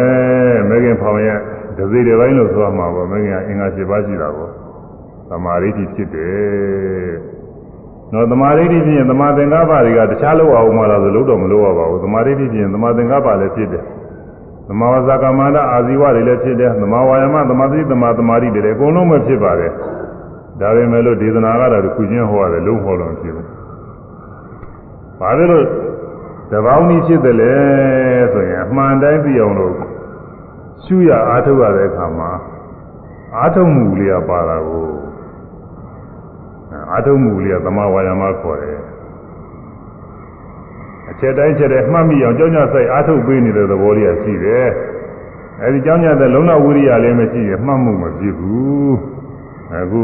[0.70, 1.40] မဲခင်ဖောင်ရဲ့
[1.78, 4.52] ဒဇိတွေပိုင်းလို့ဆိုရမှာပေါ့မဲခင်ကအင်္ဂါ၈ပါးရှိတာပေါ့
[5.30, 7.12] သမာဓိတိဖြစ်တယ်
[8.14, 13.84] နော်သမာဓိတိဖြစ်ရင်သမာသင်္ကပ္ပတွေကတခြားလောက်အောင်မှလားဆိုလို့တော့မလို့ရပါဘူးသမာဓိတိဖြစ်ရင်သမာသင်္ကပ္ပလည်းဖြစ်တယ်
[14.68, 19.72] သမာဝဇ္ဇကမန္တအာဇီဝတွေလည်းဖြစ်တယ်သမာဝါယမသမာသတိသမာသမာဓိတွေလည်းအကုန်လုံးပဲဖြစ်ပါတယ်
[20.60, 23.46] ဒါပေမဲ့လို့ဒေသနာကတော့တစ်ခုချင်းဟောရတယ်လုံးဟောလို့ဖြစ်ဘူး။
[25.20, 25.66] ဘာလို့
[26.52, 27.54] တပေါင်းကြီးဖြစ်တယ်လဲ
[28.34, 29.74] ဆိုရင်အမှန်တိုင်းသိအောင်လို့
[30.84, 32.32] ရှုရအားထုတ်ရတဲ့အခါမှာ
[33.36, 34.88] အားထုတ်မှုလေးကပါတာကို
[36.92, 38.80] အားထုတ်မှုလေးကသမာဝါယာမခေါ်တယ်။
[41.10, 44.66] အချက်တိုင်းချက်တိုင်းမှတ်မိအောင်ကြောင်းကြဆိုင်အားထုတ်ပေးနေတဲ့သဘောလေးကရှိတယ်။
[45.62, 48.92] အဲဒီကြောင်းကြတဲ့လုံလဝိရိယလေးမရှိရင်မှတ်မှုမဖြစ်ဘူး။
[49.76, 50.02] အခု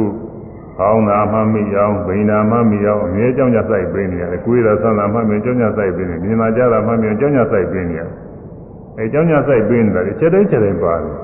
[0.79, 8.09] ကောင်းတာမှမိအောင်ဗိညာမှမိအောင်အမြဲကြောင်းကြဆိုင်ပေးနေရတယ်။ကိုယ်ရဆန္ဒမှမိကြောင်းကြဆိုင်ပေးနေမြင်လာကြတာမှမိကြောင်းကြဆိုင်ပေးနေရတယ်။
[8.97, 11.15] အဲကြောင်းကြဆိုင်ပေးနေတာလေချက်တိုင်းချက်တိုင်းပါတယ်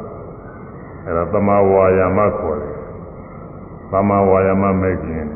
[1.06, 2.74] ။အဲဒါသမာဝါယာမခေါ်တယ်။
[3.92, 5.28] သမာဝါယာမမဲ့ခြင်း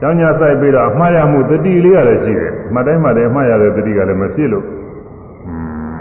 [0.00, 4.66] ကြောင်းကြဆိုင်ပေးတော့အမှားရမှုတတိလေးရတယ်ရှိတယ်။မှတ်တိုင်းမှတ်တိုင်းအမှားရတဲ့တတိကလည်းမဖြစ်လို့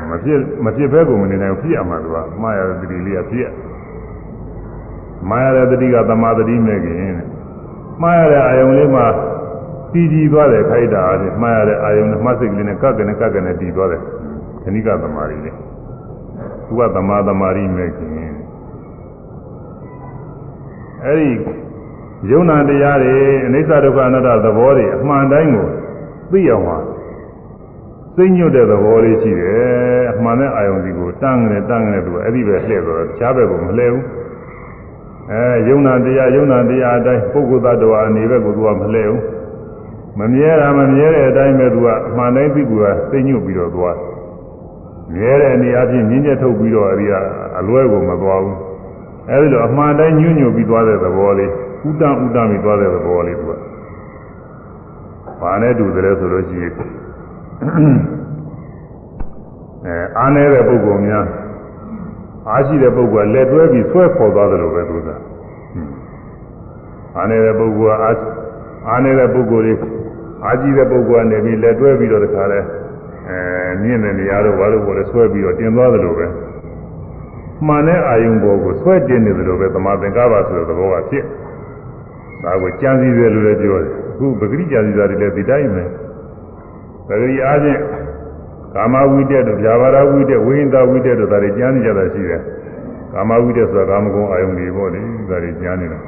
[0.09, 3.45] မဖြစ်မဖြစ်ဘဲကိုမနေနိုင်ဖြစ်ရမှာသူကအမှားရတဲ့တတိလေးကဖြစ်ရ
[5.29, 7.13] မှားရတဲ့တတိကသမာတတိမဲ့ခင်တဲ့
[8.01, 9.05] မှားရတဲ့အာယုံလေးမှာ
[9.93, 14.01] တည်ကြည်သွားတယ်ခိုက်တာတဲ့မှားရတဲ့အာယုံနဲ့မှတ်စိတ်ကလေးနဲ့ကပ်ကနေကပ်ကနေတည်သွားတယ်
[14.63, 15.51] ခဏိကသမာဓိလေ
[16.67, 18.11] သူကသမာသမာဓိမဲ့ခင်
[21.05, 21.29] အဲ့ဒီ
[22.31, 23.15] ယုံနာတရားတွေ
[23.45, 25.67] အနိစ္စဒုက္ခအနတ္တသဘောတွေအမှန်တိုင်းကို
[26.31, 26.77] သိအောင်ပါ
[28.17, 34.05] သိညွတ်တဲ့သဘောလေးရှိတယ်အမှန်နဲ့အာယုံစီကိုတန်းငယ်တန်းငယ်သူအဲ့ဒီပဲလှည့်သွားတော့တခြားဘက်ကိုမလှည့်ဘူး
[35.31, 39.21] အဲယုံနာတရားယုံနာတရားအတိုင်းပုဂ္ဂိုလ်သတ္တဝါအနေဘက်ကိုသူကမလှည့်ဘူး
[40.19, 43.95] မမြဲတာမမြဲတဲ့အတိုင်းပဲသူကအမှန်တိုင်းသိကူကသိညွတ်ပြီးတော့သွား
[45.13, 47.13] မြဲတဲ့အနေအချင်းမြင်းချက်ထုတ်ပြီးတော့အဲဒီက
[47.59, 48.57] အလွဲကိုမသွားဘူး
[49.29, 51.51] အဲဒီလိုအမှန်တိုင်းညွညွတ်ပြီးသွားတဲ့သဘောလေး
[51.87, 53.51] ဥတ္တဥတ္တပြီးသွားတဲ့သဘောလေးသူက
[55.41, 56.73] ဘာနဲ့တူတယ်ဆိုလို့ရှိရင်
[59.85, 61.25] အဲအားနေတဲ့ပုဂ္ဂိုလ်များ
[62.49, 65.09] အားရှိတဲ့ပုဂ္ဂိုလ်ကလက်တွဲပြီးဆွဲခေါ်သွားတယ်လို့ပဲသူက
[67.15, 68.17] အားနေတဲ့ပုဂ္ဂိုလ်ကအား
[68.89, 69.73] အားနေတဲ့ပုဂ္ဂိုလ်တွေ
[70.45, 72.59] အားကြီးတဲ့ပုဂ္ဂိုလ်ကနေပြီးလက်တွဲပြီးတော့တခါလဲ
[73.29, 73.37] အဲ
[73.81, 76.25] မြင့်တဲ့နေရာတော့ဘာလို့ပေါ်လဲဆွဲပြီးတော့တင်သွားသလိုပဲ
[77.67, 81.23] မှန်တဲ့အာယုံပေါ်ကိုဆွဲတင်နေသလိုပဲသမာသင်္ကပ္ပဆိုတဲ့သဘောကဖြစ်
[82.43, 85.83] ဒါကိုကြံစည်တယ်လို့လည်းပြောတယ်အခုပဂရိကြံစည်တာတွေလည်းဒီတိုင်းပဲ
[87.07, 87.79] ပဂရိအားဖြင့်
[88.75, 92.41] ကာမဝိတက်တို့ဗျာပါဒဝိတက်ဝိဟိတဝိတက်တို့ဒါတွေကြံစည်ကြတာရှိတယ်
[93.13, 95.99] ကာမဝိတက်ဆိုတာကာမဂုဏ်အာယုံတွေပေါ့လေဒါတွေကြံနေတာ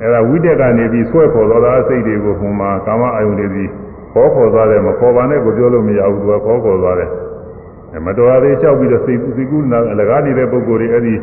[0.00, 3.70] အဲ့ဒါဝိတက်ကနေပြီးဆွဲခေါ်တော့တာစိတ်တွေကိုဟိုမှာကာမအာယုံတွေပြီး
[4.12, 7.10] ခေါ်ခေါ်သွားတယ်မခေါ်ပါနဲ့ကိုပြောလို့မရဘူးသူကခေါ်ခေါ်သွားတယ်
[8.06, 11.14] မတော်သေးလျှောက်ပြီးတော့စိတ်စိတ်ကူးနာအလကားနေတဲ့ပုဂ္ဂိုလ်တွေအဲ့ဒီ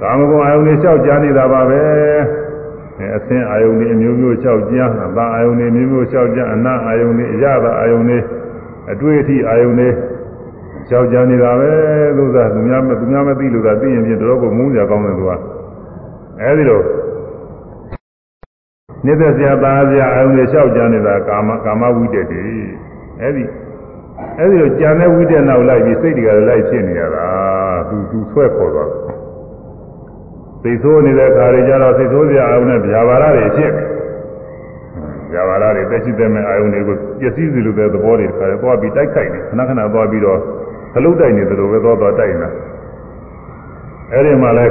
[0.00, 1.80] ကာမဂုဏ်အာယုန်တွေလျှောက်ကြားနေတာပါပဲ
[2.98, 8.18] အဲအသင်အာယုန်တွေအမျိုးမျိုးလျှောက်ကြားအသာအာယုန်တွေမျိုးမျိုးလျှောက်ကြားအနာအာယုန်တွေအရသာအာယုန်တွေ
[8.92, 9.88] အတွေ့အထိအာယုန်တွေ
[10.88, 11.70] လျှောက်ကြားနေတာပဲ
[12.16, 15.30] လို့သာသူများမသူများမသိလို့သာသိရင်ပြင်တော့ကိုမုန်းကြကောင်းတယ်သူက
[16.40, 16.80] အဲဒီလို
[19.06, 22.42] နေတဲ့စရာသားစရာအာယုန်တွေလျှောက်ကြားနေတာကာမကာမဝိတ္တတွေ
[23.20, 23.44] အဲဒီ
[24.38, 27.26] အဲဒီတော့ကြံတဲ့ဝိတ္တနောက်လိုက်ပြီးစိတ်တွေကလိုက်ဖြစ်နေရတာ
[27.88, 28.90] သူသူဆွဲခေါ်သွား
[30.62, 33.72] စိတ်ဆိုးနေတဲ့ခါတွေကျတော့စိတ်ဆိုးစရာအာယုန်နဲ့ဗျာပါရတွေဖြစ်
[35.32, 40.38] ဗျာပါရတွေတက်ရှိတဲ့မဲ့အာယုန်တွေကိုပျက်စီးစီလိုတဲ့သဘောတွေခါတွေသွားပြီးတိုက်ခိုက်နေခဏခဏသွားပြီးတော့
[40.92, 42.50] ခလုတ်တိုက်နေသလိုပဲသွားသွားတိုက်နေတာ
[44.12, 44.66] အဲဒီမှာလဲ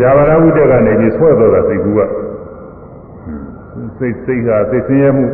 [0.00, 2.00] ဗျာပါရဝိတ္တကနေပြီးဆွဲသွားတာစိတ်ကူက
[3.98, 5.26] စိတ်စိတ်ကစိတ်ဆင်းရဲမှု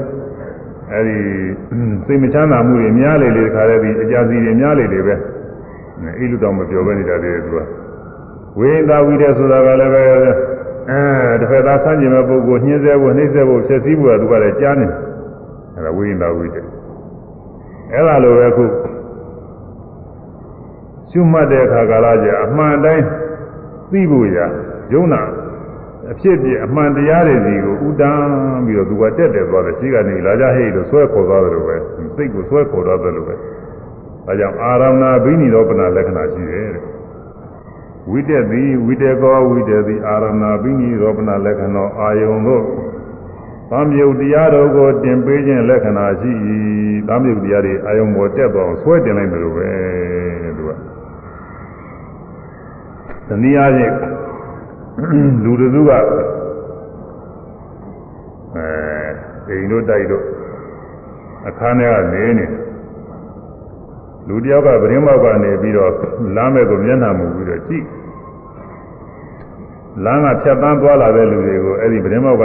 [0.93, 1.17] အဲဒီ
[2.07, 5.15] စိတ်မချမ်းသာမှုတွေများလေလေတခါတည်းဒီအကြစီတွေများလေလေပဲ
[6.19, 7.57] အဲလူတော်မပြောဘဲနေတာလေသူက
[8.59, 10.03] ဝိသဝိတဲ့ဆိုတာကလည်းပဲ
[10.91, 14.87] အဲတစ်ဖက်သားဆန်းကျင်မဲ့ပုဂ္ဂိုလ်ညှင်းဆဲဖို့နှိမ့်ဆဲဖို့ဖြစ်စည်းဖို့ကသူကလည်းကြားနေ
[15.75, 16.65] အဲဒါဝိသဝိတဲ့
[17.93, 18.65] အဲဒါလိုပဲခု
[21.11, 23.05] ရှုမှတ်တဲ့အခါကာလကျအမှန်တိုင်း
[23.91, 24.39] သိဖို့ရ
[24.93, 25.23] ယုံနာ
[26.13, 31.77] အဖြစ်ပြအမှန်တရားတွေစီကိုဥတန်းပြီးတော့သူကတက်တယ်သွားတယ်ရှိကနေလာကြဟိတ်လို့ဆွဲခေါ်သွားတယ်လို့ပဲ
[32.17, 33.35] စိတ်ကိုဆွဲခေါ်သွားတယ်လို့ပဲ
[34.27, 36.98] ဒါကြောင့်အာရမဏဘိနိရောပနာလက္ခဏာရှိတယ်တဲ့
[38.11, 42.65] ဝိတက်သည်ဝိတေကောဝိတေသည်အာရမဏဘိနိရောပနာလက္ခဏာအာယုံတို့
[43.71, 46.31] သံယုတ်တရားတော်ကိုတင်ပေးခြင်းလက္ခဏာရှိ၏
[47.09, 49.69] သံယုတ်တရားတွေအာယုံပေါ်တက်သွားအောင်ဆွဲတင်လိုက်တယ်လို့ပဲ
[50.57, 50.71] သူက
[53.29, 53.95] တနည်းအားဖြင့်
[55.45, 56.01] လူတစုကအဲ
[59.49, 60.25] အိမ်တို့တိုက်တို့
[61.49, 62.47] အခန်းထဲကနေနေ
[64.29, 65.93] လူတယောက်ကပရင်းမောက်ကနေပြီးတော့
[66.37, 67.85] လမ်းမဲ့ကိုမျက်နှာမူပြီးတော့ကြည့်
[70.05, 72.45] လမ်းကဖြတ်တန်းသွားလာတဲ့လူတွေကိုအဲ့ဒီပရင်းမောက်က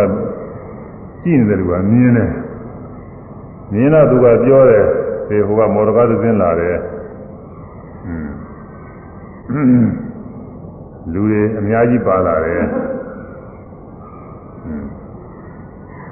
[1.24, 2.32] ကြည့်နေတဲ့လူကမြင်တယ်
[3.74, 4.86] မြင်တော့သူကပြောတယ်
[5.28, 6.78] ဒီဟိုကမော်တော်ကားသင်းလာတယ်
[9.52, 9.88] อืม
[11.14, 12.64] လူတွေအများကြီးပါလာတယ်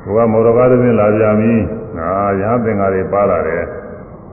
[0.04, 1.54] ဟိုကမော်တော်ကားသင်းလာကြပြီ
[1.98, 2.10] ငါ
[2.42, 3.64] ရဟန်းသင်္ကားတွေပါလာတယ်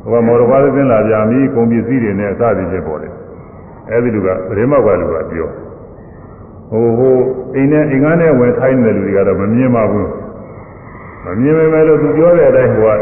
[0.02, 3.12] ဟိုကမော်တော်ကားသင်းလာကြပြီကုန်ပစ္စည်းတွေနဲ့အစသည်ဖြစ်ပေါ်တယ်
[3.90, 5.48] အဲဒီလူကဗရေမောက်ကလူကပြော
[6.70, 7.16] ဟိုဟို
[7.54, 10.10] အိမ်နဲ့အိမ်ကားနဲ့ဝင်ထိုင်းတဲ့လူတွေကတော့မမြင်ပါဘူး
[11.24, 12.98] မမြင်ပေမဲ့လို့သူပြောတဲ့အတိုင်းဟိုက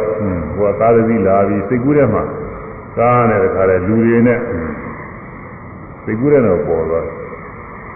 [0.56, 2.22] ဟိုကကားသီးလာပြီးစိတ်ကူးထဲမှာ
[2.98, 4.38] ကားနဲ့တခါလေလူတွေနဲ့
[6.04, 7.14] စိတ်ကူးထဲတော့ပေါ်သွားတယ်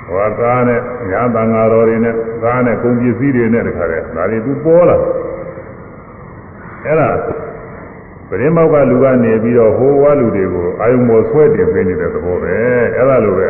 [0.06, 0.80] ဟောကားနဲ့
[1.10, 4.96] ညာတန်ဃာတော်တွေနဲ့ကားနဲ့ကုန်ပစ္စည်းတွေနဲ့တခါတည်းဒါတွေသူပေါ်လာ
[6.84, 7.08] အဲ့ဒါ
[8.30, 12.54] ပရင်းမောက်ကလူကနေပြီးတော့ဟိုဝါလူတွေကိုအာယုံပေါ်ဆွဲတင်ပေးနေတဲ့သဘောပဲ
[12.96, 13.48] အဲ့ဒါလိုပဲ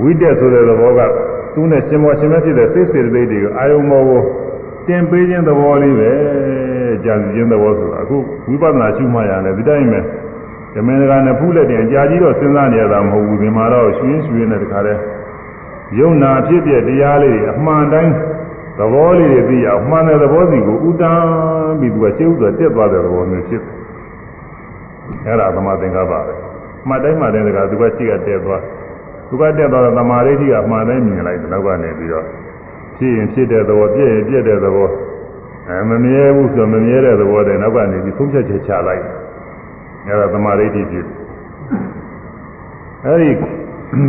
[0.00, 1.00] ဝိတက်ဆိုတဲ့သဘောက
[1.54, 4.22] သူနဲ့ရှင်မောရှင်မဖြစ်တဲ့စိတ်စေတသိက်တွေကိုအာယုံပေါ်ကို
[4.86, 6.12] တင်ပေးခြင်းသဘောလေးပဲ
[7.04, 8.16] ကြာစီခြင်းသဘောဆိုတာအခု
[8.48, 10.00] ဝိပဿနာရှုမှရတယ်ဒီတိုင်းပဲ
[10.74, 15.00] ဓမင်းကနဲ့ဖူးလက်တင်ကြာကြီးတော့စဉ်းစားနေရတာမဟုတ်ဘူးဒီမှာတော့ရွှင်းရွှင်းနဲ့တခါတည်း
[15.98, 18.12] ယုံနာဖြစ်ပြတရားလေးအမှန်တိုင်း
[18.78, 23.62] သဘောလေးတွေသိအောင်မှန်တဲ့သဘောစီကိုဥတန်းပြီးသူကရှင်းဥစွာတက်သွားတဲ့သဘောမျိုးဖြစ်
[25.24, 26.34] အဲ့ဒါသမာသင်္ကပ္ပပဲ
[26.88, 28.62] မှတ်တိုင်းမှတ်တိုင်းတခါသူကရှိကတက်သွား
[29.28, 32.24] သူကတက်သွားတော့သမာဓိဋ္ဌိကအမှန်တိုင်းမြင်လိုက်တော့ကနေပြီးတော့
[32.96, 34.88] ဖြစ်ရင်ဖြစ်တဲ့သဘောပြည့်ရင်ပြည့်တဲ့သဘော
[35.68, 39.02] အဲမမြဲဘူးဆိုမမြဲတဲ့သဘောတည်းနောက်ကနေပြီးသုံးချက်ချက်ချလိုက်
[40.06, 41.06] အဲဒါသမာဓိဋ္ဌိဖြစ်
[43.04, 43.30] အဲဒီ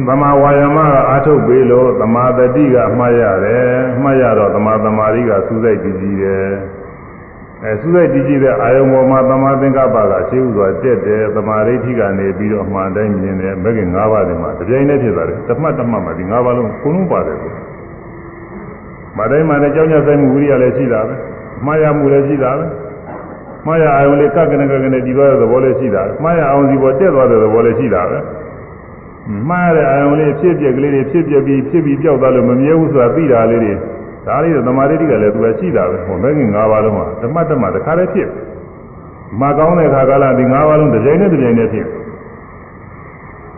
[0.07, 3.71] သမာဝါယာမကအာထုတ်ပေးလို့သမာတတိကမှားရတယ်
[4.03, 6.49] မှားရတော့သမာသမာဓိကစူးစိုက်ကြည့်ကြည့်တယ်
[7.63, 17.51] အဲစူးစိုက်ကြည့်ကြည့်တဲ့အာယုံပေါ်မှာသမာသင်္ကပ္ပကရှင်းဥစွာတက်တယ်သမာဓိဋ္ဌိကနေပြီးတော့အမှန်တိုင်းမြင်တယ်မဂ္ဂင်၅ပါးတွေမှာတပြိုင်တည်းဖြစ်သွားတယ်တမတ်တမတ်မှာဒီ၅ပါးလုံးကိုလုံးပါတယ်ကို
[19.17, 21.15] မတိုင်းမှာလည်းကြောင်းကြဆိုင်မှုဝိရိယလည်းရှိတာပဲ
[21.65, 22.65] မှားရမှုလည်းရှိတာပဲ
[23.65, 28.17] မှားရအောင်လေးကကနကကနဲ့ဒီသွားတဲ့သဘောလေးရှိတာမှားရအောင်စီပေါ်တက်သွားတဲ့သဘောလေးရှိတာပဲ
[29.49, 33.73] မှားရတဲ့အာယုံလေးဖြစ်ပြက်ကလေးတွေဖြစ်ပြက်ပြီးဖြစ်ပြီးပြောက်သွားလို့မမြဲဘူးဆိုတာသိတာလေးတွေ
[34.25, 38.29] ဒါလေးတော့သမာဓိတိကလည်းသူကရှိတာပဲဟောမဂ္ဂင်၅ပါးလုံးမှာဓမ္မတမတခါလေးဖြစ်
[39.39, 41.87] မှကောင်းတဲ့ခါကလာဒီ၅ပါးလုံးတစ်ကြိမ်နဲ့တစ်ကြိမ်နဲ့ဖြစ်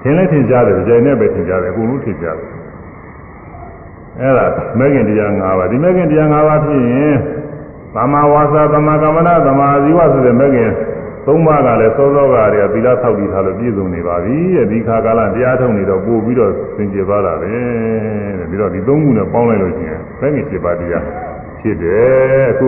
[0.02, 2.50] ထင်လဲထင်ရှားတယ်တစ်ကြိမ်နဲ့ပဲထင်ရှားတယ်အကုန်လုံးထင်ရှားတယ်
[4.20, 4.46] အဲ့ဒါ
[4.80, 7.16] မဲခင်တရား၅ပါးဒီမဲခင်တရား၅ပါးဖြစ်ရင်
[7.96, 10.72] သမ္မာဝါစာသမ္မာကမ္မနာသမ္မာဇီဝဆိုတဲ့မဲခင်
[11.26, 17.54] သုံးပါးကလည်းစောစောကတည်းကသီလဆောက်တည်ထားလို့ပြည့်စုံနေပါပြီတဲ့ဒီခါကာလတရားထုံနေတော့ပို့ပြီးတော့သင်ကျေသွားတာပဲ
[18.40, 21.04] တဲ့ပြီးတော့ဒီသုံးခုနဲ့ပေါင်းလိုက်လို့ရှိရင်မဲခင်7ပါးတရား
[21.60, 22.68] ဖြစ်တယ်အခု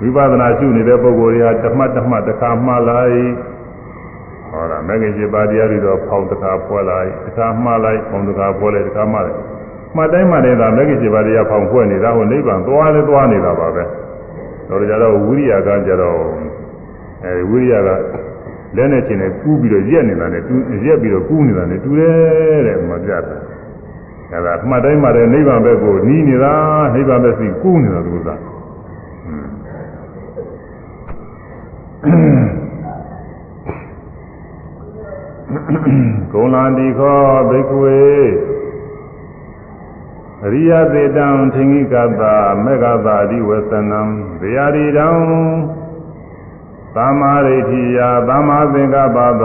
[0.00, 3.18] ဝိပဿနာရှုနေတဲ့ပုဂ္ဂိုလ်တွေကတမတ်တမတ်တစ်ခါမှလိုက်
[4.50, 9.38] ဟောတာမဲခင်7ပါးတရားတွေတော့ဖောင်းတစ်ခါဖွဲလိုက်တစ်ခါမှလိုက်ဖောင်းတစ်ခါဖွဲလိုက်တစ်ခါမှလိုက်
[9.96, 13.82] မှတ်တိုင်းမှတိုင်းသာမဲခင်7ပါးတရားဖောင်းဖွဲနေတာဟိုနိဗ္ဗာန်သွားလဲသွားနေတာပါပဲ
[14.68, 16.18] တော့ကြတော့ဝိရိယကကြတော့
[17.24, 17.88] အဲဝိရိယက
[18.76, 20.54] လက်နဲ့ချင်းနဲ့ကူးပြီးတော့ရက်နေတာနဲ့တူ
[20.86, 23.36] ရက်ပြီးတော့ကူးနေတာနဲ့တူတယ်တဲ့မပြတ်တာ
[24.32, 26.54] အဲဒါမှတ်တိုင်းမှတိုင်းနိဗ္ဗာန်ဘက်ကိုနီးနေတာ
[26.94, 28.28] နိဗ္ဗာန်ဘက်စီကူးနေတာသူက
[36.32, 38.00] ကုံလန္တိခောဘိက္ခဝေ
[40.44, 44.00] အရိယသေတံထင်္ဂိကတာမေဃတာအဓိဝဆနံ
[44.40, 45.08] ဇေယရီတံ
[46.96, 49.44] သမ္မာရိဋ္ဌိယသမ္မာသင်္ကပ္ပသ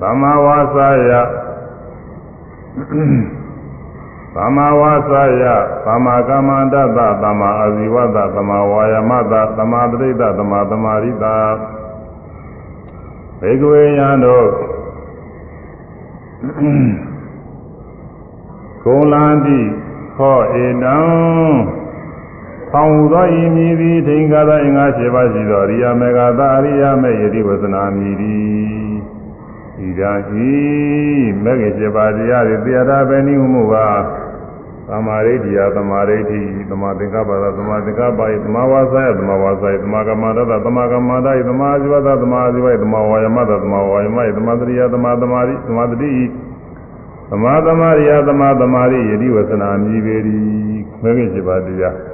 [0.00, 1.10] သမ္မာဝါစာယ
[4.36, 5.44] သမ္မာဝါစာယ
[5.86, 11.24] သမ္မာကမ္မန္တသသမ္မာအာဇီဝတသမ္မာဝါယာမတသမ္မာပရိသသမ္မာသမာရိတ
[13.40, 14.48] ဘေကဝေယံတို့
[18.82, 19.60] ဂုံလန္တိ
[20.16, 20.98] ခောဧတံ
[22.74, 28.94] ဖောင်ဟူသောဤမည်သည်ထိင်္ဂသာအင်္ဂါ7ပါးရှိသောအရိယာမေဃသာအရိယာမေယတိဝသနာမည်သည်
[29.86, 30.52] ဤသာဤ
[31.44, 33.88] မေဃ7ပါးတရားတွေတရားသာပဲနိမှုပါ
[34.88, 46.12] သမာဓိတရားသမာဓိတိသမာသင်္ကပ္ပသာသမာသင်္ကပ္ပယသမာဝါစာယသမာဝါစာယသမာကမ္မတသမာကမ္မတယသမာဇိဝတသမာဇိဝယသမာဝါယမတသမာဝါယမယသမာတရိယသမာသမာရိသမာတတိ
[47.30, 50.44] သမာသမာရိယသမာသမာရိယတိဝသနာမြည်ပေသည်
[51.02, 52.13] မေဃ7ပါးတရား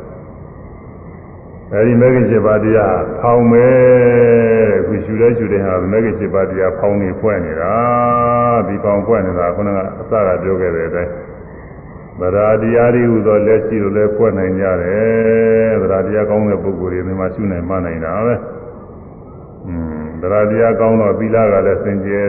[1.74, 7.74] အဲဒီမေဃ၈ပါးတရားဖောင်းမယ်ခုရှူလဲရှူတဲ့ဟာမေဃ၈ပါးတရားဖောင်းနေဖွဲ့နေတာ
[8.66, 11.10] ဒီဖောင်းဖွဲ့နေတာခုနကအစကပြောခဲ့တဲ့အတိုင်း
[12.20, 18.34] ဗရာတရားတွေဟူသောလက်ရှိလိုလဲဖွဲ့နိုင်ကြတယ်ဗရာတရားကောင်းတဲ့ပုဂ္ဂိုလ်တွေဒီမှာရှုနိုင်မှနိုင်တာပဲ
[19.66, 22.28] อืมဗရာတရားကောင်းတော့သီလကလည်းစင်ကြယ်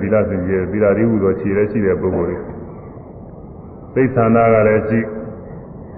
[0.00, 2.36] သီလစင်ကြယ်သီလတွေဟူသောခြေလည်းရှိတဲ့ပုဂ္ဂိုလ်တွေ
[3.94, 5.00] သိသန္တာကလည်းရှိ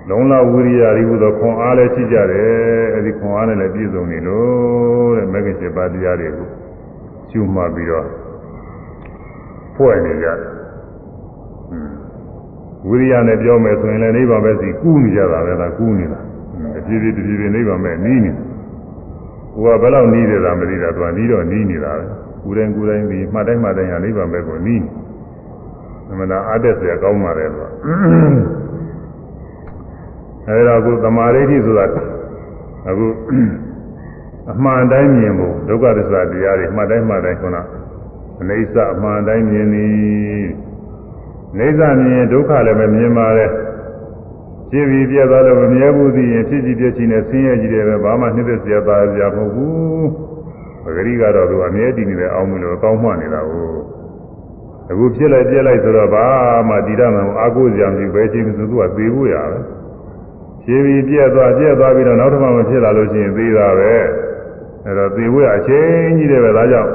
[0.09, 6.49] လုံလဝိရိယဤဟုသောခွန်အားလည်းရှိကြတယ်အဲဒီခွန်အားနဲ့လည်းပြည့်စုံနေလို့တဲ့မဂ္ဂင်7ပါးတရားတွေကို
[7.31, 8.07] ကျွမှတ်ပြီးတော့
[9.77, 10.39] ဖွဲ့နေကြတယ်
[12.89, 16.21] ဝိရိယနဲ့ပြောမယ်ဆိုရင်လည်းနိဗ္ဗာန်ပဲစီကူးနေကြတာပဲလားကူးနေတာ
[16.79, 18.31] အပြည့်ပြည့်တပြည့်ပြည့်နိဗ္ဗာန်ပဲနီးနေ
[19.55, 22.05] ကိုကဘယ်လောက်နီးတယ်လားမသိတာသူကနီးတော့နီးနေတာပဲ
[22.45, 24.83] ကိုယ်တိုင်ကိုယ်တိုင်ဒီမှတ်တိုင်းမှတ်တိုင်းဟာနိဗ္ဗာန်ပဲကိုနီး
[26.07, 27.69] နေမလားအားတက်စရာကောင်းပါတယ်ကွာ
[30.49, 31.85] အဲဒါအခုသမာဓိဋ္ဌိဆိုတာ
[32.89, 33.07] အခု
[34.53, 37.57] အမှန်တိုင်းမြင်ဖို့ဒုက္ခသစ္စာတရားတွေမှတ်တိုင်းမှတ်တိုင်းခုန
[38.41, 39.93] အနေစအမှန်တိုင်းမြင်သည်
[41.59, 43.51] နေသမြင်ဒုက္ခလည်းမမြင်ပါနဲ့
[44.71, 50.09] ကြည့်ပြီးပြတ်သွားလို့မမြဲဘူးသိရင်ဖြစ်ကြည့်ပြချင်းနဲ့ဆင်းရဲကြည့်တယ်ပဲဘာမှနှိမ့်သက်စရာပါစရာမဟုတ်ဘူး
[50.85, 53.67] ပဂရိကတော့သူအမြဲတည်နေတယ်အောင်းမလို့ကောင်းမှနေတာကို
[54.91, 56.27] အခုဖြစ်လိုက်ပြက်လိုက်ဆိုတော့ဘာ
[56.69, 59.59] မှတည်ရမှာအာကိုစရာမရှိဘယ်ချိန်မှသူကသေဖို့ရပဲ
[60.69, 63.93] ဖြည်းပြီးပြက်သွားပြက်သွားပြီးတော့နောက်တစ်ခါမှဖြစ်လာလို့ရှိရင်သေတာပဲ
[64.85, 66.91] အဲတော့သေဖို့ရအချိန်ကြီးတယ်ပဲဒါကြောင့်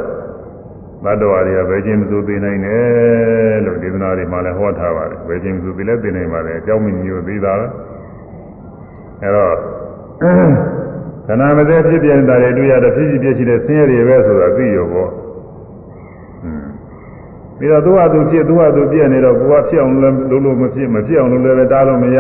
[1.04, 7.68] ဘတ်တော်တွေကဘယ်ချင်းမဆိုသိနိုင်တယ်လို့ဒေသနာတွေမှာလည်းဟောထားပါတယ်ဘယ်ချင်းမဆိုသိလဲသိနိုင်ပါတယ်အကြောင်းမျိုးသိတာပဲ
[9.22, 9.54] အဲတော့
[11.28, 15.10] ခန္ဓာမသေးဖြစ်ပြနေတာတွေတွေ့ရတဲ့ဖြစ်စီပြရှိတဲ့ဆင်းရဲတွေပဲဆိုတာသိရောပေါ့
[17.58, 22.18] ပြီးတော့သူ့ဟာသူဖြစ်သူ့ဟာသူပြည့်နေတော့ကိုယ်ကဖြစ်အောင်လည်းလုံးလို့မဖြစ်မဖြစ်အောင်လို့လည်းတားလို့မရ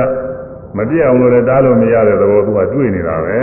[0.77, 3.37] မပြည့်အောင်လို့လည်းတားလို့မရတဲ့သဘောသူကတွေ့နေတာပဲ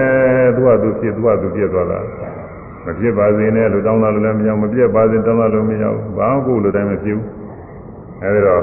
[0.57, 1.99] သူ့ဟာသူဖြစ်သူ့ဟာသူပြည့်သွားတာ
[2.85, 7.29] မပြစ်ပါစေနဲ့လို့တောင်းတာလို့လည်းမရဘူးမပြစ်ပါစေတောင်းတာလို့မရဘူးဘာမှကိုယ်လိုတိုင်းမဖြစ်ဘူး
[8.23, 8.63] အဲဒီတော့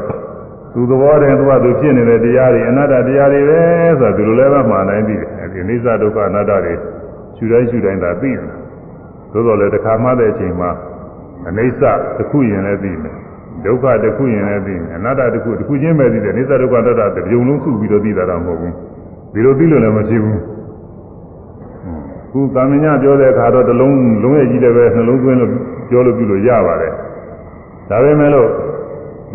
[0.73, 3.59] သူသဘောတည်းသူကသူဖြစ်နေတဲ့တရားတွေအနတ္တတရားတွေပဲ
[3.99, 6.73] ဆိုတာဒီလိုလည်းမမှန်နိုင်ပြီအဲဒီအိသဒုက္ခအနတ္တတွေ
[7.37, 8.41] ရှုတိုင်းရှုတိုင်းသာသိတယ်
[9.31, 10.71] သို့တော်လည်းတစ်ခါမှတဲ့အချိန်မှာ
[11.47, 11.83] အိသ
[12.17, 13.16] တစ်ခုရင်လည်းသိမယ်
[13.65, 18.73] ဒုက္ခတစ်ခုရင်လည်းသိမယ်အနတ္တတစ်ခုတစ်ခုချင်းပဲသိတယ်အိသဒုက္ခအနတ္တတစ်ပြုံလုံးစုပြီးတော့သိတာတော့မဟုတ်ဘူး
[19.33, 20.41] ဒီလိုသိလို့လည်းမဖြစ်ဘူး
[22.31, 25.51] ခုသာမညပြောတဲ့အခါတော့တလုံးလုံးရဲ့ကြီးတယ်ပဲနှလုံးသွင်းလို့
[25.89, 26.93] ပြောလို့ပြုလို့ရပါတယ်
[27.89, 28.49] ဒါပေမဲ့လို့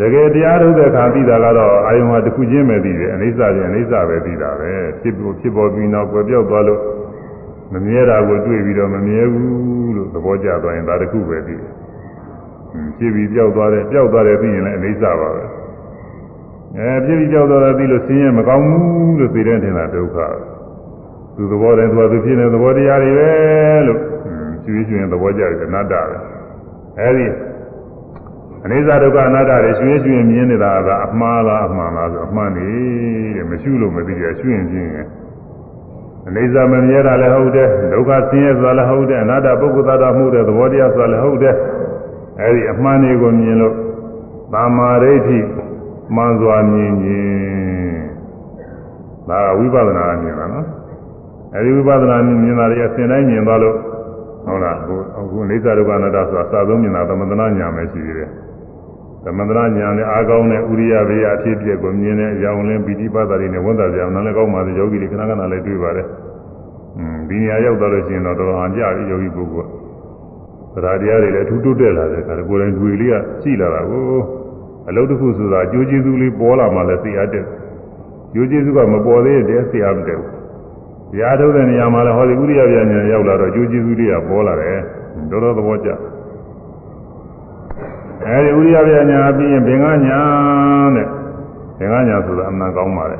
[0.00, 4.70] တကယ်တရားထုတ်တဲ့အခါသိတာကတော့အာယုံဟာတစ်ခုချင်းပဲသိတယ်အနိစ္စချင်းအနိစ္စပဲသိတာပဲ
[5.00, 6.80] ဖြစ်ဖို့ဖြစ်ပေါ်ပြီးနောက်ွယ်ပြောက်သွားလို့
[7.72, 11.72] မမြဲတာကိုတွေ့ပြီးတော့မမြဲဘူးလို့သဘောကျသွားရင်ဒါတခုပဲသိတယ်။
[12.98, 15.44] ဖြစ်ပြီးပြောက်သွားတယ်ပြောက်သွားတယ်သိရင်လည်းအိဋ္ဌပါပဲ။
[16.78, 20.18] အဲဖြစ်ပြီးပြောက်သွားတယ်သိလို့ဆင်းရဲမကောင်းဘူးလို့သိတဲ့ထင်တာဒုက္ခ။
[21.36, 23.30] သူသဘောတည်းသူကသူဖြစ်နေတဲ့သဘောတရားတွေပဲ
[23.86, 24.00] လို့
[24.64, 26.16] ကျွေးကျွင်သဘောကျတယ်အနတ္တပဲ။
[27.00, 27.26] အဲဒီ
[28.64, 32.68] အနိစ္စဒုက္ခအနတ္တတွေရွှင်ရွှင်မြင်နေတာကအမှားလားအမှန်လားဆိုအမှန်နေ
[33.36, 35.06] တဲ့မရှိလို့မသိကြရွှင်ပြင်းရင်
[36.28, 41.54] အနိစ္စမမြဲတာလည်းဟုတ်တယ်ဒုက္ခဆင်းရဲဆိုတာလည်းဟုတ်တယ်အနတ္တပုဂ္ဂိုလ်သားမှုတဲ့သဘောတရားဆိုတာလည်းဟုတ်တယ်
[42.40, 43.74] အဲဒီအမှန်တွေကိုမြင်လို့
[44.52, 45.38] သာမာဒိဋ္ဌိ
[46.14, 48.02] မှန်စွာမြင်ခြင်း
[49.28, 50.66] ဒါကဝိပဿနာမြင်တာနော်
[51.54, 53.76] အဲဒီဝိပဿနာမြင်တာတွေအစဉ်တိုင်းမြင်သွားလို့
[54.46, 58.30] ဟုတ်လားအခုအခုအိစ္ဆဒုက္ခအနတ္တဆိုတာစာသုံးမြင်တာသမထနာညာပဲရှိသေးတယ်
[59.24, 66.06] သမန္တရာညာနဲ့အာကောင်းတဲ့ဥရိယဘေယအဖြစ်ပြက်ကိုမြင်တဲ့အကြောင်းလင်းပိဋိပတ်တာတွေနဲ့ဝန်တာကြောင်နားလည်းကောင်းပါသေးယောဂီတွေခဏခဏလည်းတွေ့ပါတယ်။
[66.96, 69.81] อืมဒီနေရာရောက်သွားလို့ရှိရင်တော့တော်တော်ဟန်ကြပြီယောဂီပုဂ္ဂိုလ်က
[70.74, 74.02] သရာတရားတွေလည်းအထူးတိုးတက်လာတဲ့အခါကိုယ်တိုင်တွေ့လေးကရှိလာတာကို
[74.88, 77.44] အလုပ်တစ်ခုဆိုတာအကျိုးကျေးဇူးလေးပေါ်လာမှလည်းသိရတဲ့။
[78.32, 80.30] ကျိုးကျေးဇူးကမပေါ်သေးတဲ့သိရမတဲ့ဘူး။
[81.12, 84.78] တရားထုတ်တဲ့နေရာမှာလည်းဟောဒီဥရိယဗျာညာရောက်လာတော့ကျိုးကျေးဇူးတွေကပေါ်လာတယ်။
[85.30, 85.98] တော်တော်သဘောကျတယ်
[88.26, 90.20] အဲဒီဥရိယပြညာပြီးရင်ဘင်္ဂညာ
[90.94, 91.06] တဲ့
[91.78, 93.18] ဘင်္ဂညာဆိုတာအမှန်ကောင်းပါလေ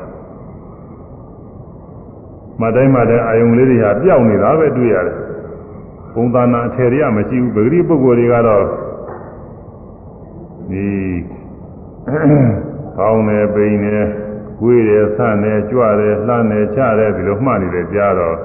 [2.61, 5.17] မတိုင်းမတိုင်းအာယုံလေးတွေဟာပျောက်နေတာပဲတွေ့ရတယ်
[6.13, 8.63] ပုံသဏ္ဍာန်အထည်တွေကမရှိဘူးပဂရိပုဂ္ဂိုလ်တွေကတော့
[10.69, 10.87] ဒီ
[12.97, 14.07] ကောင်းတယ်ပိန်တယ်
[14.59, 18.35] ကိုယ်တယ်ဆန့်တယ်ကြွတယ်လှမ်းတယ်ချတယ်ဒီလိုမှတ်နေတယ်ကြားတော့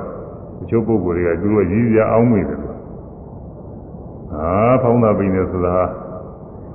[0.58, 2.60] တချို့ပုဂ္ဂိုလ်တွေကသူတို့ရည်ရအောင်မိတယ်
[4.34, 4.50] အာ
[4.82, 5.76] ဖောင်းတာပိန်တယ်ဆိုတာ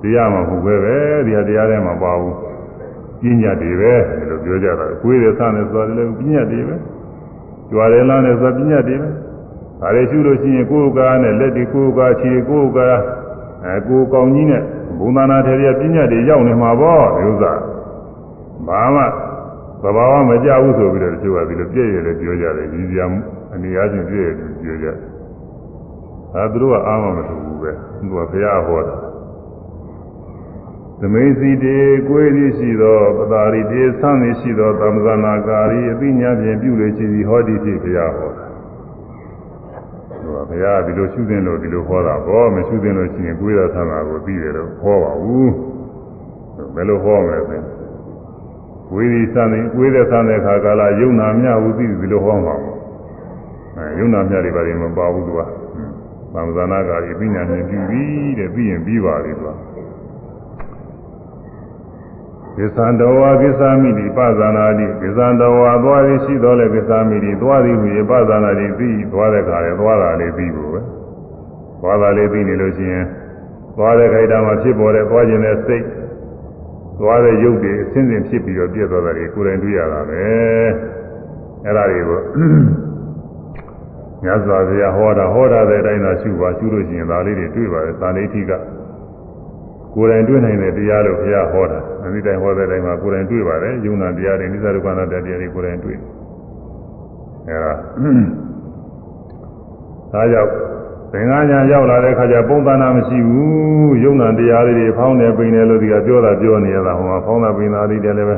[0.02, 0.96] တရားမှမဟုတ်ပဲပဲ
[1.26, 2.36] ဒီဟာတရားထဲမှာပါဘူး
[3.22, 6.76] ပညာတွေပဲဒီလိုပြောကြတာကိုယ်ရသနဲ့ဆိုတာလည်းပညာတွေပဲ
[7.70, 9.10] ကြွားတယ်လားနဲ့ဆိုတာပညာတွေပဲ
[9.84, 12.98] ဒါတွေရှုလို့ရှိရင်ကိုယ်ကားနဲ့လက်တွေကိုယ်ကားခြေကိုယ်ကား
[13.66, 14.62] အဲကိုယ်ကောင်းကြီးနဲ့
[15.00, 17.54] ဘုံသာနာထေရပညာတွေရောက်နေမှာပေါ့ဒီဥစ္စာ
[18.68, 19.04] ဘာမှ
[19.84, 23.06] သဘာဝမကြဘူးဆိုပြီးတော့တချို့ကဒီလိုပြည့်ရလေပြောကြတယ်ကြီးစရာ
[23.54, 24.96] အနေအားဖြင့်ပြည့်ရပြောကြတယ်
[26.36, 28.96] အဲသူတို့ကအားမမထုတ်ဘူးပဲသူကဘုရားဟောတာ
[31.00, 31.78] သမိစီတေ
[32.08, 38.43] ကိုယ်သည်ရှိသောပတာရီတေဆန်းသည်ရှိသောသမဇနာကာရီအသိဉာဏ်ဖြင့်ပြုလေရှိသည်ဟောဒီဖြစ်ဘုရားဟောတာဟော
[40.50, 45.52] ဘုရားဒီလိုရှုသင်လို့ဒီလိုဟောတာဘောမရှုသင်လို့ရှိရင်ကိုယ်ရသနာကိုသိတယ်လို့ဟောပါဘူး
[46.76, 47.66] ဘယ်လိုဟောမလဲဆိုရင်
[48.90, 52.78] ကိုယ်သည်ဆန်းသည်ကိုယ်တဲ့ဆန်းတဲ့ခါကာလယုံနာမြဟုသိဒီလိုဟောမှာပေါ့
[53.78, 55.42] အဲယုံနာမြတွေပါရင်မပါဘူးသူက
[56.34, 59.73] သမဇနာကာရီအသိဉာဏ်ဖြင့်ပြုပြီးတဲ့ပြီးရင်ပြီးပါပြီသူက
[62.58, 70.80] ကိသံတော်ဝါကိသမိတိပဇာနာတိကိသံတော်ဝါသွားရရှိတော်လဲကိသမိတိသွားသည်ဟူ၍ပဇာနာတိပြီးသွားတဲ့ခါလေသွားတာလေးပြီးဖို့ပဲ
[71.82, 73.06] သွားတာလေးပြီးနေလို့ရှိရင်
[73.78, 75.84] သွားတဲ့ခိုက်တာမှာဖြစ်ပေါ်တဲ့သွားခြင်းတဲ့စိတ်
[77.00, 80.22] သွားတဲ့ရုပ်တွေအစဉ်စဉ်ဖြစ်ပြီးတော့ပြည့်သွားတာတွေကိုယ်တိုင်တွေ့ရတာပဲ
[81.66, 82.20] အဲ့ဒါတွေကို
[84.24, 88.52] မြတ်စွာဘုရားဟောတာဟောတာတဲ့အတိုင်းသာရှုပါရှုလို့ရှိရင်ဒါလေးတွေတွေ့ပါတယ်သာလိဋ္ဌိက
[89.96, 95.98] ကိုယ်တိုင်တွေ့နိုင်တဲ့တရားလို့ဘုရားဟောတာအဲဒီတိုင်ဟောတဲ့တိုင်မှာကိုယ်တိုင်တွေ့ပါတယ်ယုံနာတရားတွေနိစ္စဒုက္ခနာတရားတွေကိုယ်တိုင်တွေ့
[97.48, 97.74] အဲဒါ
[100.14, 100.52] ဒါကြောင့်
[101.14, 108.38] သင်္ဃာညာရောက်လာတဲ့အခါကျပုံသဏ္ဍာန်မရှိဘူးယုံနာတရားတွေဖောင်းနေပိနေလို့ဒီကပြောတာပြောနေရတာဟိုမှာဖောင်းတာပိနာတွေတည်းလည်းပဲ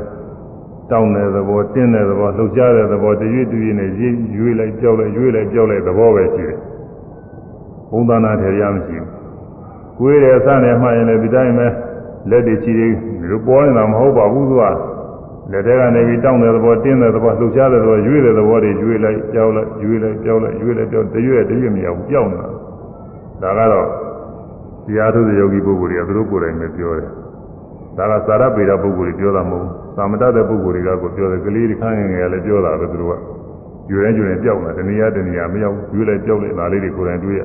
[0.92, 6.58] တောင်းတဲ့သဘောတင်းတဲ့သဘောလှုပ်ရှားတဲ့သဘောတရွေ့တရွေ့နဲ့ရွေ့ရွေ့လိုက်ကြောက်လိုက်ရွေ့လိုက်ကြောက်လိုက်သဘောပဲရှိတယ်
[7.92, 9.15] ပုံသဏ္ဍာန်တရားမရှိဘူး
[10.00, 11.68] ကိုယ်ရဲ့အဆနဲ့မှရင်လည်းဒီတိုင်းပဲ
[12.30, 12.90] လက်တွေချီတွေ
[13.30, 14.64] လိုပေါ်နေတာမဟုတ်ပါဘူးသူက
[15.52, 22.38] လက်ထဲကနေပြီးတောင်းတဲ့သဘောတင်းတဲ့သဘောလှုပ်ရှားတဲ့သဘောရွေ့တဲ့သဘောတွေရွေ့လိုက်ကြောက်လိုက်ရွေ့လိုက်ကြောက်လိုက်ရွေ့လိုက်ကြောက်တရွေ့တရွေ့မရဘူးကြောက်နေ
[23.42, 23.88] တာဒါကတော့
[24.86, 27.10] တရားထုတဲ့ယောဂီပုဂ္ဂိုလ်တွေကသူတို့ကိုယ်တိုင်ပဲပြောတယ်
[27.98, 33.14] ဒါကသာရပေတာပုဂ္ဂိုလ်တွေပြောတာမဟုတ်ဘူးသာမတတဲ့ပုဂ္ဂိုလ်တွေကကိုပြောတယ်ကလေးတွေခန်းငယ်ငယ်လည်းပြောတာပဲသူတို့က
[33.92, 37.42] ရွေတိုင်းရွေတိုင်းကြောက်နေတာတဏှာတဏှာမရောက်ရွေလိုက်ကြောက်လိုက်ဒါလေးတွေကိုယ်တိုင်တွေ့ရ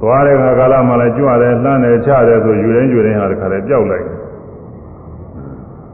[0.00, 4.06] သွားတဲ့ခါကာလမှလည်းကြွတယ်လှမ်းတယ်ချတယ်ဆိုယူတိုင်းယူတိုင်းဟာတခါတည်းပျောက်လိုက်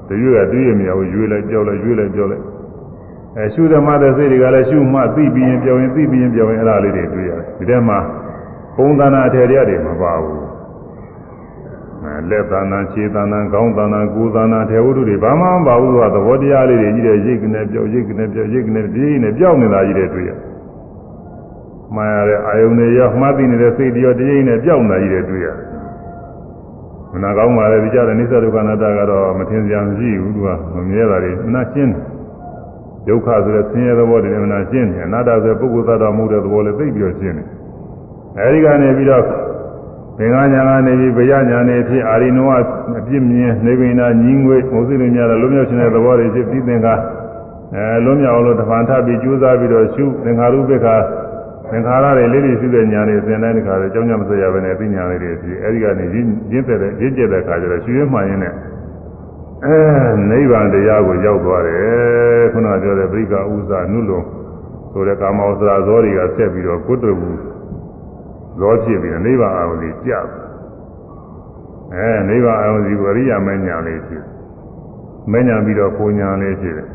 [0.09, 2.45] တရွေ့ကတွေးရမရဘူးယူလိုက်ပျောက်လိုက်ယူလိုက်ပျောက်လိုက်
[3.37, 7.99] အဲရှုဓမ္မတဲ့စိတ်တွေကလည်းရှုမှသိပြီးရင်ပျောက်ရင်သိပြီးရင်ပျောက်ရင်အဲ့ဒါလေးတွေတွေးရတယ်ဒီထဲမှာ
[8.77, 10.41] ပုံသဏ္ဍာန်အထည်တရားတွေမပါဘူး
[12.05, 20.39] အဲလက်သဏ္ဍာန်ခြေသဏ္ဍာန်ခေါင်းသဏ္ဍာန်ကိုယ်သဏ္ဍာန်ထေဝတ္ထုတွေဘာမှမပါဘူးကသဘောတရားလေးတွေကြီးတဲ့ရိတ်ကနေပျောက်ရိတ်ကနေပျောက်ရိတ်ကနေပြင်းနေပျောက်နေတာကြီးတွေတွေးရတယ်
[21.95, 25.57] မှန်ရတဲ့အာယုန်တွေရောမှတ်သိနေတဲ့စိတ်တွေရောတရိပ်နဲ့ပြောက်နေရတဲ့တွေ့ရတယ်။
[27.13, 32.03] မနာကောင်းပါလေဒီကြတဲ့နိစ္စဒုက္ခနာတကတော့မထင်စရာမရှိဘူးသူကမမြဲတာတွေမနာရှင်းတယ်
[33.07, 37.47] ဒုက္ခဆိုတဲ့ဆင်းရဲသဘောတွေလည်းမနာရှင်းတယ်အနာတ္တဆိုပုဂ္ဂိုလ်သတ္တမဟုတ်တဲ့သဘောလည်းသိပြီးတော့ရှင်းတယ်
[38.39, 39.23] အဲဒီကနေပြီးတော့
[40.19, 42.49] သင်္ဃာညာကနေပြီးဗျာညာနေဖြစ်အာရိနော
[42.99, 46.95] အပြစ်မြင်နေဗိနာညီငွေမုသိတွေများတဲ့လုံးမြောက်ခြင်းတဲ့သဘောတွေဖြစ်ပြီးသင်္ဃာ
[47.75, 50.95] အဲလုံးမြောက်လို့တဖန်ထပ်ပြီးကြိုးစားပြီးတော့ရှုသင်္ခါရုပ္ပခာ
[51.73, 58.55] သင်္ခါရတွေလေးလေးရှုတဲ့ညာနေသင်တိုင်းတခါလေကြောင်းကြမစရဘဲနဲ့သိညာလေးတွေဖြစ်အဲဒီကနေရင်းရင်းတဲ့ရင်းကျက်တဲ့ခါကျတော့ရှုရမှရင်နဲ့
[59.65, 59.77] အဲ
[60.31, 64.21] နိဗ္ဗာန်တရားကိုရောက်သွားတယ်ခုနပြောတဲ့ပရိက္ခဥစ္စာနုလုံ
[64.93, 67.39] ဆိုတဲ့ကာမောစရာဇောတွေကဆက်ပြီးတော့ကုတ္တရဘူး
[68.59, 70.13] ဇောဖြစ်ပြီးနိဗ္ဗာန်အာရုံကြီးကြ
[71.95, 74.25] အဲနိဗ္ဗာန်အာရုံကြီးကိုအရိယာမဉ္ဇဏ်လေးဖြစ်
[75.33, 76.89] မဉ္ဇဏ်ပြီးတော့ပုံညာလေးဖြစ်တယ်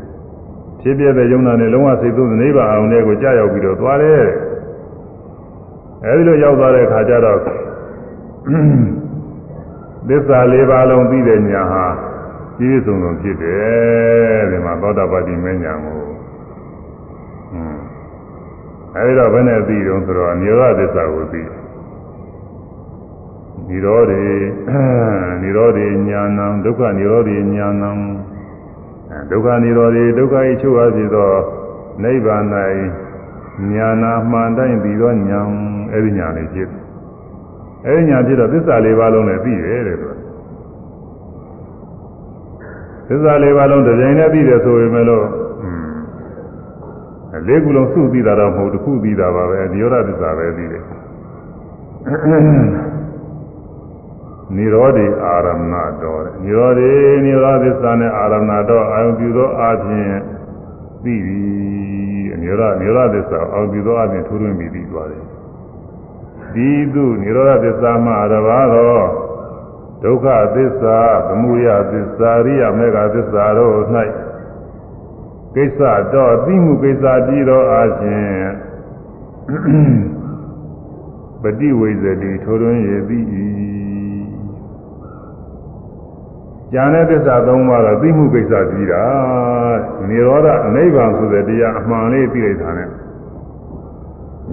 [0.81, 4.23] ဖြစ်ပြတဲ့ယုံနာနဲ့လုံးဝစိတ်သုံးနိဗ္ဗာန်အာရုံလေးကိုကြာရောက်ပြီးတော့သွားတယ်
[6.05, 7.39] အဲဒီလိုရောက်သွားတဲ့အခါကျတော့
[10.07, 11.85] သစ္စာလေးပါးလုံးသိတဲ့ညာဟာ
[12.57, 16.01] ပြည့်စုံစုံဖြစ်တယ်ဒီမှာသောတာပတိမဉ္ဇဏ်ကို
[18.95, 21.41] အဲဒီတော့ဘယ်နဲ့သိတုံးဆိုတော့နိရောဓသစ္စာကိုသိ
[23.69, 24.25] နိရောဓေ
[25.41, 27.91] နိရောဓေညာဏံဒုက္ခနိရောဓေညာဏံ
[29.31, 31.31] ဒုက္ခနိရောဓေဒုက္ခဤချုပ်အပ်ပြီးသော
[32.03, 32.43] နိဗ္ဗာန်၌
[33.73, 35.39] ညာနာမှန်တိုင်းပြီးသောညာ
[35.93, 36.69] အဲဒီညာလေးဖြစ်
[37.85, 40.07] အဲဒီညာဖြစ်တော့သစ္စာလေးပါးလုံးလည်းသိတယ်တဲ့သူ
[43.07, 45.25] သစ္စာလေးပါးလုံးတစ်ကြိမ်နဲ့သိတယ်ဆိုပေမဲ့လို့
[47.47, 50.83] လေးခုလုံးစုသိတာတော့မဟုတ်တစ်ခုသိတာပါပဲနိရောဓသစ္စာပဲသိတယ်
[54.55, 56.91] နိရောဓိအာရမဏတော်နိရောဓိ
[57.25, 60.17] နိရောဓသစ္စာနဲ့အာရမဏတော်အာယုပြုသောအခြင်း
[61.03, 65.23] သိပြီ နိရောဓနိရောဓသစ္စာအာယုပြုသောအခြင်းထိုးထွင်းပြီးသိသွားတယ်
[66.53, 68.97] ဒီသူနိရောဓသစ္စာမှတပါးသော
[70.03, 70.25] ဒုက္ခ
[70.55, 70.97] သစ္စာ
[71.27, 73.75] သမုဒယသစ္စာရိယမေဃသစ္စာတို့၌
[75.55, 75.79] ကိစ္စ
[76.13, 78.37] တော့သိမှုကိစ္စပြီးတော့အားဖြင့်
[81.41, 83.66] ပฏิဝိဇ္ဇတိထိုးထွင်းရသည်ဉာ
[86.81, 89.03] ဏ်နဲ့သစ္စာသုံးပါးတော့သိမှုကိစ္စပြီးတာ
[90.09, 92.89] နိရောဓနိဗ္ဗာန်ဆိုတဲ့တရားအမှန်လေးသိလိုက်တာနဲ့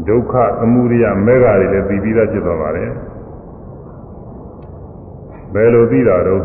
[0.09, 2.91] ဒုက္ခသမုဒယမေဃတွေလည်းသိပြီးသားဖြစ်သွားပါတယ်
[5.55, 6.43] ဘယ်လိုသိတာတော့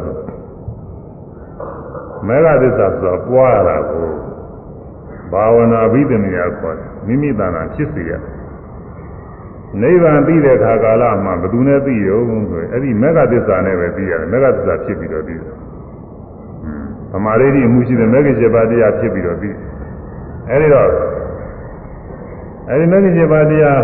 [2.27, 4.09] မေဃသစ္စာဆိုတာပွားရတာကို
[5.31, 8.11] ဘာဝနာဘိသမယခေါ်တယ်မိမိတဏ္ဍာဖြစ်စေရ
[9.81, 15.55] နိဗ္ဗာန်သိတဲ့ခါကာလမှာဘယ်သူနဲ့သိရုံဆိုရင်အဲ့ဒီမေဃသစ္စာနဲ့ပဲသိရတယ်မေဃသစ္စာဖြစ်ပြီးတော့သိတယ်။
[17.11, 19.49] သမာဓိအမှုရှိတဲ့မေဃ7ပါးတရားဖြစ်ပြီးတော့သိ
[20.49, 20.89] အဲ့ဒီတော့
[22.69, 23.81] အဲ့ဒီမေဃ7ပါးတရား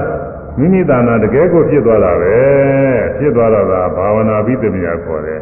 [0.60, 2.38] မိမိတဏ္ဍာတကယ်ကိုဖြစ်သွားတာပဲ
[3.18, 5.42] ဖြစ်သွားတော့တာဘာဝနာဘိသမယခေါ်တယ်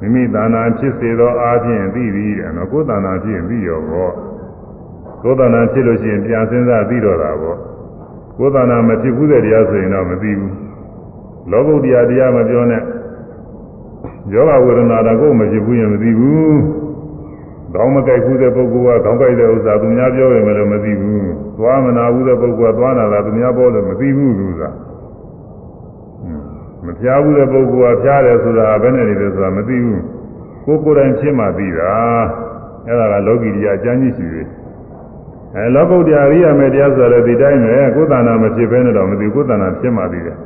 [0.00, 4.12] မိမိတဏ္ဍာဖြစ်စေသောအားဖြင့်သိပြီးတယ်နော်ကိုယ်တဏ္ဍာဖြစ်ရင်ပြီးရောပေါ့
[5.22, 7.58] ကိုယ်တဏ္ဍာဖြစ်လို့ရှိရင်ပြန်စဉ်းစားပြီးတော့တာပေါ့
[8.38, 10.54] ကိုယ်တဏ္ဍာမဖြစ်ဘူးတဲ့တရားဆိုရင်တော့မသိဘူး
[11.50, 12.82] လောကုတ္တရာတရားမပြောနဲ့
[14.32, 16.58] ယောဂဝေဒနာတော့ကိုယ်မဖြစ်ဘူးရင်မသိဘူး
[17.74, 21.28] ကောင်းမကြိုက်ဘူးတဲ့ပုဂ္ဂိုလ်ကကောင်းကြိုက်တဲ့ဥစ္စာသူများပြောရင်လည်းမသိဘူး
[21.58, 24.62] သွားမနာဘူးတဲ့ပုဂ္ဂိုလ်ကသွားနာတာသူများပြောလို့မသိဘူးသူက
[26.86, 30.00] မဖျားဘူးတဲ့ပုဂ္ဂိုလ်ကဖျားတယ်ဆိုတာဘယ်နဲ့နေတယ်ဆိုတာမသိဘူး
[30.64, 31.92] ကိုယ်ကိုယ်တိုင်ဖြစ်မှသိတာ
[32.86, 34.46] အဲ့ဒါကလောကီတရားအကျဉ်းကြီးရှိတယ်
[35.56, 40.36] အဲလောကုတ္တရာရိယာမေတရားဆိုလည်းဒီတိုင်းပဲကိုယ်တဏ္ဍာမဖြစ်ဘဲနဲ့တော့မသိကိုယ်တဏ္ဍာဖြစ်မှသိတယ်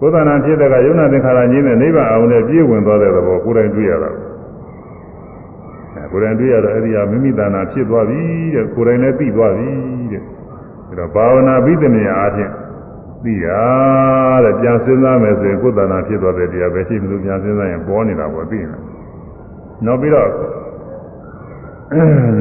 [0.00, 4.10] ကိုယ်တဏ္ဍာဖြစ်တဲ့ကယုံနာသင်္ခါရကြီးနဲ့နိဗ္ဗာန်အောင်နဲ့ပြည့်ဝင်သွားတဲ့သဘောကိုယ်တိုင်တွေ့ရတာ
[5.94, 8.20] အဲကိုယ်တိုင်တွေ့ရတော့အဲ့ဒီဟာမိမိတဏ္ဍာဖြစ်သွားပြီ
[8.54, 9.68] တဲ့ကိုယ်တိုင်လည်းသိသွားပြီ
[10.12, 12.52] တဲ့ဒါတော့ဘာဝနာပြီးတဲ့နေရာအချင်း
[13.24, 13.46] သိရ
[14.44, 18.76] တဲ့ပြန်စဉ်းစားမယ်ဆိုရင်ကိုယ်တဏ္ဍာဖြစ်သွားတဲ့တရားပဲရှိမလို့ပြန်စဉ်းစားရင်ပေါ်နေတာပေါ့သိနေ
[19.86, 20.28] နောက်ပြီးတော့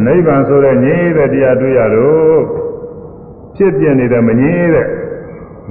[0.05, 2.41] နိဗ္ဗာန်ဆိုတဲ့ငြိမ်းတဲ့တရားတွေ့ရတော့
[3.55, 4.87] ဖြစ်ပြနေတဲ့မငြိမ်းတဲ့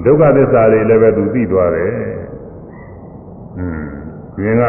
[0.05, 1.93] ဒုက္ခသစ္စာတွေလည်းပဲသူသိသွားတယ်။
[3.59, 3.85] อืม
[4.35, 4.65] ဒီရင်က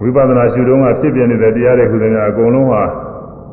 [0.00, 2.82] ဝိပဿနာရှုတုံးကဖြစ်ပြနေတဲ့တရားတွေခုတည်းကအကုန်လုံးဟာ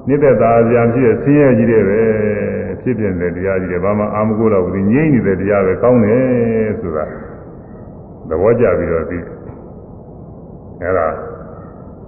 [0.08, 2.02] နိတ္တသာအပြန်ဖြစ်ဆင်းရဲကြီးတယ်ပဲ
[2.82, 7.06] ဖြစ်ပြနေတဲ့တရားကြီးတွေဘာမှအာမကိုတော့ဘူးငြိမ်းနေတဲ့တရားပဲကောင်းတယ်ဆိုတာ
[8.30, 9.20] သဘောကျပြီးတော့သိ
[10.82, 11.08] အဲ့ဒါ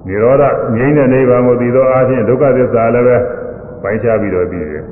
[0.07, 0.43] နိရောဓ
[0.75, 3.17] ငြိမ်းတဲ့နိဗ္ဗာန်ကိုသိသောအားဖြင့်ဒုက္ခသစ္စာလည်းပဲ
[3.84, 4.84] ပိုင်းခြားပြီးတော့သိတယ်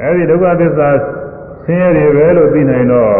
[0.00, 0.88] အဲဒီဒုက္ခသစ္စာ
[1.64, 3.10] ဆင်းရဲတွေပဲလို့သိနိုင်တော့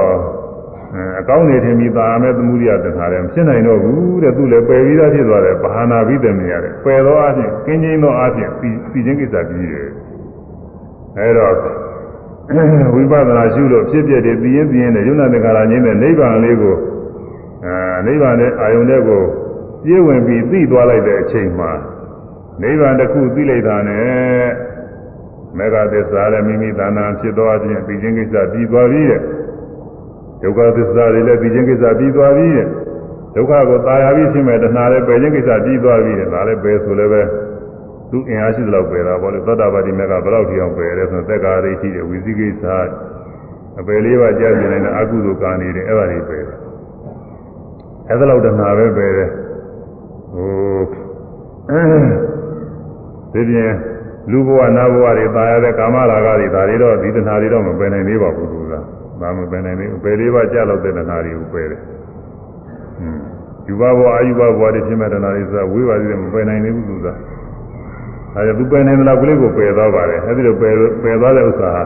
[1.19, 9.89] အကောင်းနေထင်ပြီးသာမဲ့သမှုရိယတခါလည်းဖြစ်နိုင်တော့ဘူးတဲ့သူလည်းပယ်ပြီးသားဖြစ်သွားတယ်ဘာဟာနာပြီးတယ်မြင်ရတယ်ပယ်သောအားဖြင့်ကင်းကျင်းသောအားဖြင့်ပြီးပြီးချင်းကိစ္စပြီးတယ်
[11.19, 11.55] အဲတော့
[12.95, 16.75] ဝိပဿနာရှုလို့ဖြစ်ပြတဲ့သိရင်သိရင်နဲ့ယုံနာတက္ကရာငြိမ်းတဲ့နိဗ္ဗာန်လေးကို
[17.65, 19.23] အဲနိဗ္ဗာန်ရဲ့အာယုန်တဲ့ကို
[19.84, 21.72] ပြည့်ဝင်ပြီးသိသွားလိုက်တဲ့အချိန်မှာ
[22.62, 24.48] နိဗ္ဗာန်တစ်ခုသိလိုက်တာနဲ့
[25.58, 29.22] မေဃသစ္စာလည်းမိမိတဏ္ဍာဖြစ်သွားခြင်းပြီးခြင်းကိစ္စပြီးသွားပြီတဲ့
[30.42, 32.68] ဒုက္ခသစ္စာတွေလည်းပြီးခြင်းကိစ္စပြီးသွားပြီတဲ့
[33.36, 37.22] ဒုက္ခကိုตายရပြီးဖြစ်မဲ့တဏှာလည်းပယ်ခြင်းကိစ္စပြီးသွားပြီတဲ့ဒါလည်းပယ်ဆိုလည်းပဲ
[38.12, 42.64] သူအင်အားရှိသလောက်ပယ်တာပေါ့လေသောတာပတိမေဃဘယ်လောက်ထိအောင်ပယ်လဲဆိုတော့သက်္ကာရိဋ္ဌိတဲ့ဝိသိကိစ္စ
[43.80, 46.58] အပယ်လေးပါးကြားပြနေတဲ့အကုသိုလ်ကာနေတယ်အဲ့ဒါတွေပယ်တယ်
[48.10, 49.30] အဲ့ဒါလောက်တဏှာပဲပယ်တယ်
[50.35, 50.83] ဟို
[53.33, 53.73] ဒီပြင်
[54.31, 61.81] လူဘဝနာဘဝတွေပါရတဲ့ကာမရာဂတွေဒါတွေတော့ဒီတဏှာတွေတော့မပယ်နိုင်သေးပါဘူးသူကဒါမပယ်နိုင်သေးဘူးပယ်လေးပါးကြာလောက်တဲ့တဏှာတွေကိုပယ်တယ်
[62.97, 63.21] ဟွန်း
[63.67, 67.15] ယူဘဘဝအယူဘဘဝတွေဖြစ်မဲ့တဏှာတွေဆိုတာဝိပါဒတွေမပယ်နိုင်သေးဘူးသူကဒါ
[68.35, 71.85] ကြောင့်သူပယ်နိုင်တဲ့လောက်ကလေးကိုပယ်သွားပါတယ်အဲဒီလိုပယ်ပယ်သွားတဲ့ဥစ္စာဟာ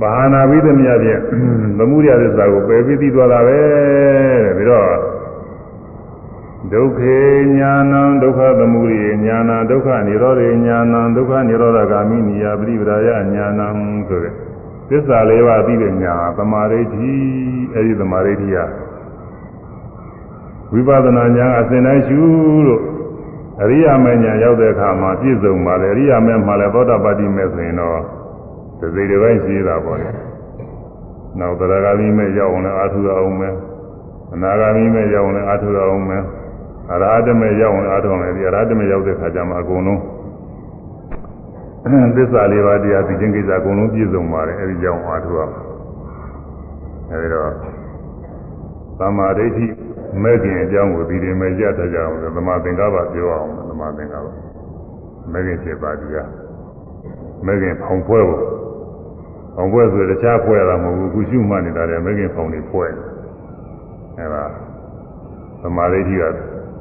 [0.00, 1.20] ဘာဟာနာဝိသမယဖြင့်
[1.78, 3.58] သမှုရသစ္စာကိုပယ်ပြီးသိသွားတာပဲ
[4.56, 5.15] ပြီးတော့
[6.73, 7.19] ဒုက္ခေ
[7.57, 13.67] ညာနံဒုက္ခသမုဒိညာနံဒုက္ခនិရောဓေညာနံဒုက္ခនិရောဓဂ ामि နိယပရိပဒါယညာနံ
[14.07, 14.33] ဆိုတဲ့
[14.89, 17.11] သစ္စာလေးပါးသိတဲ့ညာသမာဓိဋ္ဌိ
[17.75, 18.65] အဲဒီသမာဓိဋ္ဌိဟာ
[20.73, 22.19] ဝိပဿနာဉာဏ်အစဉ်တိုင်းရှု
[22.67, 22.81] လို့
[23.61, 27.99] အရိယာမဉ္ဇဉ်ရောက်တဲ့အခါမှာပြည့်စုံပါလေအရိယာမဉ္ဇဉ်မှာလည်းသောတာပတိမဲ့ဆိုရင်တော့
[28.79, 30.09] သစိတ်တစ်ပိုင်းရှိတာပေါ့လေ
[31.39, 33.55] နောက်တရားဂမိမဲ့ရောက်အောင်လည်းအာထုရအောင်မယ်
[34.33, 36.23] အနာဂမိမဲ့ရောက်အောင်လည်းအာထုရအောင်မယ်
[36.92, 40.00] အရဟတမေရောက်အောင်အားထုတ်မယ်ဒီအရဟတမေရောက်တဲ့ခါကျမှအကုန်လုံး
[42.16, 45.60] သစ္စာလေးပါးတရားသိခြင်းကိစ္စအကုန်လုံးပြည့်စုံပါတယ်အဲဒီကြောင့်အားထုတ်ရမယ်
[47.10, 47.52] အဲဒီတော့
[48.98, 49.66] သမာဓိဋ္ဌိ
[50.22, 54.26] မဲ့ခင်အကြောင်းကိုဒီဒီမဲ့ရတတ်ကြအောင်သမာသင်္ကပ္ပပြောအောင်သမာသင်္ကပ္ပ
[55.32, 56.30] မဲ့ခင်ဖြစ်ပါတရား
[57.46, 58.44] မဲ့ခင်ဖောင်ဖွဲဖို့
[59.54, 62.86] ဖောင်ဖွဲဆိုတခြားဖွဲရတာမဟုတ်ဘူးခုရှုမှတ်နေတာလေမဲ့ခင်ဖောင်နေဖွဲ
[64.18, 64.44] အဲဒါ
[65.60, 66.24] သမာဓိဋ္ဌိက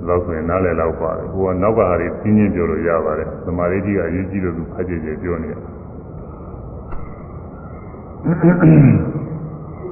[0.08, 5.60] လောက်ဆိုရင်နားလည်လောက်ပါတယ်ဟိုကနောက်ကဟာတွေပြင်းပြင်းပြောလို့ရပါတယ်သမာဓိကြီးကအရေးကြီးလို့သူဖတ်ကြည့်ကြပြောနေတယ်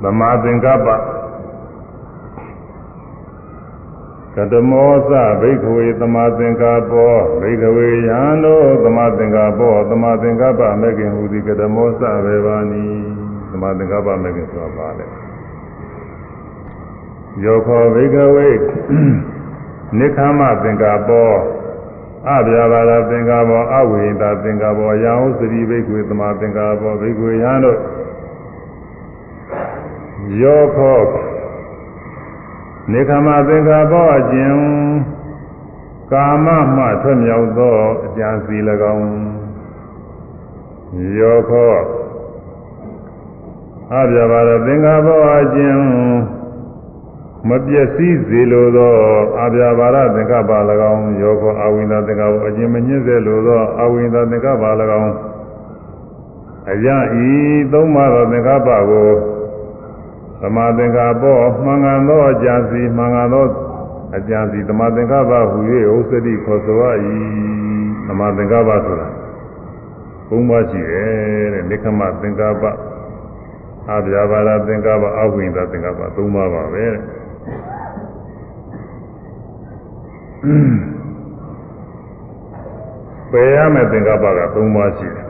[0.04, 0.88] သမာသင်္ကပ္ပ
[4.36, 5.12] ကတမောသ
[5.42, 12.86] ဘိက္ခဝေသမာသင်္ကပ္ပောဘိက္ခဝေယံတို့သမာသင်္ကပ္ပောသမာသင်္ကပ္ပမေခင်ဟူသည်ကတမောသဘေဘာနီ
[13.52, 15.06] သမာသင်္ကပ္ပမေခင်ဆိုတာပါလေ
[17.44, 18.50] ယောခောဘိက္ခဝေ
[20.00, 21.32] နိခမသင်္ကာပော
[22.30, 27.78] အဗျာပါဒသင်္ကာပောအဝိဟိတသင်္ကာပောယံဥစတိဘိက္ခွေသမာသင်္ကာပောဘိက္ခွေယံတို့
[30.42, 31.02] ယောခော
[32.92, 34.54] နိခမသင်္ကာပောအကျင်
[36.12, 37.76] ကာမမှထွက်မြောက်သော
[38.06, 38.58] အကြံစီ၎
[38.96, 39.08] င်း
[41.20, 41.74] ယောခော
[43.94, 45.78] အဗျာပါဒသင်္ကာပောအကျင်
[47.50, 48.94] မပြည့်စည်စေလိုသော
[49.40, 50.52] အာဗျာပါရသင်္ကပ္ပ၎
[50.92, 54.64] င်းယောခောအဝိန္ဒသင်္ကပ္ပအကျဉ်မညစ်စေလိုသောအဝိန္ဒသင်္ကပ္ပ၎
[55.02, 55.14] င်း
[56.72, 56.90] အကြ
[57.28, 57.30] ဤ
[57.74, 59.08] သုံးပါးသောသင်္ကပ္ပကို
[60.42, 61.24] သမာသင်္ကပ္ပ
[61.64, 63.46] မှန်ကန်သောအကြံစီမှန်ကန်သော
[64.18, 65.60] အကြံစီသမာသင်္ကပ္ပဟူ၍
[65.94, 66.84] ဥစ္စတိခေါ်ဆိုရ၏
[68.08, 69.08] သမာသင်္ကပ္ပဆိုတာ
[70.28, 72.64] ဘုံပါရှိတယ်တဲ့နိခမသင်္ကပ္ပ
[73.92, 77.23] အဗျာပါဒသင်္ကပ္ပအဝိန္ဒသင်္ကပ္ပသုံးပါးပါပဲတဲ့
[83.32, 85.26] ပယ်ရမယ့်သင်္ကပ္ပက၃ပါးရှိတယ်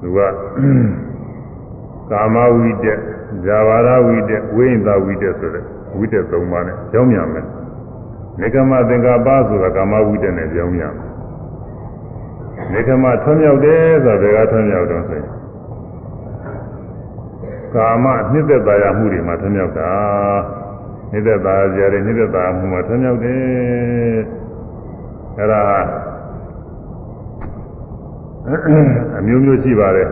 [0.00, 0.18] သူက
[2.10, 2.98] ကာမဝိတက်
[3.44, 5.64] ဇာဝရဝိတက်ဝိညာဝိတက်ဆိုတဲ့
[5.96, 7.46] ဝိတက်၃ပါးနဲ့ကြောင်းမြန်မယ်
[8.40, 11.06] နေကမသင်္ကပ္ပဆိုတာကာမဝိတက်နဲ့ကြောင်းမြန်မယ်
[12.72, 15.28] နေကမထွံ့မြောက်တယ်ဆိုတာဘယ်ကထွံ့မြောက်တော့ဆိုရင်
[17.74, 19.90] ကာမနှစ်သက်သာရမှုတွေမှာထွံ့မြောက်တာ
[21.10, 23.38] နှိမ့်သက်သာကြရတယ်နှိမ့်သက်သာမှုမှာထွံ့မြောက်တယ်
[25.38, 25.60] အဲ့ဒါ
[29.18, 30.08] အမျိုးမျိုးရှိပါတယ်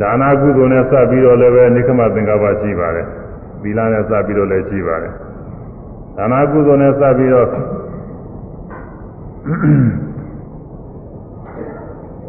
[0.00, 3.06] ဒါနာကုသိုလ်နဲ့စပ်ပြီးတော့လည်းပဲနိခမသင်္ကပ္ပရှိပါတယ်
[3.62, 5.12] သီလနဲ့စပ်ပြီးတော့လည်းရှိပါတယ်
[6.16, 7.48] ဒါနာကုသိုလ်နဲ့စပ်ပြီးတော့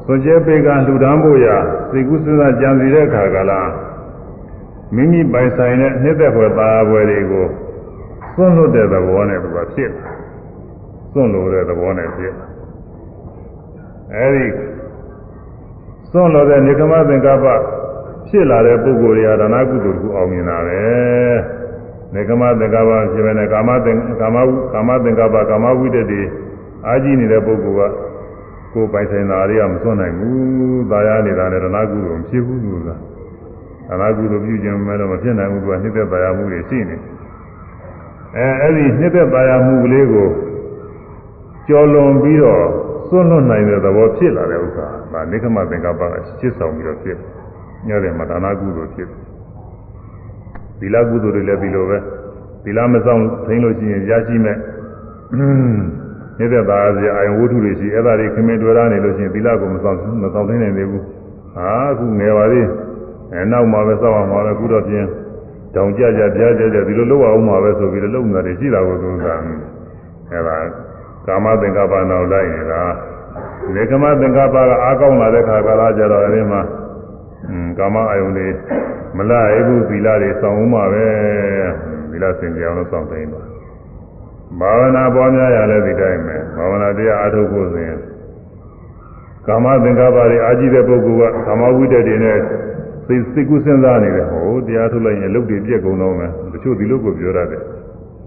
[0.05, 1.47] ဆိုကြပေကလှူဒန်းဖို့ရ
[1.91, 3.67] စိတ်ကူးစဉ်းစားကြံစီတဲ့အခါကလား
[4.93, 7.45] မိမိပိုင်ဆိုင်တဲ့နှစ်သက်ဖွယ်သားပွဲတွေကို
[8.35, 9.91] စွန့်လွတ်တဲ့သဘောနဲ့သူကဖြစ်
[11.11, 12.33] စွန့်လို့တဲ့သဘောနဲ့ဖြစ်
[14.13, 14.47] အဲဒီ
[16.11, 17.45] စွန့်လို့တဲ့နေကမသင်္ကပ္ပ
[18.27, 20.81] ဖြစ်လာတဲ့ပုဂ္ဂိုလ်တွေကဒါနကုသိုလ်ကူအောင်မြင်တာပဲ
[22.13, 24.37] နေကမသင်္ကပ္ပဖြစ်ပဲနဲ့ကာမသင်ကာမ
[24.73, 26.21] ကာမသင်္ကပ္ပကာမဝိတ္တတွေ
[26.87, 27.93] အာကြီးနေတဲ့ပုဂ္ဂိုလ်က
[28.73, 33.01] ကိုယ်ပိုင်ဆိုင်တာတွေကမစွန့်နိုင်ဘူး။ဒါရနေတာနဲ့ဒါနကုသိုလ်မဖြစ်ဘူးလို့လား။
[33.91, 36.95] အနာကုသိုလ်ပြုခြင်းမဲ့တော့မဖြစ်နိုင်ဘူးသူကနှိမ့်သက်ပါရမှုတွေရှိနေ
[38.35, 40.29] အဲအဲ့ဒီနှိမ့်သက်ပါရမှုကလေးကို
[41.67, 42.63] ကျော်လွန်ပြီးတော့
[43.07, 47.17] စွန့်လွတ်နိုင်တဲ့သဘောဖြစ်လာတဲ့ဥစ္စာဒါနိခမသင်္ကပ္ပကရှင်းဆောင်ပြီးတော့ဖြစ်
[47.87, 49.09] ညတဲ့မှာဒါနာကုသိုလ်ဖြစ်
[50.79, 51.97] သီလကုသိုလ်တွေလည်းဒီလိုပဲ
[52.63, 54.57] သီလမဆောင်သိလို့ရှိရင်ရရှိမဲ့
[56.39, 61.03] နေတဲ့သားစရာအယဝတ္ထုတွေရှိအဲ့ဒါတွေခင်မင်တွေ့ရနေလို့ရှိရင်သီလကိုမဆောင်မဆောင်သိနိုင်သေးဘူး
[61.55, 62.67] ဟာအခုငယ်ပါသေး
[63.33, 65.05] အဲနောက်မှပဲစောက်အောင်ပါပဲအခုတော့ပြင်
[65.75, 69.27] တောင်ကြကြပြားကြကြဒီလိုလုပ်အောင်ပါပဲဆိုပြီးတော့လုပ်နေတာတွေရှိတာကိုသူက
[70.31, 70.57] အဲ့ဒါ
[71.27, 72.81] ကာမသင်္ကပ္ပနောက်လိုက်နေတာ
[73.75, 76.61] ဒီကမသင်္ကပ္ပကအားကောင်းလာတဲ့ခါကာလကြတော့အဲဒီမှာ
[77.49, 78.47] อืมကာမအယုန်တွေ
[79.17, 81.05] မလိုက်ဘူးသီလတွေစောင့်ဦးမှာပဲ
[82.11, 83.41] သီလစင်ကြအောင်လို့စောင့်သိမ်းပါ
[84.59, 87.99] ဘာဝနာပေါ်များရလဲဒီတိုင်းပဲဘာဝနာတရားအားထုတ်ဖို့ဆိုရင်
[89.47, 92.39] ကာမသင်္ကပ္ပတွေအာကြည့်တဲ့ပုဂ္ဂိုလ်ကကာမဝိတ္တတွေနဲ့
[93.07, 97.61] စိတ်စိတ်ကူးစဉ်းစားနေတယ်ဟောတရားထုတ်လိုက်ရင်လုပ်တွေပြက်ကုန်တော့မယ်တချို့ဒီလိုကိုပြောရတယ်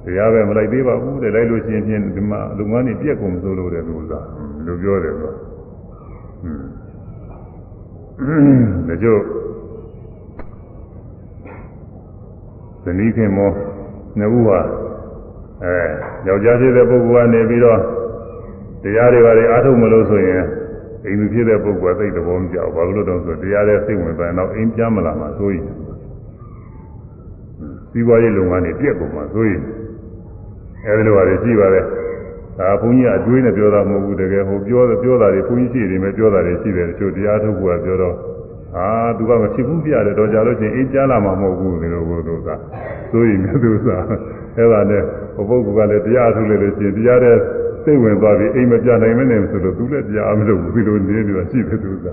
[0.05, 4.26] တရားပဲမလိုက်သေးပါဘူးတဲ့လိုက်လို့ရှိရင်ဖြင့်ဒီမှာလုပ်ငန်းတွေပြက်ကုန်ဆိုလို့တဲ့လူစား
[4.66, 5.32] လူပြောတယ်ဆို
[8.20, 9.20] อืมတချို့
[12.84, 13.50] ဇနီးခင်မော
[14.18, 14.60] နှစ်ဦးဟာ
[15.64, 15.76] အဲ
[16.26, 17.80] ယောက်ျားဖြစ်တဲ့ပုဂ္ဂိုလ်ကနေပြီးတော့
[18.82, 20.42] တရားတွေပါတွေအားထုတ်မလို့ဆိုရင်
[21.05, 25.65] အိမ်သူဖြစ်တဲ့ပုဂ္ဂိုလ်ကသိတဲ့ဘောမကြောက်ဘာလို့လဲတော့ဆိုတရားတဲ့စိတ်ဝင်သွားတော့အိမ်ပြန်မလာမှဆိုရင်
[27.91, 29.62] စီးပွားရေးလုပ်ငန်းတွေပြက်ကုန်မှဆိုရင်
[30.87, 31.85] အဲဒီလိုပါလေရှိပါတယ်
[32.59, 38.16] ဒါဘုန်းကြီးအတွေးနဲ့ပြောတာမဟုတ်ဘူးတကယ်ဟိုပြောပြောတာတွေဘုန်းကြီးရှိတယ်မယ်ပြောတာတွေရှိတယ်တချို့တရားထုတ်ဖို့ကပြောတော့
[38.77, 42.49] အာသူကမဖြစ်ဘူးပြရတယ်တော့ကြာလို့ချင်းအေးကြားလာမှာမဟုတ်ဘူးဒီလိုကိုသူက
[43.11, 44.05] ဆိုရင်သူစား
[44.57, 45.03] အဲ့ဒါနဲ့
[45.48, 47.36] ဟိုပုဂ္ဂိုလ်ကလည်းတရားထုတ်လို့လို့ရှိရင်တရားတဲ့
[47.85, 52.06] စိတ်ဝင်သွားပြီးအိမ်မပြနိုင်မနဲ့ဆိုတော့သူလည်းတရားမလုပ်ဘူးဒီလိုနေနေတာရှိတယ်သူက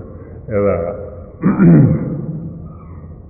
[0.49, 0.88] အဲ့ဒါက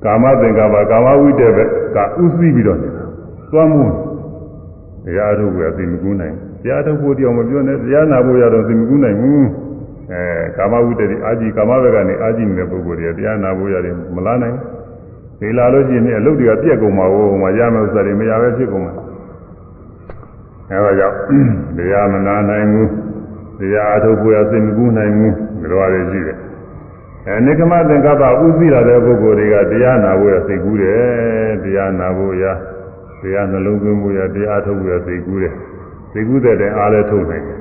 [0.04, 1.64] ကာမသင်္ကပ္ပကာမဝိတ္တပဲ
[1.96, 3.04] ကဥသိပြီးတော့နေတာ
[3.52, 3.84] သွားမှု
[5.06, 9.46] တရားထုတ်ကသိမကူးနိုင်တရားထုတ်ဖို့တရားမပြောနဲ့တရားနာဖို့ရတော့သိမကူးနိုင်ဘူး
[10.12, 10.22] အဲ
[10.58, 14.56] ကာမဝိတ္တဒီအာကြည့်ကာမဘက်ကနေအာကြည့်နေတဲ့ပုဂ္ဂိုလ်တွေတရားနာဖို့ရတယ်မလားနိုင်
[15.40, 18.94] ဒီလာလို့ရှိရင်အလုပ်တွေကပြက်ကုန်မှာဟိုမှာရမယ်ဥစ္စာတွေမရပဲဖြစ်ကုန်မှာ
[20.72, 21.18] အဲဒါကြောင့်
[21.78, 22.90] တရားမနာနိုင်ဘူး
[23.60, 26.38] တရားအထုတ်ဖို့ရသိမကူးနိုင်ဘူးဒီလိုရတယ်ရှိတယ်
[27.28, 32.44] အဲနိကမသင်္ကပ္ပဥသိလာတဲ့ပုဂ္ဂိုလ်တွေကတရားနာဖို့ရသိကူးတယ်တရားနာဖို့ရ
[33.22, 35.54] တရားနှလုံးသွင်းဖို့ရတရားထုတ်ဖို့ရသိကူးတယ်
[36.14, 37.60] သိကူးတဲ့တိုင်အားလည်းထုတ်နိုင်တယ်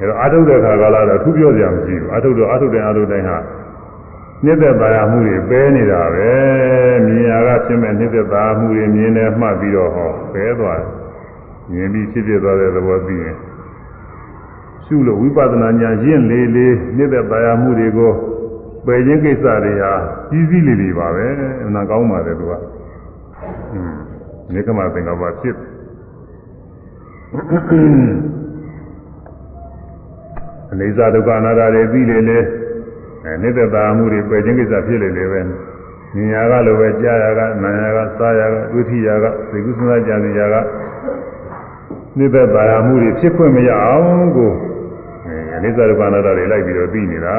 [0.00, 3.38] အဲတော့အာထုတ်တဲ့ခါကလာတော့သူပြောစရာမရှိဘူးအာထုတ်တော့အာထုတ်တဲ့အာထုတ်တိုင်းဟာ
[4.44, 6.32] နှစ်သက်ပါရမှုတွေပဲနေတာပဲ
[7.06, 10.80] မြင်ရကဖြစ်မဲ့နှစ်သက်ပါမှုတွေမြင်နေမှတ်ပြီးတော့ဟောပဲသွား
[11.72, 13.36] မြင်ပြီးဖြစ်ဖြစ်သွားတဲ့သဘောသိရင်
[14.84, 18.12] ရှုလို့ဝိပဿနာဉာဏ်ရင့်လေးလေးနှစ်သက်ပါရမှုတွေကို
[18.86, 19.92] ပယ်ခြင်းကိစ္စတွေဟာ
[20.30, 21.26] ကြီးစည်းလေးလေးပါပဲ
[21.66, 22.52] အနာကောင်းပါတယ်သူက
[23.74, 23.94] อืม
[24.54, 25.56] နေကမသင်္ကပ္ပဖြစ်
[30.70, 32.38] အနေစာဒုက္ခအနာတ္တတွေပြီးလေလေ
[33.24, 35.48] အဲနိတ္တတာမှုတွေပယ်ခြင်းကိစ္စဖြစ်လေလေပဲဉာဏ်
[36.32, 40.54] ရကလိုပဲကြားရကနာရကစားရကဒုတိယကသိကုသနာကြံစီရက
[42.18, 44.52] နိတ္တတာမှုတွေဖြစ်ခွင့်မရအောင်ကို
[45.26, 47.36] အဲအနိစ္စဒုက္ခအနာတ္တတွေလိုက်ပြီးတော့ပြီးနေတာ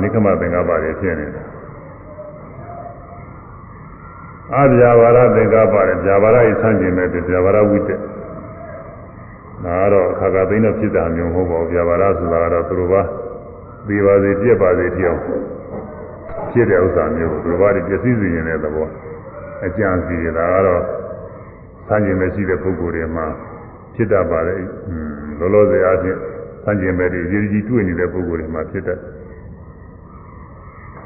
[0.00, 1.42] နိကမသင်္ကပ္ပတွေဖြစ်နေတာ
[4.54, 7.90] အာဗျာဝါရသင်္ကပ္ပတွေဗျာပါရဤဆန့်ကျင်မဲ့ဗျာပါရဝိတ္တ
[9.64, 13.02] ဒါကတော့အခါကသိနေဖြစ်တာမျိုးမဟုတ်ပါဘူးဗျာပါရဆိုတာကတော့သူတို့ပါ
[13.86, 15.16] ဒီပါစေပြက်ပါစေတရား
[16.50, 18.88] ဖြစ်တဲ့ဥစ္စာမျိုးသူတို့ဘာတွေပျက်စီးစေရင်တဲ့သဘော
[19.66, 20.82] အကြံစီရတာကတော့
[21.86, 23.26] ဆန့်ကျင်မဲ့ရှိတဲ့ပုဂ္ဂိုလ်တွေမှာ
[23.94, 24.58] ဖြစ်တတ်ပါတယ်
[25.38, 26.18] လောလောဆယ်အားဖြင့်
[26.64, 28.98] ဆန့်ကျင်မဲ့တွေရည်ကြီးတွေ့နေတဲ့ပုဂ္ဂိုလ်တွေမှာဖြစ်တတ်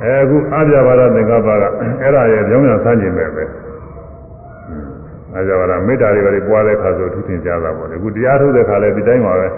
[0.03, 1.65] အဲအခုအပြဘာရသင်္ကပ္ပက
[2.03, 3.45] အဲ့ဒါရဲ့ကြောင်းပြန်ဆန်းကျင်မဲ့ပဲ
[5.35, 9.49] အပြဘာရမေတ္တာတွေပဲပွားတဲ့ခါဆိုထူးထင်ကြတာပေါ့လေအခုတရားထုတ်တဲ့ခါလည်းဒီတိုင်းပါပဲ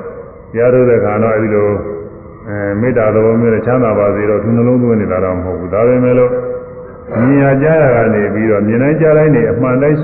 [0.53, 1.69] တရားထုတ်တဲ့ခါတော့အဲဒီလို
[2.49, 6.31] အဲမေတ္တာတော်မျိုးနဲ့ချမ်းသာပါစေတော့သူနှလုံးသွင်းနေတာတော့မဟုတ်ဘူးဒါပေမဲ့လို့
[7.29, 9.99] မြင်ရကြရကနေပြီးတော့မြင်တိုင်းကြားတိုင်းနေအမှန်တိုင်း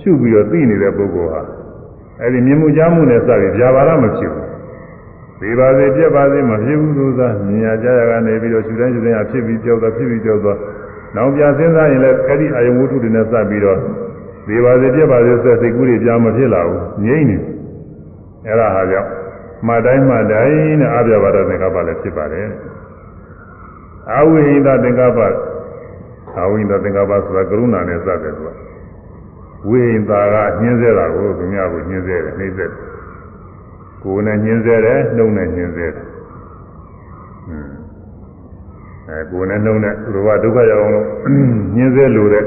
[0.00, 1.42] ရှုပြီးတော့သိနေတဲ့ပုဂ္ဂိုလ်ဟာ
[2.22, 4.46] အဲဒီမြင်မှုကြားမှုနဲ့စပြီးဗျာပါရမဖြစ်ဘူး
[5.40, 10.58] ဒီပါစေပြက်ပါစေမဖြစ်ဘူးသူသာမြင်ရကြရကနေပြီးတော့ရှူတိုင်းရှူတိုင်းအဖြစ်ပြီးကြောက်တာဖြစ်ပြီးကြောက်သွား
[11.16, 13.78] နောက်ပြန်စဉ်းစားရင်လည်းအဲ့ဒီအာယုဝတ္ထုတွေနဲ့စပ်ပြီးတော့
[14.46, 17.36] ဒီပါစေပြက်ပါစေဆက်စိတ်ကူးတွေပြန်မဖြစ်လာဘူးငြိမ့်နေ
[18.46, 19.10] အဲ့ဒါဟာကြောင့်
[19.66, 22.48] မှတ်တိုင်းမှတ်တိုင်းနဲ့အာပြဘာဒသင်္ကပ္ပလည်းဖြစ်ပါတယ်
[24.12, 25.18] အာဝိဟိတသင်္ကပ္ပ
[26.38, 28.65] အာဝိဟိတသင်္ကပ္ပဆိုတာကရုဏာနဲ့စတယ်သူက
[29.68, 30.20] ဝိဟိတာ
[30.50, 32.72] ကညှင်းစေတာကိုသူများကိုညှင်းစေတယ်နှိမ့်စေတယ်
[34.02, 36.04] ကိုယ်နဲ့ညှင်းဆဲတယ်နှုတ်နဲ့ညှင်းဆဲတယ်
[39.08, 41.06] အဲကိုယ်နဲ့နှုတ်နဲ့သူတို့ကဒုက္ခရောက်အောင်လို့
[41.76, 42.44] ညှင်းဆဲလို့တဲ့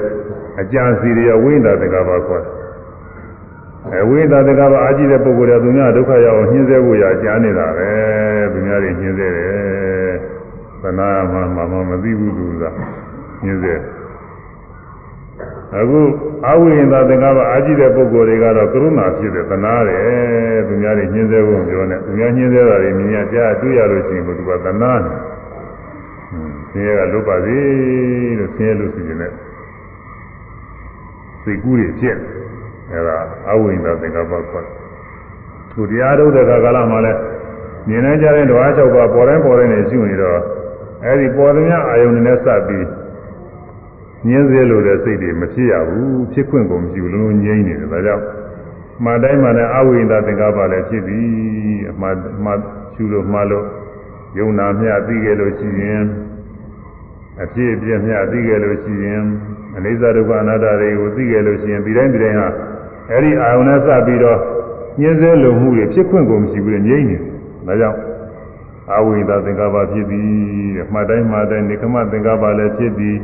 [0.61, 2.59] အကြံစီတွေကဝိညာသင်္ကပ္ပခေါ်တယ်
[3.93, 7.89] အဲဝိသတကဘာအာကြည့်တဲ့ပုဂ္ဂိုလ်တွေသူများဒုက္ခရောက်အောင်ညှင်းဆဲဖို့ရကြားနေတာပဲ
[8.53, 10.13] သူများတွေညှင်းဆဲတယ်
[10.81, 12.63] သနာမှမမမသိဘူးသူက
[13.43, 13.73] ညှင်းဆဲ
[15.77, 16.01] အခု
[16.47, 25.17] အဝိဟိန္ဒသင်္ကပ္ပအာကြည့်တဲ့ပုဂ္ဂိုလ်တွေကတော့ကရုဏာဖြစ်တဲ့သနာတယ်သူများတွေညှင်းဆဲဖို့ပြောနေသူများညှင်းဆဲတာတွေမြင်ရကြားတွေ့ရလို့ရှိရင်သူကသနာတယ်
[26.71, 27.57] ဆင်းရဲကလွတ်ပါစေ
[28.39, 29.35] လို့ဆင်းရဲလို့ရှိရင်လည်း
[31.43, 32.17] စိတ်ကူးတွေဖြစ်
[32.91, 33.17] အဲဒါ
[33.49, 34.65] အဝိညာဉ်သင်္ကပ္ပခေါ်
[35.71, 37.13] သူတရားထုတ်တဲ့ကာလမှာလဲ
[37.87, 40.39] မြင်နေကြတဲ့ဓဝါ၆ပါးပေါ်တိုင်းပေါ်တိုင်းနေရှိနေတော့
[41.05, 42.85] အဲဒီပေါ်သမျှအာယုန်နဲ့စပ်ပြီး
[44.27, 48.23] ညင်းစေလို့တဲ့စိတ်တွေမဖြစ်ရဘူးဖြစ်ခွင့်ကိုမရှိဘူးလုံးလုံးငြိမ့်နေတယ်ဒါကြောင့်
[49.03, 51.27] မှတ်တိုင်းမှလည်းအဝိညာဉ်သင်္ကပ္ပလည်းဖြစ်ပြီး
[51.91, 52.59] အမှတ်မှတ်
[52.93, 53.65] ရှုလို့မှလို့
[54.37, 56.03] ယုံနာမျှသိခဲ့လို့ရှိရင်
[57.43, 59.23] အဖြစ်အပျက်မျှသိခဲ့လို့ရှိရင်
[59.77, 62.49] အနိစ္စဒုက္ခအနတ္တတွေကိုသိခဲ့လို့ရှိရင်ဒီတိုင်းဒီတိုင်းဟာ
[63.11, 64.39] အဲ့ဒီအာယုန်နဲ့စပြီးတော့
[64.99, 67.17] ညှင်းဆဲလုံမှုတွေဖြစ်ခွင့်ကိုမရှိဘူးလေငြိမ့်နေ
[67.67, 67.99] ဒါကြောင့်
[68.95, 70.29] အဝိဒသင်္ကပ္ပဖြစ်ပြီး
[70.75, 73.15] တဲ့မှတ်တိုင်းမှတ်တိုင်းနေကမသင်္ကပ္ပလည်းဖြစ်ပြီး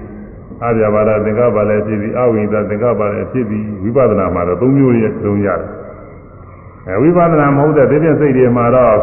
[0.63, 5.69] အပြာပါဒသင်္ကပ္ပလည်းဖြစ်ပြီးအဝိဒသင်္ကပ္ပလည်းဖြစ်ပြီးဝိပဿနာမှာတော့၃မျိုးရဲ့လုံးရတယ်
[6.87, 8.95] အဲဝိပဿနာမဟုတ်တဲ့ဒီပြည့်စိတ်တွေမှာတော့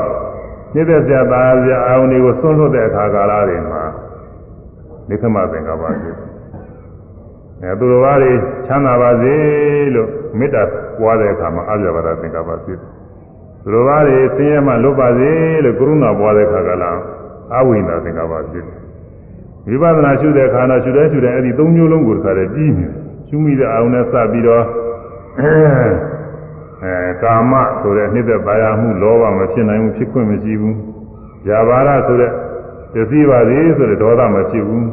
[0.74, 3.82] ညစ်တဲ့ဆရာသားဆရာအာယုန်တွေကိုဆွန့်လွတ်တဲ့အခါကာလတွေမှာ
[5.08, 6.16] နေကမသင်္ကပ္ပဖြစ်
[7.62, 8.32] အဲသူတော်ဘာတွေ
[8.66, 9.34] ချမ်းသာပါစေ
[9.94, 10.08] လို့
[10.38, 10.62] မေတ္တာ
[11.00, 12.88] ပွားတဲ့အခါမှာအပြာပါဒသင်္ကပ္ပဖြစ်တယ်
[13.62, 15.30] သူတော်ဘာတွေဆင်းရဲမှလွတ်ပါစေ
[15.64, 16.90] လို့ကရုဏာပွားတဲ့အခါကလာ
[17.54, 18.81] အဝိညာဉ်သင်္ကပ္ပဖြစ်တယ်
[19.66, 22.92] ဝိပဿနာရှုတဲ့အခါတော့ရှုတဲ့ရှုတဲ့အဲ့ဒီသုံးမျိုးလုံးကိုတခါတည်းပြီးနေတယ်
[23.28, 24.64] ရှုမိတဲ့အာရုံနဲ့စပြီးတော့
[25.38, 30.76] အဲကာမဆိုတဲ့နှိမ့်သက်ပါရမှုလောဘမဖြစ်နိုင်ဘူးဖြစ်ခွင့်မရှိဘူး
[31.46, 32.30] ဇာဘာရဆိုတဲ့
[32.92, 34.86] ပစ္စည်းပါစေဆိုတဲ့ဒေါသမဖြစ်ဘူး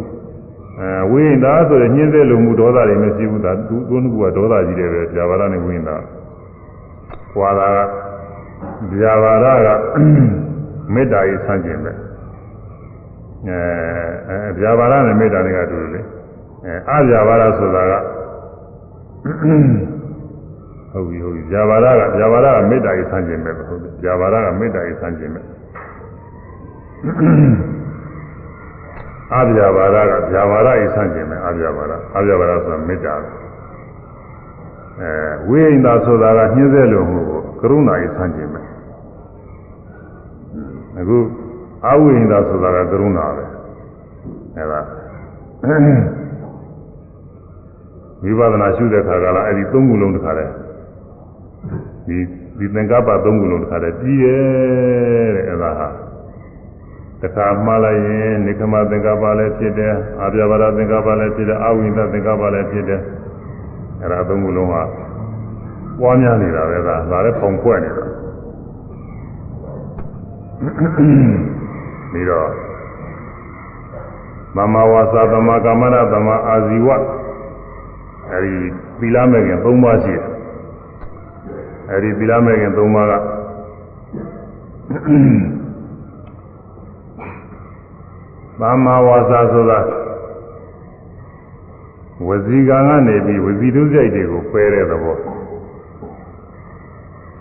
[0.80, 6.02] အဲဝိညာဉ်သားဆိုတဲ့ညှင်းသေးလုံမှုဒေါသတွေမရှိဘူးဒါသူတို့နှစ်ခုကဒေါသကြီးတယ်ပဲဇာဘာရနဲ့ဝိညာဉ်သား
[7.34, 7.68] ဟွာတာ
[8.90, 9.34] ကဇာဘာ
[9.66, 9.78] ရက
[10.94, 12.09] မေတ္တာရေးဆန့်ကျင်ပဲအဲ
[13.48, 16.02] အဲဇာဘာရနဲ့မေတ္တာတွေကတူတယ်လေ
[16.66, 17.94] အဲအဇာဘာရဆိုတာက
[20.92, 25.42] ဟုတ်ပြီဟုတ်ပြီဇာဘာရကဇာဘာရကမေတ္တာရေးဆန့်ကျင်ပဲဟုတ်တယ်ဇာဘာရကမေတ္တာရေးဆန့်ကျင်ပဲ
[29.34, 33.14] အာဗျာဘာရကဗျာဘာရရေးဆန့်ကျင်ပဲအာဗျာဘာရအာဗျာဘာရဆိုတာမေတ္တာ
[35.02, 35.12] အဲ
[35.50, 38.62] ဝိညာဉ်ဆိုတာကညှင်းဆဲလို့မှုကိုကရုဏာရေးဆန့်ကျင်ပဲ
[41.00, 41.18] အခု
[41.88, 43.44] အဝိညာဉ်ဆိုတာကကရုဏာပဲ
[44.56, 44.80] အဲဒါ
[48.24, 50.54] ဝိပဿနာရှုတဲ့ခါကလာအဲ့ဒီသုံးခုလုံးတစ်ခါတည်း
[52.08, 52.18] ဒီ
[52.58, 55.88] ဒီသင်္ကပ္ပသုံးခုလုံးတစ်ခါတည်းပြီးရဲ့တဲ့အဲ့ဒါဟာ
[57.22, 63.02] တခါမှားလိုက်ရင်နိခမသင်္ကပ္ပလည်းဖြစ်တယ်အာပြဘာရသင်္ကပ္ပလည်းဖြစ်တယ်အဝိသသင်္ကပ္ပလည်းဖြစ်တယ်
[64.02, 64.84] အဲ့ဒါသုံးခုလုံးဟာ
[66.00, 68.06] ပွားများနေတာပဲဒါဒါလည်းပုံကွက်နေတာ
[72.12, 72.50] ပြီးတော့
[74.56, 76.88] သမ္မာဝါစာသမ္မာကမ္မနာသမ္မာအာဇီဝ
[78.32, 78.56] အဲဒီ
[79.00, 80.24] သီလမဲ့ခင်၃ပါးရှိတယ်
[81.92, 83.14] အဲဒီသီလမဲ့ခင်၃ပါးက
[88.60, 89.80] သမ္မာဝါစာဆိုတာ
[92.28, 95.39] ဝစီကံကနေပြီးဝစီတုစိတ်တွေကိုပယ်တဲ့သဘော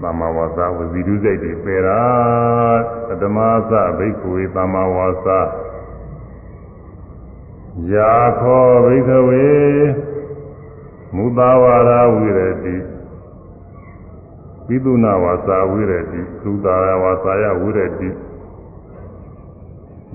[0.03, 2.03] သမ္မာဝါစာဝစီတုစိတ်တွေပယ်တာ
[3.07, 3.39] ပထမ
[3.71, 5.39] သဘိက္ခုဝေသမ္မာဝါစာ
[7.93, 9.47] ယာခောဘိက္ခဝေ
[11.15, 12.77] မူတာဝါရဝိရတိ
[14.67, 18.09] ပိသုနာဝါစာဝိရတိသုတာဝါစာယဝိရတိ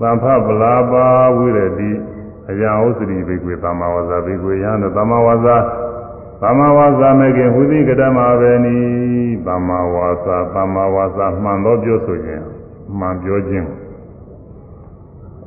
[0.00, 1.06] သံဖပလာပါ
[1.36, 1.90] ဝိရတိ
[2.50, 5.56] အယံဥစ္စရိဘိကွေသမ္မာဝါစာဘိကွေယံသမ္မာဝါစာ
[6.42, 8.76] သမ္မာဝါစာမေခင်ဟူသည်ကတမပဲနီ
[9.46, 12.44] သမ္မာဝါစာသမ္မာဝါစာမှန်သောပြောဆိုခြင်း
[12.98, 13.68] မှန်ပြောခြင်း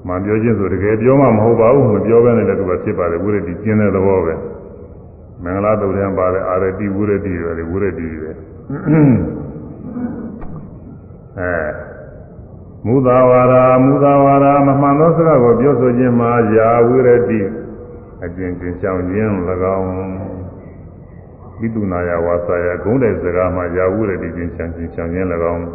[0.07, 4.33] မှန်ပြောခြင်းဆိုတကယ်ပြောမှမဟုတ်ပါဘူးမပြောဘဲနဲ့လည်းသူကဖြစ်ပါတယ်ဝိရတိကျင်းတဲ့သဘောပဲ
[5.43, 8.29] မင်္ဂလာတုတ်ရင်ပါတယ်အာရတိဝိရတိတွေဝိရတိတွေ
[11.39, 11.53] အဲ
[12.85, 17.39] မူသာဝါရာမူသာဝါရာမမှန်သောစကားကိုပြောဆိုခြင်းမှာယာဝိရတိ
[18.23, 19.31] အကျဉ်းချင်းရှောင်ခြင်း၎
[19.77, 20.36] င်း
[21.59, 25.65] ဝိတုနာယဝါစာယဂုံးတဲ့စကားမှာယာဝိရတိချင်းရှောင်ခြင်းရှောင်ခြင်း၎င်း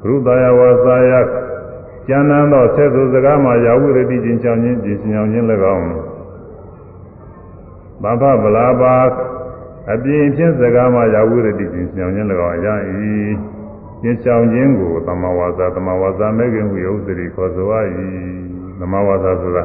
[0.00, 1.12] ဘုရုသာယဝါစာယ
[2.08, 5.86] ကျမ်းမ်းသောဆက်စုစကားမှာယာဝိရတိချင်းရှောင်ခြင်းချင်းရှောင်ခြင်း၎င်း
[8.02, 8.96] ဘာဖဗလာပါ
[9.92, 12.68] အပြင်ဖြင့်စကားမှာယာဝိရတိချင်းရှောင်ခြင်း၎င်းရ၏
[14.02, 17.74] ကျင့်ဆောင်ခြင်းကိုသမဝါစာသမဝါစာမဲ့ခင်ဝိဥစ္စရိခေါ်ဆိုရ၏
[18.80, 19.64] သမဝါစာဆိုတာ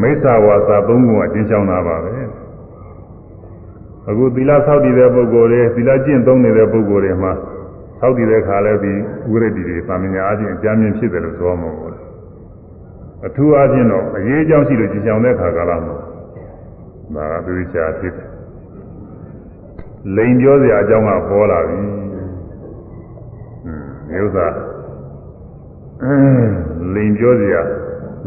[0.00, 2.41] မိစ္ဆာဝါစာသုံးခုကကျင့်ဆောင်တာပါပဲ
[4.08, 7.32] အခုသီလဆောက်တည်တဲ့ပုဂ္ဂိုလ်တွေသီလကျင့်သုံးနေတဲ့ပုဂ္ဂိုလ်တွေမှာ
[8.00, 8.94] ဆောက်တည်တဲ့ခါလဲဒီ
[9.30, 11.96] ဝိရဒိတွေပါမညာအချင်းအကြမ်းမြင်ဖြစ်တယ်လို့ဆိုမှာပေါ့
[13.26, 15.96] အထူးအချင်းတော့အရေးအကြောင်းရှိလို့ကြည်ကြောင်တဲ့ခါကလာမှာ
[17.14, 18.28] ဒါကသူချာဖြစ်တယ်
[20.16, 22.00] လိန်ပြောစရာအကြောင်းကပေါ်လာပြီဟွန်း
[24.08, 24.46] ဒီဥစ္စာ
[26.94, 27.60] လိန်ပြောစရာ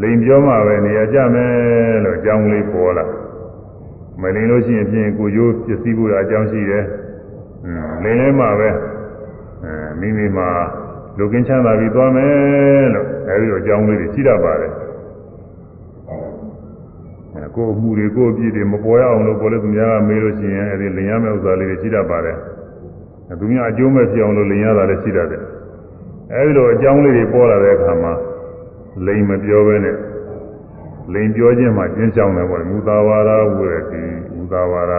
[0.02, 1.52] လိန်ပြောမှပဲနေရာကြမယ်
[2.04, 3.04] လို့အကြောင်းလေးပေါ်လာ
[4.22, 6.84] မလိန်လို့ရှိရင်ဖြင့်ကိုကျိုးပစ္စည်းဖို့အကြောင်းရှိတယ်။
[8.02, 8.68] လိန်လဲမှပဲ
[9.64, 10.48] အဲမိမိမှာ
[11.18, 14.72] လူကင်းချမ်းသာပြီးသွားမယ်လို့အဲဒီတော့အကြောင်းလေးတွေရှိတတ်ပါတယ်။
[17.34, 22.36] အဲကိုယ်အမှုတွေကိုယ်အပြည့်တွေမပေါ်ရအောင်လို့ပေါ်လို့သူများကမေးလို့ရှိရင်အဲဒီလိန်ရမယ့်ဥစ္စာလေးတွေရှိတတ်ပါတယ်။
[23.40, 25.42] သူများအကျိုးမဲ့ဖြစ်အောင်လို့လိန်ရတာလည်းရှိတတ်တယ်။
[26.32, 28.12] အဲဒီလိုအကြောင်းလေးတွေပေါ်လာတဲ့အခါမှာ
[29.06, 29.96] လိန်မပြောဘဲနဲ့
[31.12, 34.02] လိန်ပြောခြင်းမှာကျင်းဆောင်တယ်ပေါ့မူသာဝါဒဝရတိ
[34.34, 34.94] မူသာဝါဒ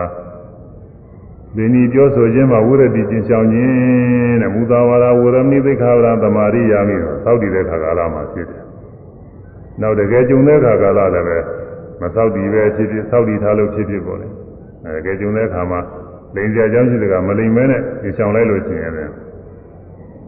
[1.56, 8.64] ဒီနည်းပြောဆိုခြင်းမှာဝရတိကျင်းဆောင်ခြင်းတဲ့မူသာဝါဒဝရမိသိခာဝရသမာရိယာမိသောက်တည်တဲ့ခါကာလမှာဖြစ်တယ်။
[9.82, 11.38] နောက်တကယ်ကြုံတဲ့ခါကာလလည်းပဲ
[12.02, 14.28] မသောက်တည်ပဲဖြစ်ဖြစ်သောက်တည်ထားလို့ဖြစ်ဖြစ်ပေါ့လေ။
[14.86, 15.80] အဲတကယ်ကြုံတဲ့ခါမှာ
[16.36, 19.14] လိန်စရာအကြောင်းရှိတဲ့ကမလိန်မဲနဲ့ကျင်းဆောင်လိုက်လို့ရှိရင်လည်း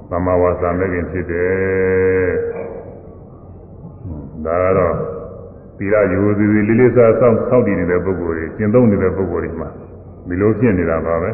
[0.09, 2.29] သမဝါစာမဲ့ခင်ဖြစ်တယ်။
[4.45, 4.95] ဒါကတော့
[5.79, 9.69] သီလယူသည်လေးလေးစားစောင့်စောင့်တည်နေတဲ့ပုဂ္ဂိုလ်တွေကျင့်သုံးနေတဲ့ပုဂ္ဂိုလ်တွေမှာ
[10.27, 11.31] ဒီလိုဖြစ်နေတာပါပဲ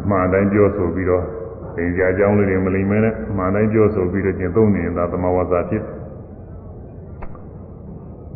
[0.00, 1.24] အမှန်တိုင်းပြောဆိုပြီးတော့
[1.76, 5.82] သင်ကြားကြောင်းလေးတွေမလိမ့်မဲနဲ့အမှန်တိုင်းပြောဆိုပြီးတော့ကျင့်သုံးနေတာသမဝါစာဖြစ်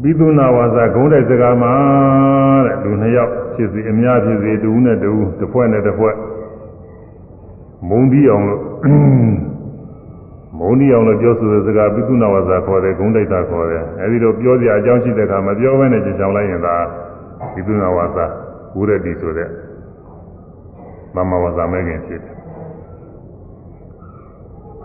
[0.00, 1.72] ပြီးသူနာဝါစာဂုံးတဲ့စကားမှာ
[2.66, 6.14] တဲ့လူနှစ်ယောက်ဖြစ်စီအများဖြစ်စီတူနဲ့တူတစ်ဖွဲ့နဲ့တစ်ဖွဲ့
[7.88, 8.62] မုံပြီးအောင်လို့
[10.58, 16.76] မုံဒီအောင်လို့ပြောဆိုတဲ့စကားပိသုနာဝဇာခေါ်တယ်ဂုံးတိုက်တာခေါ်တယ်အဲဒီတော့ပြောစရာအကြောင်းရှိတဲ့အခါမပြောဘဲနဲ့ကြင်ချောင်းလိုက်ရင်သာ
[17.54, 18.24] ပိသုနာဝဇာ
[18.76, 19.48] ဝုရတိဆိုတဲ့
[21.14, 22.34] မမဝဇာမဲခင်ဖြစ်တယ်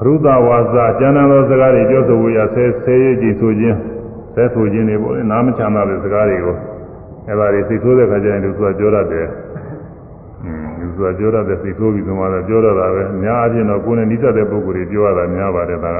[0.05, 3.77] ရုဒဝါစာကျမ်းသာသောစကားတွေပြောဆိုဝေရဆဲဆဲရည်ကြည်ဆိုခြင်း
[4.33, 6.55] ဆဲဆိုခြင်းတွေပေါ့လေနားမချမ်းသာတဲ့စကားတွေကို
[7.27, 9.27] အဲဒါတွေစိတ်ဆိုးတဲ့ခါကျရင်သူကပြောတတ်တယ်
[10.95, 15.97] သူကပြောရတဲ့စိတ်ဆိုးပြီးသမားတော့ပြောရတာပဲအများအပြားတော့ကိုယ်နဲ့နှိစတဲ့ပုဂ္ဂိုလ်တွေပြောရတာများပါတယ်ဒါက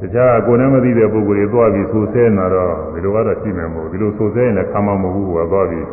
[0.00, 5.86] တခြားကိုယ်နဲ့မသိတဲ့ပုဂ္ဂိုလ်တွေသွားပြီးဆိုဆဲနေတာတော့ဒီလိုကတော့ရှိမယ်မဟုတ်ဒီလိုဆိုဆဲရင်လည်းခံမှာမဟုတ်ဘူးကွာသွားပြီး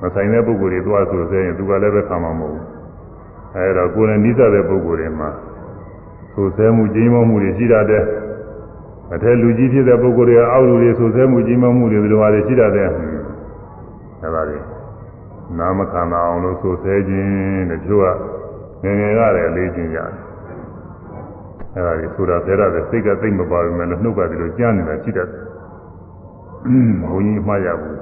[0.00, 2.64] မဆိုင်တဲ့ပုဂ္ဂိုလ်တွေသွားဆိုဆဲရင်သူကလည်းပဲခံမှာမဟုတ်ဘူး
[3.56, 5.30] အဲဒါကိုယ်နဲ့နှိစတဲ့ပုဂ္ဂိုလ်တွေမှာ
[6.34, 8.04] ဆိုဆဲမှုကြီးမောမှုတွေရှိတတ်တယ်
[9.14, 12.88] အထက်လူကြီးဖြစ်တဲ့ပုဂ္ဂိုလ်တွေအောက်လူတွေဆိုဆဲမှုကြီးမောမှုတွေဒီလိုပါလေရှိတတ်တယ်
[14.22, 14.73] အဲဒါတွေ
[15.58, 18.04] နာမခန္ဓာအောင်လို့ဆိုဆဲခြင်းတဲ့သူက
[18.82, 20.10] ငယ်ငယ်ကလည်းလေးခြင်းရတယ်
[21.74, 25.40] အဲဒါကြီးဆိုတာဆဲရတယ်စိတ်ကသိမ့်မပါဘူးမယ်လို့နှုတ်ကဒီလိုကြားနေတာရှိတတ်တယ်
[27.10, 27.96] ဘုန်းကြီးမှားရဘူး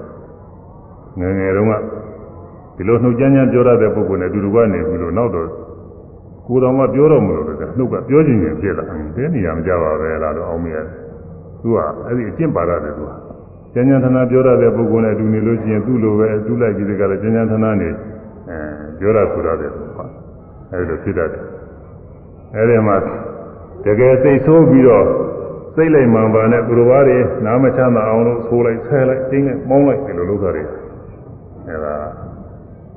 [1.21, 1.73] ငယ်ငယ်တုန်းက
[2.77, 5.49] ဒီလိုနှုတ်ကြမ်းကြမ်းပြောရတဲ့ပုဂ္ဂိုလ်နဲ့အတူတူကနေပြီလို့နောက်တော့
[6.47, 8.85] ကိုယ်တော်မှပြောတော့မလို့လေနှုတ်ကပြောခြင်းရင်ဖြစ်လာ
[9.17, 10.77] တယ်နေရာမကြပါပဲလားတော့အောင်မရ
[11.63, 13.11] သူကအဲ့ဒီအကျင့်ပါရတယ်သူက
[13.75, 18.59] ကျန်ကျန်သနာပြောရတဲ့ပုဂ္ဂိုလ်နဲ့အတူနေလို့ရှိရင်သူ့လိုပဲသူ့လိုက်ပြီးတကလည်းကျန်ကျန်သနာနေအဲ
[18.99, 20.11] ပြောရဆိုရတယ်ဟုတ်
[20.73, 21.45] အဲဒီလိုဖြစ်တတ်တယ်
[22.57, 22.97] အဲဒီမှာ
[23.85, 25.07] တကယ်စိတ်ဆိုးပြီးတော့
[25.75, 30.65] စိတ်လိုက်မှန်ပါနဲ့သူတော်ဘာတွေနားမချမ်းသာအောင်လို့ဆိုးလိုက်ဆဲလိုက်တင်းလိုက်မောင်းလိုက်ဒီလိုလုပ်တာတွေ
[31.69, 31.95] အဲဒါ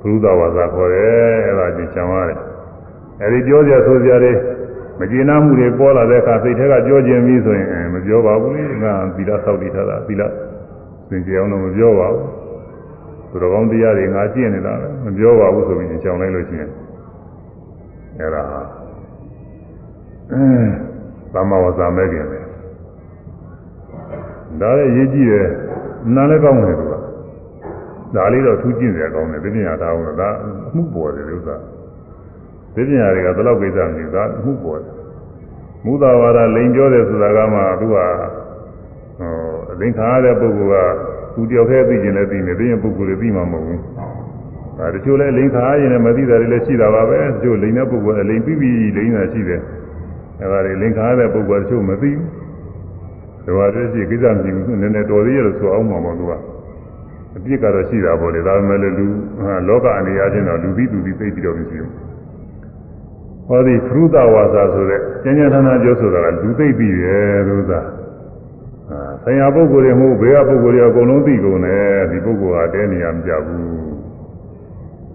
[0.00, 2.38] ဘုရုဒဝါစာခေါ်တယ်အဲဒါကြင်ချမ်းရတယ်
[3.22, 4.32] အဲဒီပြောစရာဆိုစရာတွေ
[4.98, 10.22] မကျေနပ်မှုတွေပေါ်လာတဲ့အခါစိတ်ထဲကပြောခြင်းပြီးဆိုရင်မပြောပါဘူးလေငါသီလဆောက်တည်ထားတာသီလ
[11.08, 12.26] သင်ကြအောင်တော့မပြောပါဘူး
[13.30, 14.72] သူတော်ကောင်းတရားတွေငါကျင့်နေတာ
[15.04, 16.70] မပြောပါဘူးဆိုပြီးကြောင်လိုက်လို့ရှိရင်
[18.18, 18.42] အဲ့ဒါ
[21.32, 22.40] သမ္မာဝဇ္ဇမဲ့ခင်ပဲ
[24.60, 25.48] ဒါလည်းရေးကြည့်တယ်
[26.14, 26.94] နားလည်းကောင်းတယ်သူက
[28.14, 30.28] ဒါလေးတော့ထူးကျင့်စရာကောင်းတယ်ပြညာထားအောင်ဒါ
[30.68, 31.56] အမှုပေါ်တယ်ဥစ္စာ
[32.74, 34.94] ပြညာတွေကဘယ်လောက်ကိစ္စမရှိဒါအမှုပေါ်တယ်
[35.84, 37.96] မူသာဝါဒလိန်ပြောတယ်ဆိုတာကမှသူက
[39.18, 39.32] ဟို
[39.72, 43.80] အလိန်ခါရတဲ့ပုဂ္ဂိုလ်ကသူတယောက်တည်းသိကျင်လည်းသိနေသိရင်ပုဂ္ဂိုလ်တွေသိမှာမဟုတ်ဘူး
[44.78, 49.60] အဲတချို့လည်းလိန်ခါရင်လည်းမသိတာတွေလည်းရှိတာပါပဲတချို့လိန်တဲ့ပုဂ္ဂိုလ်အလိန်ပြီးပြီးလိန်တာရှိတယ်
[50.40, 52.24] အဲဒါတွေလိန်ခါရတဲ့ပုဂ္ဂိုလ်တချို့မသိဘူး
[53.44, 56.32] ဒီဟာတည်းရှိကိစ္စမရှိဘူးနည်းနည်းတော်သေးရလို့ဆိုအောင်မှာပေါ့သူက
[57.36, 59.06] အပြစ်ကတော့ရှိတာပေါ့လေဒါပေမဲ့လူ
[59.68, 61.92] လောကအနေအချင်းတော့လူပြီးသူပြီးသိပြီးတော့မရှိဘူး
[63.48, 67.80] ဟောဒီဖရုဒဝါစာဆိုတဲ့ကျញ្ញဌာနပြောဆိုတာကလူသိပြီးရဲ့လို့သာ
[69.22, 73.64] ဆရာပုဂ္ဂိုလ်တွေမဟုတ်ဘေးကပုဂ္ဂိုလ်တွေအကုန်လုံးသိကုန်တယ်ဒီပုဂ္ဂိုလ်ဟာတဲနေရမကြဘူး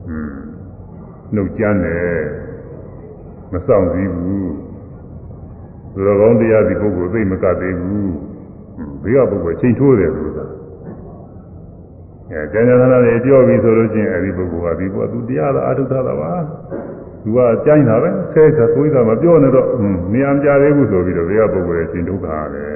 [0.05, 0.33] ဟွန်း
[1.33, 2.19] နှုတ်ကြမ်းတယ်
[3.51, 4.51] မဆောင်စည်းဘူး
[5.93, 8.11] သူတော်ကောင်းတရားဒီပုဂ္ဂိုလ်သိမကသေးဘူး
[9.03, 10.45] ဘေးကပုဂ္ဂိုလ်ချိန်ထိုးတယ်လို့သာ
[12.31, 16.33] အဲကျန်ကျန်သာတွေပြောပြီးဆိုလို့ချင်းအဲဒီပုဂ္ဂိုလ်ကဒီဘောသူတရားသာအထုထားတာပါ
[17.23, 19.67] သူကကြိုင်းတာပဲဆဲဆဲဆိုးတာမပြောနဲ့တော့
[20.13, 22.75] နေရာမကြသေးဘူးဆိုပြီးတော့ဘေးကပုဂ္ဂိုလ်ရဲ့ရှင်ဒုက္ခရတယ်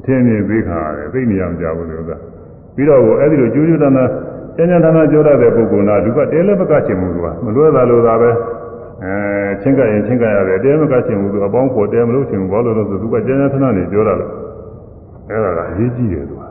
[0.00, 2.12] အထင်းမြင်သေးခါရတယ်သိနေရာမကြဘူးလို့က
[2.74, 4.10] ပြီးတော့အဲဒီလိုကျူးကျူးတန်းတန်း
[4.56, 8.30] ကျန်ကျန်သာသာပြောတတ်တဲ့ပုဂ္ဂိုလ်ကလူကတဲလည်းမကချင်ဘူးသူကမလွဲတာလို့သာပဲ
[9.02, 9.12] အဲ
[9.60, 14.30] ချင်းကရင်ချင်းကရတယ်တဲမကချင်ဘူးသူအပေါင်းပေါ်တဲမလို့ချင်ဘူးဘာလို့လဲဆိုသူကကျန်ကျန်သာသာနေပြောတာလို့
[15.30, 16.42] အဲဒါကအရေးကြီးတယ်သူက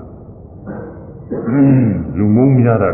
[2.17, 2.91] လူမုန်းများတာ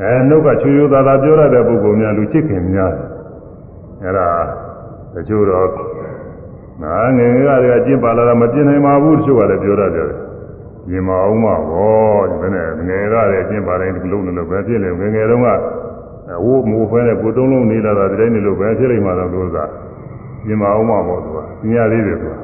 [0.00, 3.06] အဲနှုတ်ကချွေချွေသာသာပြောရတဲ့ပုဂ္ဂိုလ်များလူချစ်ခင်များတယ်
[4.04, 4.28] အဲဒါ
[5.14, 5.66] တချို့တော့
[6.82, 10.10] ငါငယ်ငယ်ကတည်းကကျင့်ပါလာတာမကျင့်နိုင်ပါဘူးတချို့ကလည်းပြောရတယ်
[10.88, 15.48] ပြင်မအောင်ပါဘောဒီနဲ့ငယ်ကတည်းကကျင့်ပါတိုင်းဒီလိုလိုပဲဖြစ်နေငယ်ငယ်တုန်းက
[16.44, 19.64] ဝိုးမိုးဖဲနဲ့ကိုတုံးလုံးနေလာတာဒီတိုင်းနေလို့ပဲဖြစ်လိမ့်မှာတော့လို့သာ
[20.46, 21.38] ပြင်မအောင်ပါဘောသူက
[21.70, 22.34] ညသေးတယ်သူက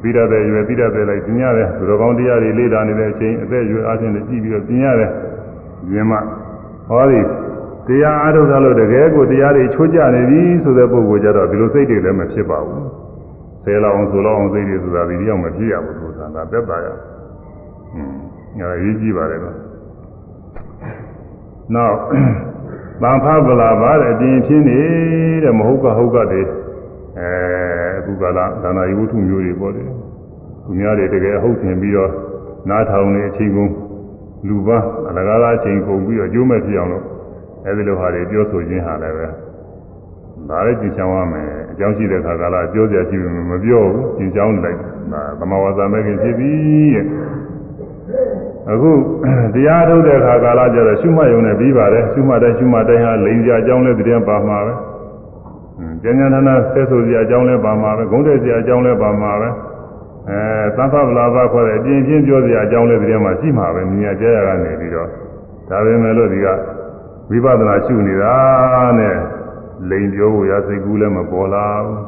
[0.00, 5.10] ပြီးရတဲ့ရွယ်ပြီးရတဲ့လိုက်ပြင်ရတယ်သူတော်ကောင်းတရားတွေလေ့လာနေတဲ့အချိန်အသက်ရွယ်အားဖြင့်လည်းကြည့်ပြီးတော့ပြင်ရတယ်
[5.90, 6.12] ပြင်မ
[6.88, 7.20] ဟောဒီ
[7.90, 12.84] တရားအားထုတ်တာလို့တကယ်ကိုတရားတွေချိုးကြနေပြီဆိုတဲ့ပုဂ္ဂိုလ်ကြတော့ဒီလိုစိတ်တွေလည်းမဖြစ်ပါဘူး
[13.64, 19.56] ဆဲလောက်အောင်ဆိုလောက်အောင်စိတ်တွေဆိုတာဒီရောက်မဖြစ်ရဘူးဆိုတာဒါသက်သာရဟွန်းငါရေးကြည့်ပါလေတော့
[21.74, 21.96] နောက်
[23.02, 24.80] တန်ဖဗလာပါတဲ့အပြင်ဖြစ်နေ
[25.44, 26.48] တဲ့မဟုတ်ကဟုတ်ကတည်း
[27.18, 27.30] အဲ
[27.98, 29.82] အခုကလာဒါနာယဝတ္ထုမျိုးတွေပေါ့လေ
[30.64, 32.10] သူများတွေတကယ်ဟုတ်ထင်ပြီးတော့
[32.68, 33.70] နားထောင်နေအချိန်ကုန်
[34.48, 37.04] လူပါအလကားသားအချိန်ကုန်ပြီးတော့အကျိုးမဲ့ဖြစ်အောင်လို့
[37.66, 39.26] အဲဒီလိုဟာတွေပြောဆိုခြင်းဟာလည်းပဲ
[40.48, 44.78] ဒါလည်းကြင်ချောင်းရမယ်အကြောင်းရှိတဲ့ခါကလာပြောစရာရှိပြီမပြောဘူးကြင်ချောင်းလိုက်
[45.12, 46.50] ဒါသမဝါစာမဲ့ခင်ဖြစ်ပြီ
[46.94, 47.06] တဲ့
[48.72, 48.90] အခု
[49.54, 54.74] တရားထုတ်တဲ့ခါကာလကျတော့ရှုမှတ်ရုံနဲ့ပြီးပါတယ်ရှုမှတ်တဲ့ရှုမှတ်တိုင်းဟာလိန်ကြအကြောင်းလဲတည်းပါမှာပဲ
[56.02, 59.48] ကျန်ကျန်နာနာဆက်ဆိုစရာအကြောင်းလဲပါမှာပဲဂုံးတဲ့စရာအကြောင်းလဲပါမှာပဲ
[60.28, 60.40] အဲ
[60.76, 65.08] သံဖဗလာဘခေါ်တဲ့အပြင်ချင်းပြောစရာအကြောင်းလဲတည်းမှာရှိမှာပဲမြညာကြရကနေပြီးတော့
[65.68, 66.46] ဒါပဲမဲ့လို့ဒီက
[67.30, 68.34] ဝိပဿနာရှုနေတာ
[68.98, 69.16] နဲ့
[69.90, 71.98] လိန်ပြောဖို့ရစိတ်ကူးလည်းမပေါ်လာဘူး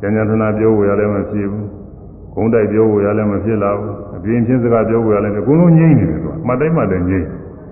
[0.00, 1.66] ဉာဏ်ဉာဏ်နာပြောဖို့ရလည်းမဖြစ်ဘူး။
[2.34, 7.28] ဂုံးတိုက်ပြောဖို့ရလည်းမဖြစ်လာဘူး။အပြင်းချင်းစကားပြောဖို့ရလည်းအကုန်လုံးငြိမ့်နေတယ်သူက။မှတ်တိုင်းမှတ်တိုင်းငြိမ့်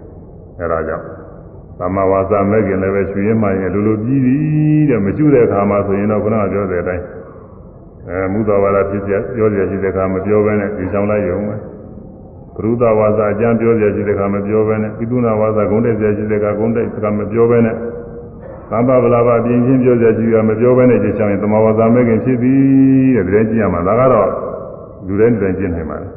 [0.61, 1.07] ။အဲဒါကြောင့်
[1.79, 4.35] သမဝါစာမဲ့ခင်လည်းပဲရှင်ရင်မှရင်လိုလိုပြီးပြီ
[4.91, 7.05] တဲ့မကျွတဲ့အခါမှာဆိုရင်တော့ခုနကပြောတဲ့အတိုင်း
[8.09, 11.57] အဲမူတော်ဝါဒဖြစ်ပြပြောရရှိတဲ့အခါမပြောဘဲနဲ့ဒီဆောင်လိုက်ရုံပဲ။
[12.59, 17.75] ဘုရုဒဝါစာအကျမ်းပြောရရှိတဲ့အခါမပြောဘဲနဲ့ပိသုနာဝါစာဂုံးတိုက်ရရှိတဲ့အခါဂုံးတိုက်စကားမပြောဘဲနဲ့
[18.71, 22.55] သံဃာဗလာဘပြင်းချင်းပြောကြကြည့်ရမပြောဘဲနဲ့ကြည့်ချင်ရင်တမဝါစာမဲ့ခင်ဖြစ်ပြီ
[23.17, 24.29] တဲ့ဒီတိုင်းကြည့်ရမှာဒါကတော့
[25.07, 26.09] လူတိုင်းလူတိုင်းကျင့်နိုင်ပါလေ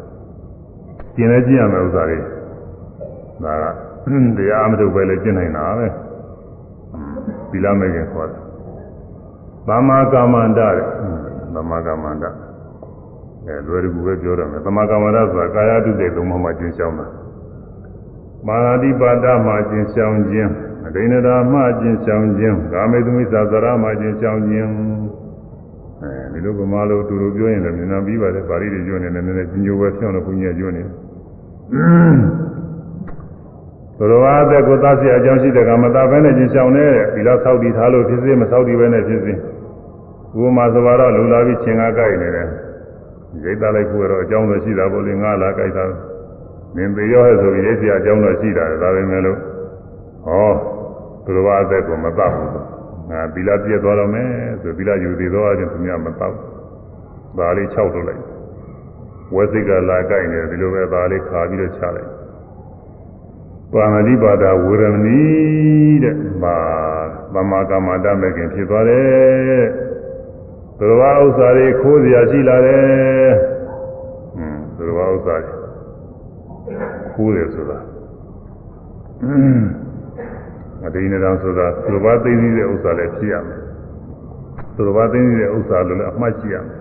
[1.15, 2.18] ကျင့်လဲကျင့်ရမယ်ဥစ္စာတွေ
[3.43, 3.65] ဒါက
[4.38, 5.88] တရားမထုတ်ပဲလေကျင့်နိုင်တာပဲ
[7.51, 8.41] သီလမဲ့ခင်ခေါ်တယ်
[9.68, 10.73] သမာကမ္မန္တတဲ့
[11.53, 12.26] သမာကမ္မန္တ
[13.47, 17.07] အဲလွယ်တကူပဲပြောရမယ်သမာကမ္မန္တဆိုတာကာယတုစိတ်သုံးပါးမှာကျင့်ရှောင်းတာ
[18.47, 20.51] မာရတိပါဒမှာကျင့်ရှောင်းခြင်း
[20.95, 24.69] ဒိဏတာမှကျင့်ဆောင်ခြင်းကာမေသမိသဇရာမှကျင့်ဆောင်ခြင်း
[26.01, 30.84] အဲဒီလိုဗမာလိုတူတူပြောရင်လည်းမြန်မြန်ပြီးပါတယ်ပါဠိတွေကျွနေတယ်နည်းနည်းညိုပဲဖြောင်းတော့ဘုညာကျွနေ
[33.97, 39.35] သောတော်အားတဲ့ကိုသားစီအကြောင်းရှိတဲ့ကမတာပဲနဲ့ကျင့်ဆောင်နေတဲ့ဒီလောက်ဆောက်တည်ထားလို့ဖြစ်စေမဆောက်တည်ပဲနဲ့ဖြစ်စေဥ
[40.45, 42.47] ပမာသဘာဝလူလာပြီးချင်းကားကြိုက်နေတယ်
[43.44, 45.86] ရိတ်သားလိုက်ဖို့တော့အကြောင်းတော့ရှိတာပေါ့လေငါလာကြိုက်တာ
[46.76, 49.38] မင်းပေရောဟဲ့ဆိုပြီးရိတ်စီအကြောင်းတော့ရှိတာဒါပဲမဲ့လို့
[50.26, 50.52] ဟော
[51.26, 52.49] သူတော်ဘာအသက်ကိုမတတ်ဘူး
[53.10, 54.30] ငါသီလပြည့်သွားတော့မယ်
[54.62, 56.18] ဆိုသီလယူသေးတော့အချင်းသူများမတတ်
[57.38, 58.24] ဒါလေး၆ထုတ်လိုက်
[59.36, 62.10] ဝဲစိတ်ကလာကြိုက်နေဒီလိုပဲဒါလေးခါပြီးတော့ချလိုက်
[63.74, 65.22] ပါမတိပါဒဝေရမဏီ
[66.03, 66.58] တဲ့ဘာ
[67.34, 69.90] သမာကမ္မတမဲ့ခင်ဖြစ်သွားတယ်
[70.82, 73.32] သူတော်ဘာဥစ္စာတွေခိုးစရာရှိလာတယ်
[74.36, 75.53] ဟွန်းသူတော်ဘာဥစ္စာတွေ
[77.14, 77.78] ခိုးတယ်ဆိုတာ
[79.24, 79.62] อืม
[80.86, 83.60] အဒိနေတော်ဆိုတာသူတော်ဘာသိသိတဲ့ဥစ္စာလည်းဖြစ်ရမယ်
[84.76, 86.78] သူတော်ဘာသိသိတဲ့ဥစ္စာလို့လည်းအမှတ်ရှိရမယ်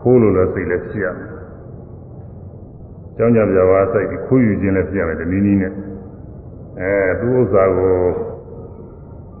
[0.00, 1.28] ခိုးလို့လည်းစိတ်လည်းဖြစ်ရမယ်
[3.16, 5.72] ကျောင်းကြပြဝါစိတ်ခိုးယူခြင်းလည်းဖြစ်ရမယ်ဒီနည်းနည်းနဲ့
[6.80, 7.94] အဲသူဥစ္စာကို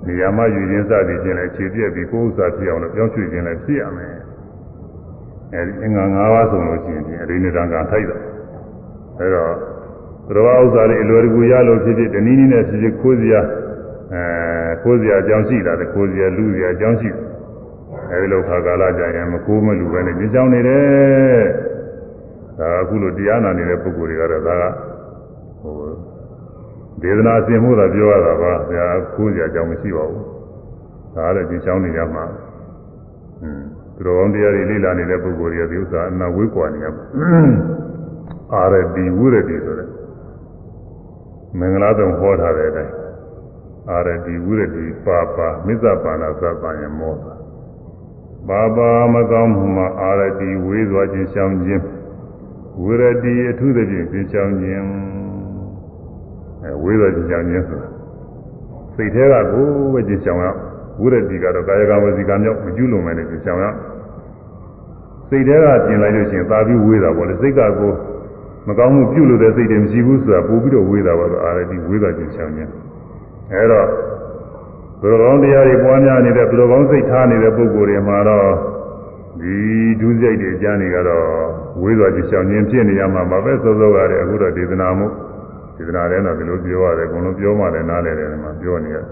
[0.08, 4.14] နေရာမှယူခြင်းစသည်ခြင်းလည်းခြေပြက်ပြီးကိုယ်ဥစ္စာဖြစ်အောင်လို့ပြောင်းရွှေ့ခြင်းလည်းဖြစ်ရမယ်
[5.54, 8.20] အဲဒီအင်္ဂါ၅ပါးဆိုလို့ရှိရင်ဒီအဒိနေတော်ကထိုက်တယ်
[9.18, 9.52] အဲတော့
[10.28, 13.40] သရဝဥစ္စာတွေအလွယ်တကူရလို့ဖြစ်ဖြစ်တနည်းနည်းနဲ့ဖြစ်ဖြစ်ခိုးစရာ
[14.14, 14.22] အဲ
[14.82, 17.22] ခိုးစရာအကြောင်းရှိတာတခိုးစရာလူစရာအကြောင်းရှိတယ်
[18.12, 21.42] အဲဒီလိုခါကာလကြာရင်မခိုးမလူပဲနဲ့ညစ်ကြောင်းနေတယ်
[22.58, 24.87] ဒါအခုလိုတရားနာနေတဲ့ပုဂ္ဂိုလ်တွေကတော့ဒါကဟို
[27.02, 30.24] ဒေသနာအစဉ်မှုသာပြောရတာပါဆရာခိုးစရာအကြောင်းမရှိပါဘူး
[31.14, 32.24] ဒါလည်းညစ်ကြောင်းနေကြမှာ
[33.42, 33.62] อืม
[33.94, 37.02] သူတော်ကောင်းတရားတွေလေ့လာနေတဲ့ပုဂ္ဂိုလ်တွေကဒီဥစ္စာအနာဝေးကွာနေရပါ
[38.54, 39.88] အာရတိဝိရတိဆိုတဲ့
[41.58, 42.94] မင်္ဂလာတုံဟောထားတဲ့အတိုင်း
[43.90, 47.34] အာရတိဝိရတိပါပါမစ္ဆပါဏသဗ္ဗယမောသာ
[48.48, 51.84] ပါပါမကောင်းမှုမှာအာရတိဝေးသွားခြင်းရှောင်ခြင်း
[52.82, 54.84] ဝိရတိအထုသဖြင့်ခြင်းရှောင်ခြင်း
[56.62, 57.88] အဲဝေးသွားခြင်းရှောင်ခြင်းဆိုတာ
[58.96, 60.46] စိတ်ထဲကကိုယ်ပဲခြင်းရှောင်ရ
[61.00, 63.66] ဝိရတိကတော့ကာယကဝစီကမြောက်မကျွလွန်မယ်နဲ့ခြင်းရှောင်ရ
[65.28, 67.92] စိတ်ထဲကပြင်လိုက်လို့ရှိရင်သာပြီးဝေးတာပေါ့လေစိတ်ကကို
[68.68, 72.70] မကောင်းမှုပြုလို့တဲ့စိတ်တွေမရှိဘူးဆိုတာပို့ပြီးတော့ဝေးတာပါတော့အာရတိဝေးသွားခြင်းရှောင်ခြင်း
[73.52, 73.86] အဲတော့
[75.00, 78.48] ဘုရားကောင်းတရားတွေပွားများနေတဲ့ဘုရားကောင်းစိတ်ထားနေတဲ့ပုဂ္ဂိုလ်တွေမှာတော့
[79.40, 79.56] ဒီ
[80.00, 81.26] ဒုစရိုက်တွေကြားနေကတော့
[81.82, 85.06] ဝေးသွားခြင်းရှောင်ခြင်းဖြစ်နေရမှာပါပဲစောစောကတည်းကအခုတော့ဒေသနာမှု
[85.78, 89.04] ဒေသနာထဲတော့ဒီလိုပြောရတယ်အကုန်လုံးပြောမှလည်းနားလည်တယ်မှာပြောနေရတယ်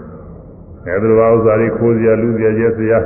[0.85, 2.99] အဲဒီလိုပါဥစ္စာတွေခိုးစရာလူစရာရဲစရာ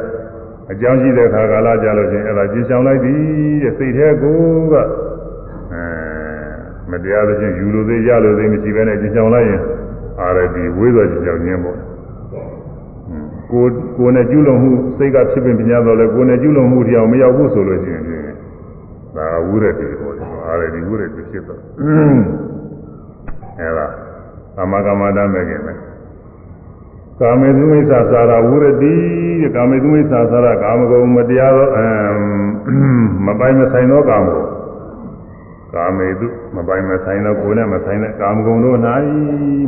[0.72, 3.20] အကြောင်းရှိတဲ့ခါကာလကြလို့ချင်းအဲ့ဒါကြင်ဆောင်လိုက်သည်
[3.64, 4.40] တဲ့စိတ်ထဲကို
[4.72, 4.74] က
[5.74, 5.84] အဲ
[6.92, 9.62] မတရားသဖြင့်ယူလို့သေးရလို့သေးမရှိဘဲနဲ့ကြင်ဆောင်လိုက်ရင်
[10.20, 11.78] အာရတိဝေးသွားကြင်ဆောင်ခြင်းပေါ့
[13.52, 13.66] ကို
[13.98, 18.04] ကိုနဲ့ကျူးလွန်မှုစိတ်ကဖြစ်ပင်ပညာတော့လေကိုနဲ့ကျူးလွန်မှုတရားမရောက်ဘူးဆိုလို့ရှိရင်
[19.16, 21.60] ဒါဝိရတိပေါ့လေအာရတိဝိရတိဖြစ်တော့
[23.62, 23.88] အဲဒါ
[24.56, 25.74] သမဂမတမဲ့ခင်ပဲ
[27.20, 28.94] ကာမေသုမိစ္ဆာသာရဝုရတိ
[29.42, 31.80] တဲ့ကာမေသုမိစ္ဆာသာရကာမဂုဏ်မတရားသောအ
[33.26, 34.48] မပိုင်မဆိုင်သောကာမဂုဏ်
[35.76, 38.78] ကာမေတုမပိုင်မဆိုင်သောကိုယ်နဲ့မဆိုင်တဲ့ကာမဂုဏ်တို့၌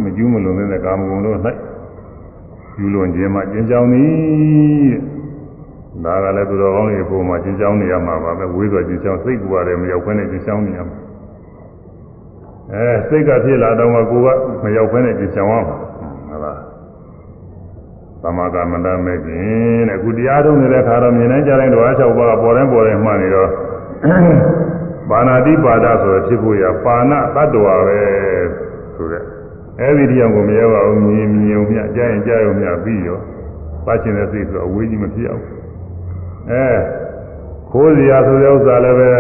[0.04, 1.38] မကျူးမလွန်တဲ့ကာမဂုဏ်တို့၌
[2.80, 4.94] ယူလွန်ခြင်းမှကျဉ်းချောင်းသည်
[6.06, 11.03] ဒါကလည်းသူတော်ကောင်းတွေပုံမှာကျဉ်းချောင်းနေရမှာပါပဲဝေးစွာကျဉ်းချောင်းစိတ်ကူရတယ်မရောက်ခွင့်နဲ့ကျဉ်းချောင်းနေရမှာ
[12.72, 16.60] အဲစိတ်ကဖြစ်လာတော့မှကိုယ်ကမရောက်ခွင့်နဲ့ကျဉ်းချောင်းရမှာဟုတ်လား
[18.22, 23.50] သမဂမန္တမဲ့ခြင်းတဲ့အခုတရားထုတ်နေတဲ့ခါတော့မြင်တိုင်းကြားတိုင်းတော့အ၆ပါးပေါ်တိုင်းပေါ်တိုင်းမှနေတော့
[25.10, 28.00] ပါဏာတိပါဒဆိုဖြစ်ဖို့ရပါဏတတ္တဝါပဲ
[28.96, 29.24] ဆိုတဲ့
[29.80, 33.20] အဲ့ဒီတရားကိုမရပါဘူးမြင်မြင်ုံမြကြားရင်ကြားရုံမြပြီးရော
[33.86, 35.44] ပတ်ချင်တဲ့စိတ်ဆိုအဝေးကြီးမဖြစ်အောင်
[36.52, 36.66] အဲ
[37.72, 39.12] ခိုးစရာဆိုတဲ့ဥစ္စာလည်းပဲ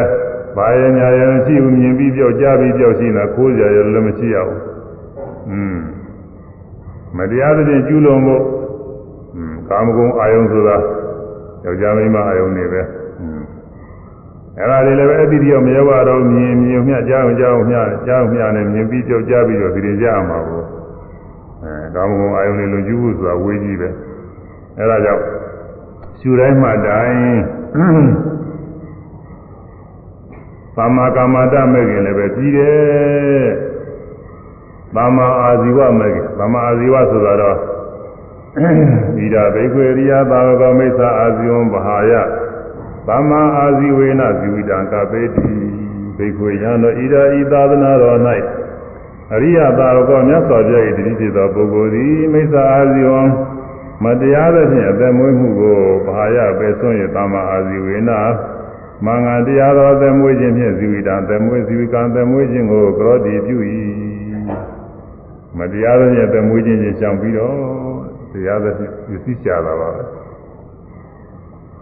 [0.55, 4.61] ဘာရညာရရှိဘူးမြင်ပြီးပြောက်ကြားပြီးပြောက်ရှိနေတာခိုးစရာလည်းမရှိရဘူး
[5.49, 5.77] อืม
[7.17, 8.41] မတရားတဲ့ကျူးလွန်ဖို့
[9.69, 10.77] ကာမဂုဏ်အာယုံဆိုတာ
[11.65, 12.81] ယောက်ျားမိန်းမအာယုံနေပဲ
[14.57, 17.77] အဲ့ဒါတွေလည်းပဲအတိအကျမရပါတော့မြင်မြင်မြကြားအောင်ကြားအောင်မြ
[18.07, 20.65] ကြားအောင်မြနဲ့မြင်ပြီးကြောက်ကြပြီးတော့ဒီရင်ကြရမှာပေါ့
[21.63, 23.89] အဲကာမဂုဏ်အာယုံတွေလုံကျူးဖို့ဆိုတာဝေးကြီးပဲ
[24.77, 25.23] အဲ့ဒါကြောင့်
[26.19, 27.23] ရှူတိုင်းမှတိုင်း
[30.78, 33.48] သမ္မာကမ္မတမဲ့ခင်လည်းပဲကြီးတယ်
[34.95, 42.12] သမ္မာအာဇီဝမဲ့ခင်သမ္မာအာဇီဝဆိုတာတော့ဣဒဘိက္ခွေရိယသာဝကမိစ္ဆာအာဇီဝံဗဟာယ
[43.08, 45.52] သမ္မာအာဇီဝေနဇီဝိတံကပေတိ
[46.18, 48.20] ဘိက္ခွေယံတို့ဣဒဤသာသနာတော်၌
[49.34, 53.22] အရိယသာဝကမြတ်စွာဘုရား၏တတိဖြစ်သောပုဂ္ဂိုလ်သည်မိစ္ဆာအာဇီဝံ
[54.04, 58.12] မတရားသဖြင့်အသက်မွေးမှုကိုဗဟာယပဲဆွံ့၍သမ္မာအာဇီဝေန
[59.06, 63.57] မင်္ဂတရားတော်အသက်မွေးခြင်းဖြင့်ဇီဝိတံအသက်မွေးဇီဝိကံအသက်မွေးခြင်းကိုကရောတိပြု၏
[65.57, 67.56] မတရားသဖြင့်အသက်မွေးခြင်းချင်းရှောင်ပြီးတော့
[68.32, 70.03] တရားသဖြင့်ပြည့်စည်ကြတာပါပဲ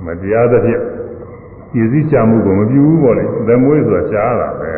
[0.05, 0.81] မတရားသဖြင့်
[1.71, 4.73] ပြည့်စည်ကြမှုကိုမပြုဘူးပေါ့လေသမွေးဆိုတာရှားတာပဲ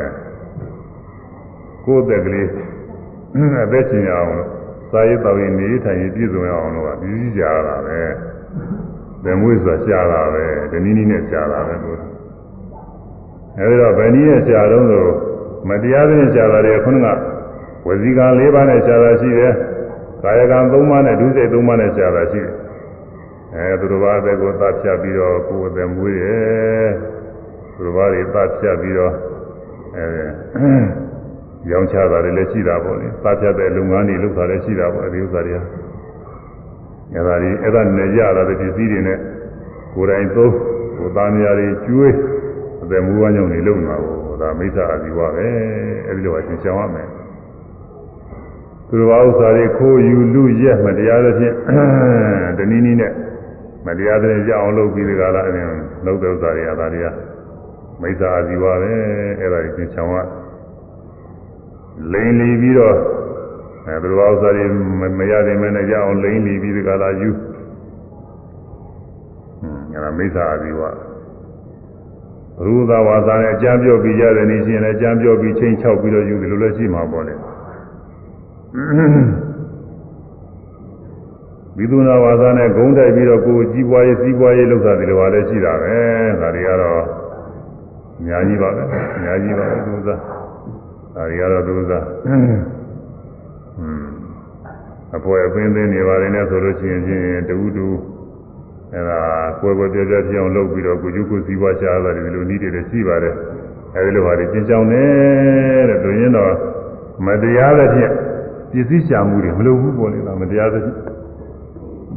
[1.85, 4.49] ကိုယ်တက်ကလေးအသက်ရှင်ရအောင်လို့
[4.91, 7.99] စာရေးတော်ရင်နေထိုင်ရင်ပြည့်စုံရအောင်လို့ပြည့်စည်ကြတာပဲ
[9.23, 11.99] သမွေးဆိုတာရှားတာပဲဒီနည်းနည်းနဲ့ရှားတာပဲလို့
[13.59, 15.05] အဲဒီတော့ဗဏီရဲ့ရှားတော့ဆို
[15.69, 17.07] မတရားသဖြင့်ရှားတာတွေခုနက
[17.87, 19.53] ဝစီကံ၄ပါးနဲ့ရှားတာရှိတယ်
[20.23, 22.53] ကာယကံ၃ပါးနဲ့ဒုစိတ်၃ပါးနဲ့ရှားတာရှိတယ်
[23.55, 26.89] အဲသူတို့ဘာအသက်ကိုသတ်ဖြတ်ပြီးတော့ကိုယ်အသက်မွေးတယ်
[27.75, 29.13] သူတို့ဘာတွေသတ်ဖြတ်ပြီးတော့
[29.97, 30.05] အဲ
[31.71, 35.59] ရောင်းချတာတွေလည်းရှိတာပေါ့လေသတ်ဖြတ်တဲ့လုပ်ငန်းတွေလုပ်တာလည်းရှိတာပေါ့အဲဒီဥစ္စာတွေက
[37.15, 39.17] အဲဒါတွေအဲ့ဒါနဲ့ရတာတဲ့ပစ္စည်းတွေနဲ့
[39.95, 40.53] ကိုယ်တိုင်သုံး
[40.97, 42.13] ကိုယ်သားများတွေကျွေး
[42.93, 45.47] အသက်မွေးဝမ်းကြောင်းတွေလုပ်နေတာကိုဒါမိစ္ဆာအာဇီဝပဲ
[46.07, 47.07] အဲဒီလိုအရှင်းရှောင်ရမယ်
[48.87, 51.55] သူတော်ဘာဥစ္စာတွေခိုးယူလူရက်မတရားသဖြင့်
[52.57, 53.11] တနည်းနည်းနဲ့
[53.87, 55.67] မတရားတဲ့ကြောက်အောင်လုပ်ပြီးဒီကလာအရင်
[56.05, 57.07] လုပ်တဲ့ဥစ္စာတွေအသာတွေက
[58.01, 58.93] မိစ္ဆာအာဇီဝပဲ
[59.39, 60.17] အဲ့ဒါကြီးချောင်းက
[62.11, 62.95] လိန်လီပြီးတော့
[63.87, 64.65] အဲသူတော်ဘာဥစ္စာတွေ
[65.19, 67.29] မရနိုင်မနဲ့ကြောက်အောင်လိန်လီပြီးဒီကလာယူ
[69.61, 70.81] ဟွန်းအဲ့ဒါမိစ္ဆာအာဇီဝ
[72.65, 77.33] ရူသာဝါစာနဲ့အကြမ်းပြောပြီးရတယ်နေရှင်လည်းအကြမ်းပြောပြီးချင်းချောက်ပြီးတော့ယူတယ်လို့လည်းရှိမှာပေါ့လေ
[81.77, 85.95] ဝိသုနာဝါစာနဲ့ဂုံးတိုက်ပြီးတော့ကိုယ်ကြီးပွားရေးစီးပွားရေးလုပ်တာဒီလိုပါလဲရှိတာပဲ
[86.41, 87.03] ဒါတွေကတော့
[88.19, 88.83] အများကြီးပါပဲ
[89.15, 90.19] အများကြီးပါပဲသူစား
[91.15, 92.73] ဒါတွေကတော့သူစားဟွန်း
[95.15, 97.87] အပေါ်အပင်းသိနေပါတယ်နဲ့ဆိုလို့ရှိရင်ချင်းတူတူ
[98.93, 99.19] အဲဒါ
[99.61, 103.35] ကိုယ်ကိုယ်ပြပြပြအောင်လုပ်ပြီးတော့ကိုကျုကိုစီးပွားရှားတာဒီလိုနည်းတွေလည်းရှိပါတယ်
[103.95, 106.53] အဲဒီလိုဟာတွေကျင်းချောင်းတယ်တဲ့တို့ရင်တော့
[107.25, 108.11] မတရားတဲ့ဖြင့်
[108.71, 110.97] ပစ္စည်းရှာမှုတွေမလုပ်ဘူးပေါ်နေတာမတရားတဲ့ဖြင့်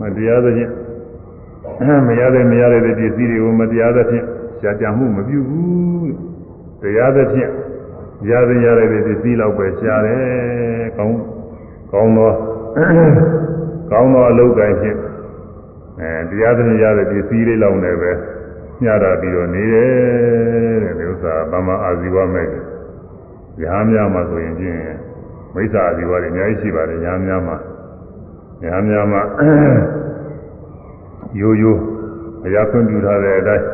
[0.00, 0.70] မတရားသဖြင့်
[2.08, 4.24] မရတဲ့မရတဲ့ပစ္စည်းတွေကိုမတရားသဖြင့်
[4.60, 6.12] ရှားကြမှုမပြုဘူး
[6.82, 7.50] တရားသဖြင့်
[8.30, 10.20] ရတဲ့ရတဲ့ပစ္စည်းလောက်ပဲရှားတယ်
[10.96, 11.16] ကောင်း
[11.92, 12.30] ကောင်းသော
[13.90, 14.96] ကောင်းသောအလုပ်ကိုင်းဖြင့်
[16.00, 18.10] အဲတရားသဖြင့်ရတဲ့ပစ္စည်းလေးလောက်နဲ့ပဲ
[18.82, 19.90] ညှတာပြီးတော့နေတယ်
[20.82, 22.48] တဲ့ဒီဥစ္စာဗမာအာဇီဝမဲ့
[23.62, 24.80] ရဟန်းများမှာဆိုရင်ချင်း
[25.54, 27.56] မိစ္ဆာအာဇီဝတွေအများကြီးရှိပါတယ်ရဟန်းများမှာ
[28.62, 29.22] ညာများမှာ
[31.40, 31.80] ရိုးရိုး
[32.46, 33.64] အရာခွင့်ပြုထားတဲ့အတိုင်း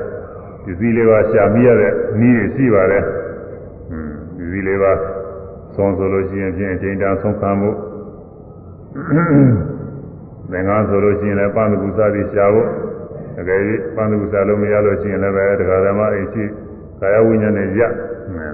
[0.64, 3.02] ပစ္စည်းလေးပါရှာမိရတဲ့နည်းတွေရှိပါတယ်။
[3.88, 4.92] ဟွန်းပစ္စည်းလေးပါ
[5.74, 7.70] ဆုံးဆိုလို့ရှိရင်ဖြင့်အချိန်တန်ဆုံးခံမှု
[10.52, 12.68] သင်္ကန်းဆိုလို့ရှိရင်လည်းပန်းကူစားပြီးရှာဖို့
[13.36, 16.44] တကယ်ကြီးပန်းကူစားလို့မရလို့ရှိရင်လည်းပဲတရားဓမ္မအိရှိ
[17.00, 17.80] ကာယဝိညာဉ်နဲ့ရ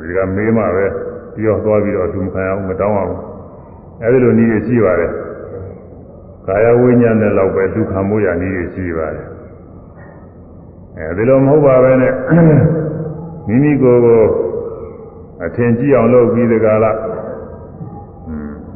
[0.03, 0.87] ဒီကမေးမှပဲ
[1.35, 3.15] ပြောသွားပြီးတော့အထူးမခံအောင်မတောင်းအောင်
[4.03, 5.13] အဲဒီလိုနည်းတွေရှိပါတယ်။
[6.47, 9.27] ကာယဝိညာဉ်နဲ့လောက်ပဲဒုက္ခမိုးရနည်းတွေရှိပါတယ်
[10.97, 12.13] အဲဒီလိုမဟုတ်ပါပဲနဲ့
[13.49, 14.23] မိမိကိုယ်ကို
[15.45, 16.93] အထင်ကြီးအောင်လုပ်ပြီးဒီကလာ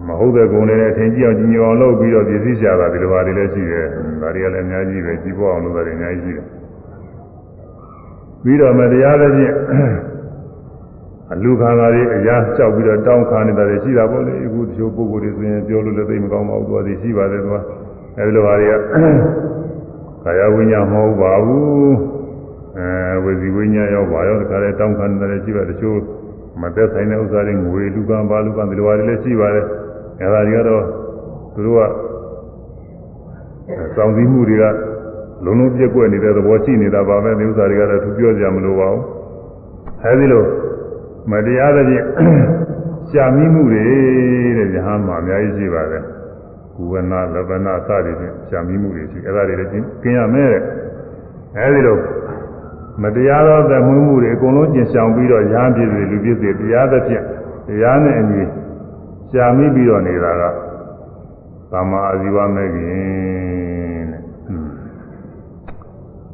[0.08, 3.86] မဟုတ်တဲ့ဂုဏ်တွေနဲ့အထင်ကြီးအောင်ကြီးညိုအောင်လုပ်ပြီးတော့ပြည့်စည်ရှာတာဒီလိုပါတွေလည်းရှိတယ်
[4.22, 6.46] ဒါတွေကလည်းအများကြီးပဲကြီးပွားအောင်လုပ်တာတွေအများကြီးရှိတယ်
[8.44, 9.54] ပြီးတော့မတရားတဲ့ဖြင့်
[11.32, 17.62] အလူခံတာတွေအရာကြောက်ပြီးတော့တောင်းခံနေတာတွေရှိတာပေါ့လေအခုတချို့ပုဂ္ဂိုလ်တွေဆိုရင်ပြောလို့လည်းသိမကောင်းပါဘူးသွားစီရှိပါတယ်သွား
[18.18, 18.74] အဲဒီလိုဟာတွေက
[20.24, 21.94] ကာယဝိညာဉ်မဟုတ်ပါဘူး
[22.78, 25.98] အဲဝစီဝိညာဉ်ရောပါရောတခါလဲတောင်းခံနေတာတွေရှိပါတချို့
[26.62, 29.64] မသက်ဆိုင်တဲ့ဥစ္စာတွေငွေလူကံဘာလူကံဒီလိုဟာတွေလည်းရှိပါတယ်
[30.22, 30.84] အဲဒါတွေကတော့
[31.54, 31.76] သူတို့
[33.88, 34.64] ကစောင့်စည်းမှုတွေက
[35.44, 39.04] လုံးလုံးပြက်ကွက်နေတဲ့သဘောရှိနေတာပါပဲဒီဥစ္စာတွေကတော့သူပြောကြမလို့ပါဘူး
[40.02, 40.44] အဲဒီလို
[41.30, 42.04] မတရားတဲ့ဖြင့်
[43.10, 43.82] ရှာမိမှုတွေ
[44.58, 46.02] တဲ့ဉာဏ်မှာအများကြီးရှိပါတယ်
[46.76, 49.76] ကုဝနာလဗနာစသည်ဖြင့်ရှာမိမှုတွေရှိအဲ့ဒါတွေလည်းကျ
[50.08, 50.62] င်ရမယ်တဲ့
[51.58, 51.98] အဲဒီလို
[53.02, 57.24] မတရားသောသမွေးမှုတွေအကုန်လုံးကျင်ဆောင်ပြီးတော့ရဟန်းပြည်တွေလူပြည်တွေတရားသဖြင့်
[57.68, 58.42] တရားနဲ့အညီ
[59.32, 60.42] ရှာမိပြီးတော့နေတာက
[61.72, 64.22] သမာအာဇီဝမဲ့ခင်တဲ့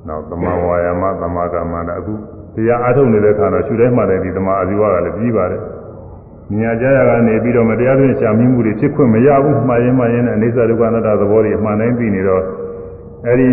[0.06, 2.14] နောက်သမာဝါယာမသမာကမ္မတာအခု
[2.54, 5.62] တရားအားထုတ်နေတဲ့ခါတော့ရှုတိုင်းမှလည်းဒီသမာအဇီဝကလည်းပြီးပါတယ်။
[6.50, 12.42] မြညာကြရကနေပြီးတော့မတရားသွင်းရှာမိမှုတွေဖြစ်ခွင့်မရဘူးမှားရင်မှားရင်နဲ့အိဋ္ဌဒုက္ခအနတ္တသဘောတွေမှန်တိုင်းသိနေတော့
[13.26, 13.48] အဲဒီ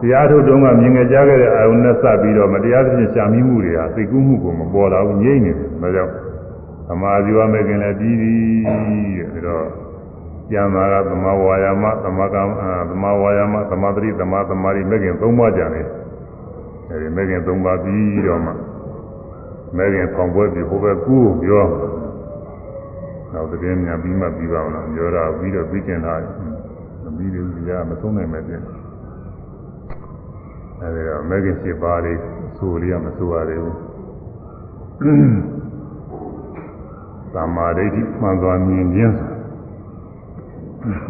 [0.00, 6.12] တရားထုတ်တုန်းကမြင်ကြကြခဲ့တဲ့အာယုန်နဲ့စပြီးတော့မတရားသွင်းရှာမိမှုတွေဟာသိကူးမှုကိုမပေါ်လာဘူးငြိမ့်နေတယ်။ဒါကြောင့်
[6.86, 8.32] သမာအဇီဝမဲ့ခင်လည်းပြီးပြီ
[9.34, 9.66] တဲ့ဒါတော့
[10.50, 12.42] ကျမ်းသာကသမာဝါယာမသမာကံ
[12.90, 15.88] သမာဝါယာမသမာသတိသမာသမာဓိမဲ့ခင်သုံးပါးကြတယ်။
[16.92, 18.52] အဲဒီမဲခင်၃ပါးပြီးတော့မှ
[19.76, 21.66] မဲခင်ဖောင်ပွဲပြီးဟိုဘက်ကူးပြော
[23.32, 26.14] နောက်တကယ်မြန်ပြီးမှပြီးပါအောင်လားပြောတာပြီးတော့ပြီးကျင်တာ
[27.02, 28.62] မပြီးသေးဘူးကြာမဆုံးနိုင်မဲ့ပြင်
[30.80, 32.18] အဲဒီတော့မဲခင်၈ပါးလေး
[32.56, 33.76] ဆိုလေးကမဆိုရသေးဘူး
[37.34, 39.16] သမာဓိဋ္ဌိမှန်စွာမြင်ခြင်း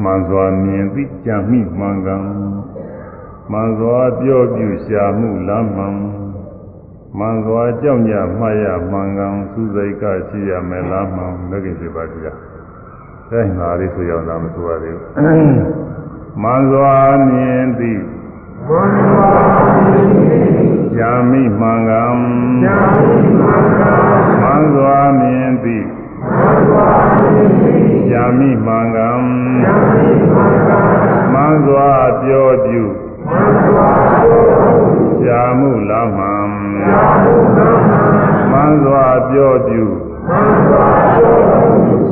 [0.03, 2.23] မှန်စွာမြင်သိကြမိမှန်ကန်
[3.53, 5.97] မှန်စွာပြောပြရှာမှုလမ်းမှန်
[7.19, 12.36] မှန်စွာကြောက်ကြမှတ်ရမှန်ကန်စူးစိတ်ကရှိရမယ်လားမှန်မဂ္ဂင်7ပါးတရား
[13.31, 15.09] အဲငါလေးဆိုရအောင်မဆိုရသေးဘူး
[16.43, 16.97] မှန်စွာ
[17.28, 18.01] မြင်သည်
[18.69, 19.31] မှန်စွာ
[19.86, 20.62] မြင်သည်
[20.97, 22.16] ရှာမိမှန်ကန်
[22.62, 24.03] ရှာမိမှန်ကန်
[24.43, 25.66] မှန်စွာမြင်သ
[26.33, 26.89] ည်မှန်စွာ
[27.19, 29.23] မြင်သည်ရှာမိမှန်ကန်
[29.63, 30.85] ရှာမိမှန်ကန်
[31.33, 31.91] မှန်စွာ
[32.23, 32.75] ပြောပြ
[35.23, 36.51] ရှာမှုလားမှန်
[38.51, 39.85] မှန်စွာပြောပြု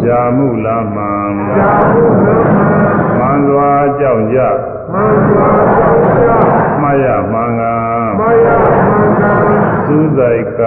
[0.03, 1.33] ရှာမှုလားမှန်
[3.19, 4.39] မှန်စွာကြောက်ကြ
[6.81, 7.63] မှတ်ရမှန်က
[9.87, 10.63] စူးစိုက်က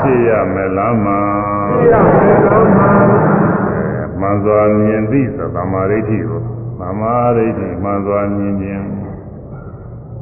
[0.00, 1.41] ရှိရမယ်လားမှန်
[4.20, 6.40] မှန်စွာမြင်သိသသမာဓိဋ္ဌိကို
[6.80, 8.84] သမာဓိဋ္ဌိမှန်စွာမြင်ခြင်း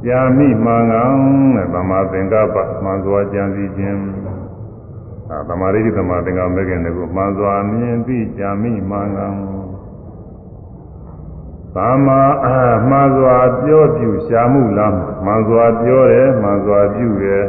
[0.05, 1.19] ကြာမိမှန်ကောင်
[1.55, 4.01] တဲ့သမာသင်္ကပ္ပမှန်စွာကြံစည်ခြင်း
[5.31, 9.39] အဲသမာဓိဋ္ဌိသမာသင်္ကပ္ပမဲ့ခင်တကူမှန်စွာမြင်ပြီးကြာမိမှန်ကောင်
[11.77, 12.21] သမ္မာ
[12.89, 14.95] မှန်စွာပြောပြရှာမှုလား
[15.25, 17.45] မှန်စွာပြောတယ်မှန်စွာပြုတယ်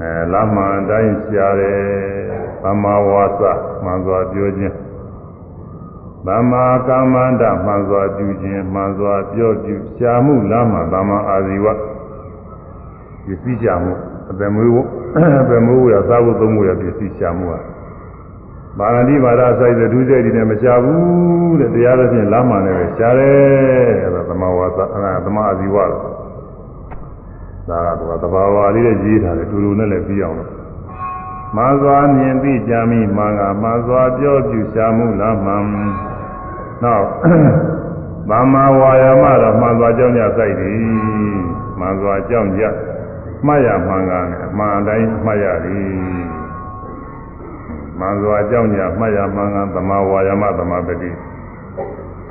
[0.00, 3.52] အဲလမ်းမှန်တိုင်းရှာတယ် သမ္မာဝါစာ
[3.84, 4.74] မှန်စွာပြောခြင်း
[6.26, 13.92] သမ္မာကမ္မန္တမှန်စွာပြုခြင်းမှန်စွာပြောပြုရှာမှုလားမှသမ္မာအာဇီဝပစ္စည်းရှာမှု
[14.30, 14.70] အပေမွေး
[15.42, 17.58] အပေမွေးရသာဝုသုံးမှုရပစ္စည်းရှာမှုဟာ
[18.78, 26.00] ပါဠိဘာသာဆိုင်တဲ့ဒုစရိုက်တွေနဲ့မရှာဘူးတဲ့တရားသဖြင့်လမ်းမှန်နဲ့ပဲရှာတယ်အဲဒါသမဝါစာအဲသမအာဇီဝဒါက
[27.68, 30.61] တော့သဘာဝလေးနဲ့ရေးထားတယ်တူတူနဲ့လည်းပြီးအောင်လို့
[31.56, 35.64] မှန်စွာမြင်သိကြမိမှန်ကမှန်စွာပြောပြရှာမှုလမ်းမှန်
[36.82, 37.06] နောက်
[38.30, 40.78] သမ္မာဝါယာမတော့မှန်စွာကြောင်းကြစိုက်သည်
[41.78, 42.62] မှန်စွာကြောင်းကြ
[43.46, 45.86] မှတ်ရမှန်ကနဲ့အမှန်တိုင်းမှတ်ရသည်
[47.98, 51.10] မှန်စွာအကြောင်းညာမှတ်ရမှန်ကန်သမာဝါယမသမာပတိ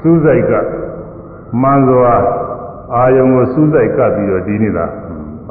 [0.02, 0.52] စူးစိုက်က
[1.62, 2.16] မှန်စွာ
[2.96, 4.86] အာယုံကိုစူးစိုက်ကပ်ပြီးတော့ဒီနေတာ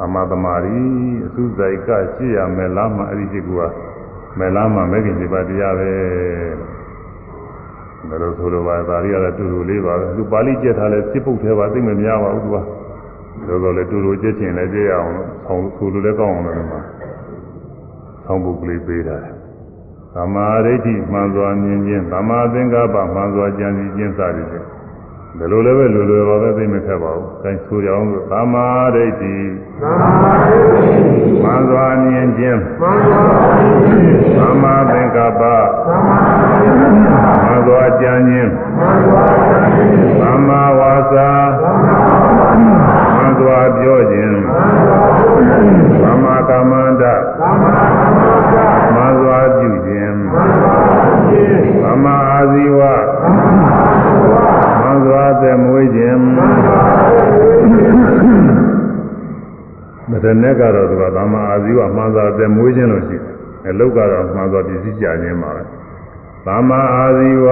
[0.01, 0.79] သမာသမာရီ
[1.25, 3.61] အစူးစိုက်ကရှိရမယ်လားမှအဲ့ဒီရှိကူက
[4.37, 5.91] မယ်လားမှမဲခင်ဒီပါတရားပဲ
[8.09, 12.55] ဒါလို့ဆိုလိုပါဒါရီကတော့တူတူလေးပါပဲသူပါဠိကျက်ထားလဲစစ်ပုတ်သေးပါသိမများပါဘူးသူက
[13.47, 16.81] လောလောလေတူတူကျက်ချင်လဲကျက်ရအောင်လို့ဆောင်းဆိုလိုလဲကောင်းအောင်လို့ဒီမှာ
[18.25, 19.35] ဆောင်းပုတ်ကလေးပေးတာတယ်
[20.15, 24.60] သမာဓိဋ္ဌိမှန်စွာမြင်ခြင်းသမာသင်္ကပ္ပမှန်စွာကြံစည်ခြင်းစသည်ဖြင့်
[25.39, 29.35] ဒီလိုလည်းပဲလူလူပါပဲသိမခက်ပါဘူး။အဲဆိုရအောင်လို့သမာဓိဋ္ဌိ
[29.81, 30.87] သမာဓိဋ္ဌိ
[31.43, 36.19] မှန်စွာမြင်ခြင်းမှန်စွာမြင်ခြင်းသမာသင်္ကပ္ပသမာ
[36.59, 37.11] သင်္ကပ္ပ
[37.43, 39.91] မှန်စွာကြံခြင်းမှန်စွာကြံခြင်း
[40.21, 41.29] သမာဝါစာ
[41.61, 41.95] သမာ
[42.37, 45.71] ဝါစာမှန်စွာပြောခြင်းမှန်စွာပြောခြင်း
[46.03, 48.57] သမာကမ္မန္တသမာကမ္မန္တ
[48.95, 52.79] မှန်စွာပြုခြင်းမှန်စွာပြုခြင်းသမာအာဇီဝ
[53.21, 54.60] သမာအာဇီဝမှ
[54.91, 57.31] န်စွာသက်မွေးခြင်းမှန်စွာသက်
[57.69, 57.85] မွေး
[58.21, 58.71] ခြင်း
[60.09, 63.33] မတနဲ့ကတော့သူကသမာအာဇီဝမှန်စွာသက်မွေးခြင်းလို့ရှိတယ်
[63.67, 65.63] အလုတ်ကတော့မှန်စွာပြည့်စည်ကြခြင်းပါပဲ
[66.45, 67.47] သမ္မာအာဇီဝ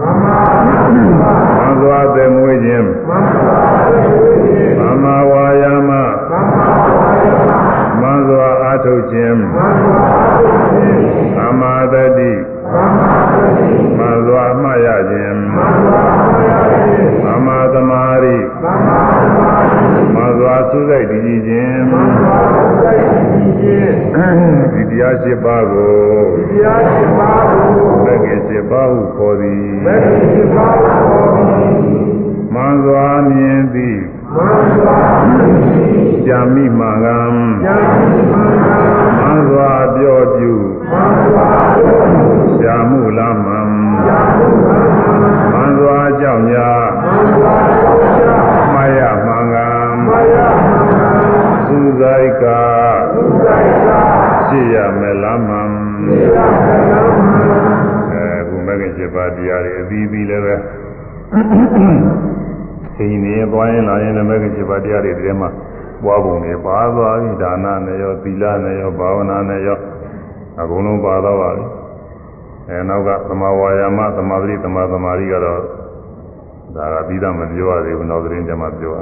[0.00, 1.22] သမ္မာအာဇီဝ
[1.58, 5.90] မှန်စွာသက်မွေးခြင်းမှန်စွာသက်မွေးခြင်းသမ္မာဝါယာမ
[6.30, 11.00] သမ္မာဝါယာမမှန်စွာအားထုတ်ခြင်းမှန်စွာအားထုတ်ခြင်း
[11.36, 12.49] သမ္မာတတိသ
[12.84, 13.68] မ္မာတတိ
[13.98, 19.84] မှန်စွာမှတ်ရခြင်းမှန်စွာမှတ်ရခြင်းသမ္မာသမာဓိသမ္မာသမာဓိ
[20.14, 23.94] မှန်စွာသုစိတ်တည်ခြင်းမှန်စွာသုစိတ်တည်ခြင်း
[24.72, 25.98] ဒီတရားရှိပါကို
[26.36, 27.66] ဒီတရားရှိပါကို
[28.04, 31.78] ဘယ်ကရှိပါဟုခေါ်သည်ဘယ်ကရှိပါဟုခေါ်သည်
[32.54, 34.19] မှန်စွာမြင်သည်မှန်စွာမြင်သည်
[36.26, 37.18] ကြာမိမှန်ကံ
[37.64, 38.78] ကြာမိမှန်ကံ
[39.18, 40.52] မှန်စွာပြောပြု
[40.90, 42.26] မှန်စွာပြောပြု
[42.58, 43.70] ရှာမှုလားမှန်
[44.06, 44.86] ရှာမှုလား
[45.52, 46.70] မှန်စွာကြောင့်ညာ
[47.02, 48.38] မှန်စွာကြောင့်ညာ
[48.74, 49.68] မှားရမှန်ကံ
[50.06, 51.10] မှားရမှန်ကံ
[51.68, 52.44] သုဇိုက်က
[53.14, 53.88] သုဇိုက်က
[54.46, 55.70] ရှိရမယ်လားမှန်
[56.06, 57.44] ရှိရမယ်လားမှန်
[58.12, 60.54] အဲဘုမဂ္ဂင်7ပါးတရားတွေအသီးသီးလည်းပဲ
[63.00, 65.48] သိနေသွားရင်လာရင်လည်းမဂ္ဂင်7ပါးတရားတွေဒီထဲမှာ
[66.04, 69.78] ပွားပုံတွေပါသွားပြီဒါနနဲ့ရောသီလနဲ့ရောဘာဝနာနဲ့ရော
[70.60, 71.64] အကုန်လုံးပါတော့ပါပြီ
[72.68, 75.60] အဲနောက်ကသမာဝါယာမသမာဓိသမာသမာဓိကတော့
[76.76, 78.98] ဒါကပြီးသားမပြောရသေးဘူးနောက်သတင်းကြမှာပြောရ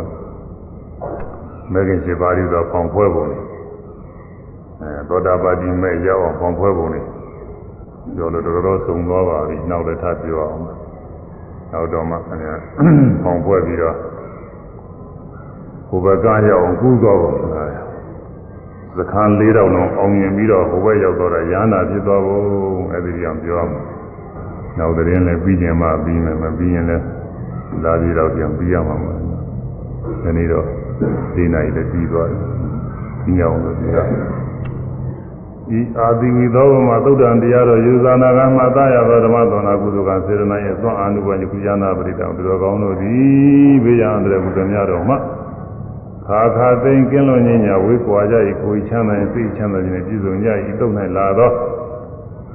[1.72, 3.38] မဂ္ဂင်7ပါးပြီးတော့ပေါင်ဖွဲပုံတွေ
[4.80, 7.02] အဲသောတာပတိမဲ့ရောက်အောင်ပေါင်ဖွဲပုံတွေ
[8.16, 10.87] ပြောလို့တော်တော်ဆုံးသွားပါပြီနောက်လည်းထပ်ပြောအောင်
[11.72, 12.54] နောက်တော့မှခင်ဗျာ
[13.24, 13.96] ပေါင်ဖွဲပြီးတော့
[15.88, 17.72] ဟိုဘက်ကရောက်အောင်ကူးသွားပါမယ်
[18.96, 22.44] သခန်း၄တောင်လုံးအောင်မြင်ပြီးတော့ဟိုဘက်ရောက်တော့ရဟန္တာဖြစ်သွားဖို့
[22.92, 23.82] အဲ့ဒီကြောင့်ပြောမှာ
[24.78, 27.04] နောက်သတင်းလည်းပြီးကျင်မှပြီးမယ်မပြီးရင်လည်း
[27.84, 29.20] လာပြီးတော့ပြန်ပြီးရမှာမဟုတ်
[30.22, 30.66] ဒီနေ့တော့
[31.34, 32.40] ဒီနိုင်လည်းပြီးသွားတယ်
[33.24, 34.06] ပြီးအောင်လို့ပြော
[35.76, 45.18] ဤအာတိဝိသောမှာသုဒ္ဓံတရားတော်ယူဇာနာကမှသာရသောဓမ္မသောနာကုသကစေရနာရဲ့သွန်အာနုဘယကုဇာနာပရိတံသူတော်ကောင်းတို့သည်ဘေးရန်တဲ့ကုသများတော်မှာ
[46.26, 50.48] ခါခါသိင်ကင်းလွန်ခြင်းညာဝေးကွာကြ၏ကိုယ်ချမ်းသာရင်သိချမ်းသာခြင်းနဲ့ပြည့်စုံကြ၏
[50.80, 51.50] တုံ၌လာသော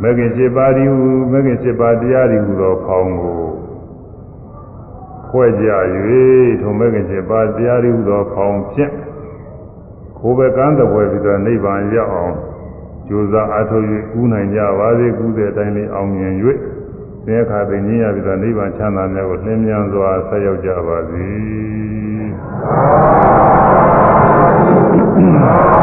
[0.01, 3.41] မဂ္ဂင်7ပါးဒီဟုမဂ္ဂင်7ပါးတရားဒီဟုသောဖောင်းကို
[5.27, 5.69] ဖွဲ့ကြ၍
[6.61, 8.93] ထုံမဂ္ဂင်7ပါးတရားဒီဟုသောဖောင်းဖြင့်
[10.19, 12.35] ကိုယ်ပဲကမ်းတပွဲပြီးတော့နိဗ္ဗာန်ရောက်အောင်
[13.07, 16.33] ကြိုးစားအားထုတ်၍ကူးနိုင်ကြပါစေကူးတဲ့အတိုင်းလေးအောင်မြင်၍
[17.25, 21.27] သင်္ခါသိဉ္ဇရပြီးသောနိဗ္ဗာန်ချမ်းသာမြတ်ကိုလင်းမြန်စွာဆက်ရောက်ကြပါစေ။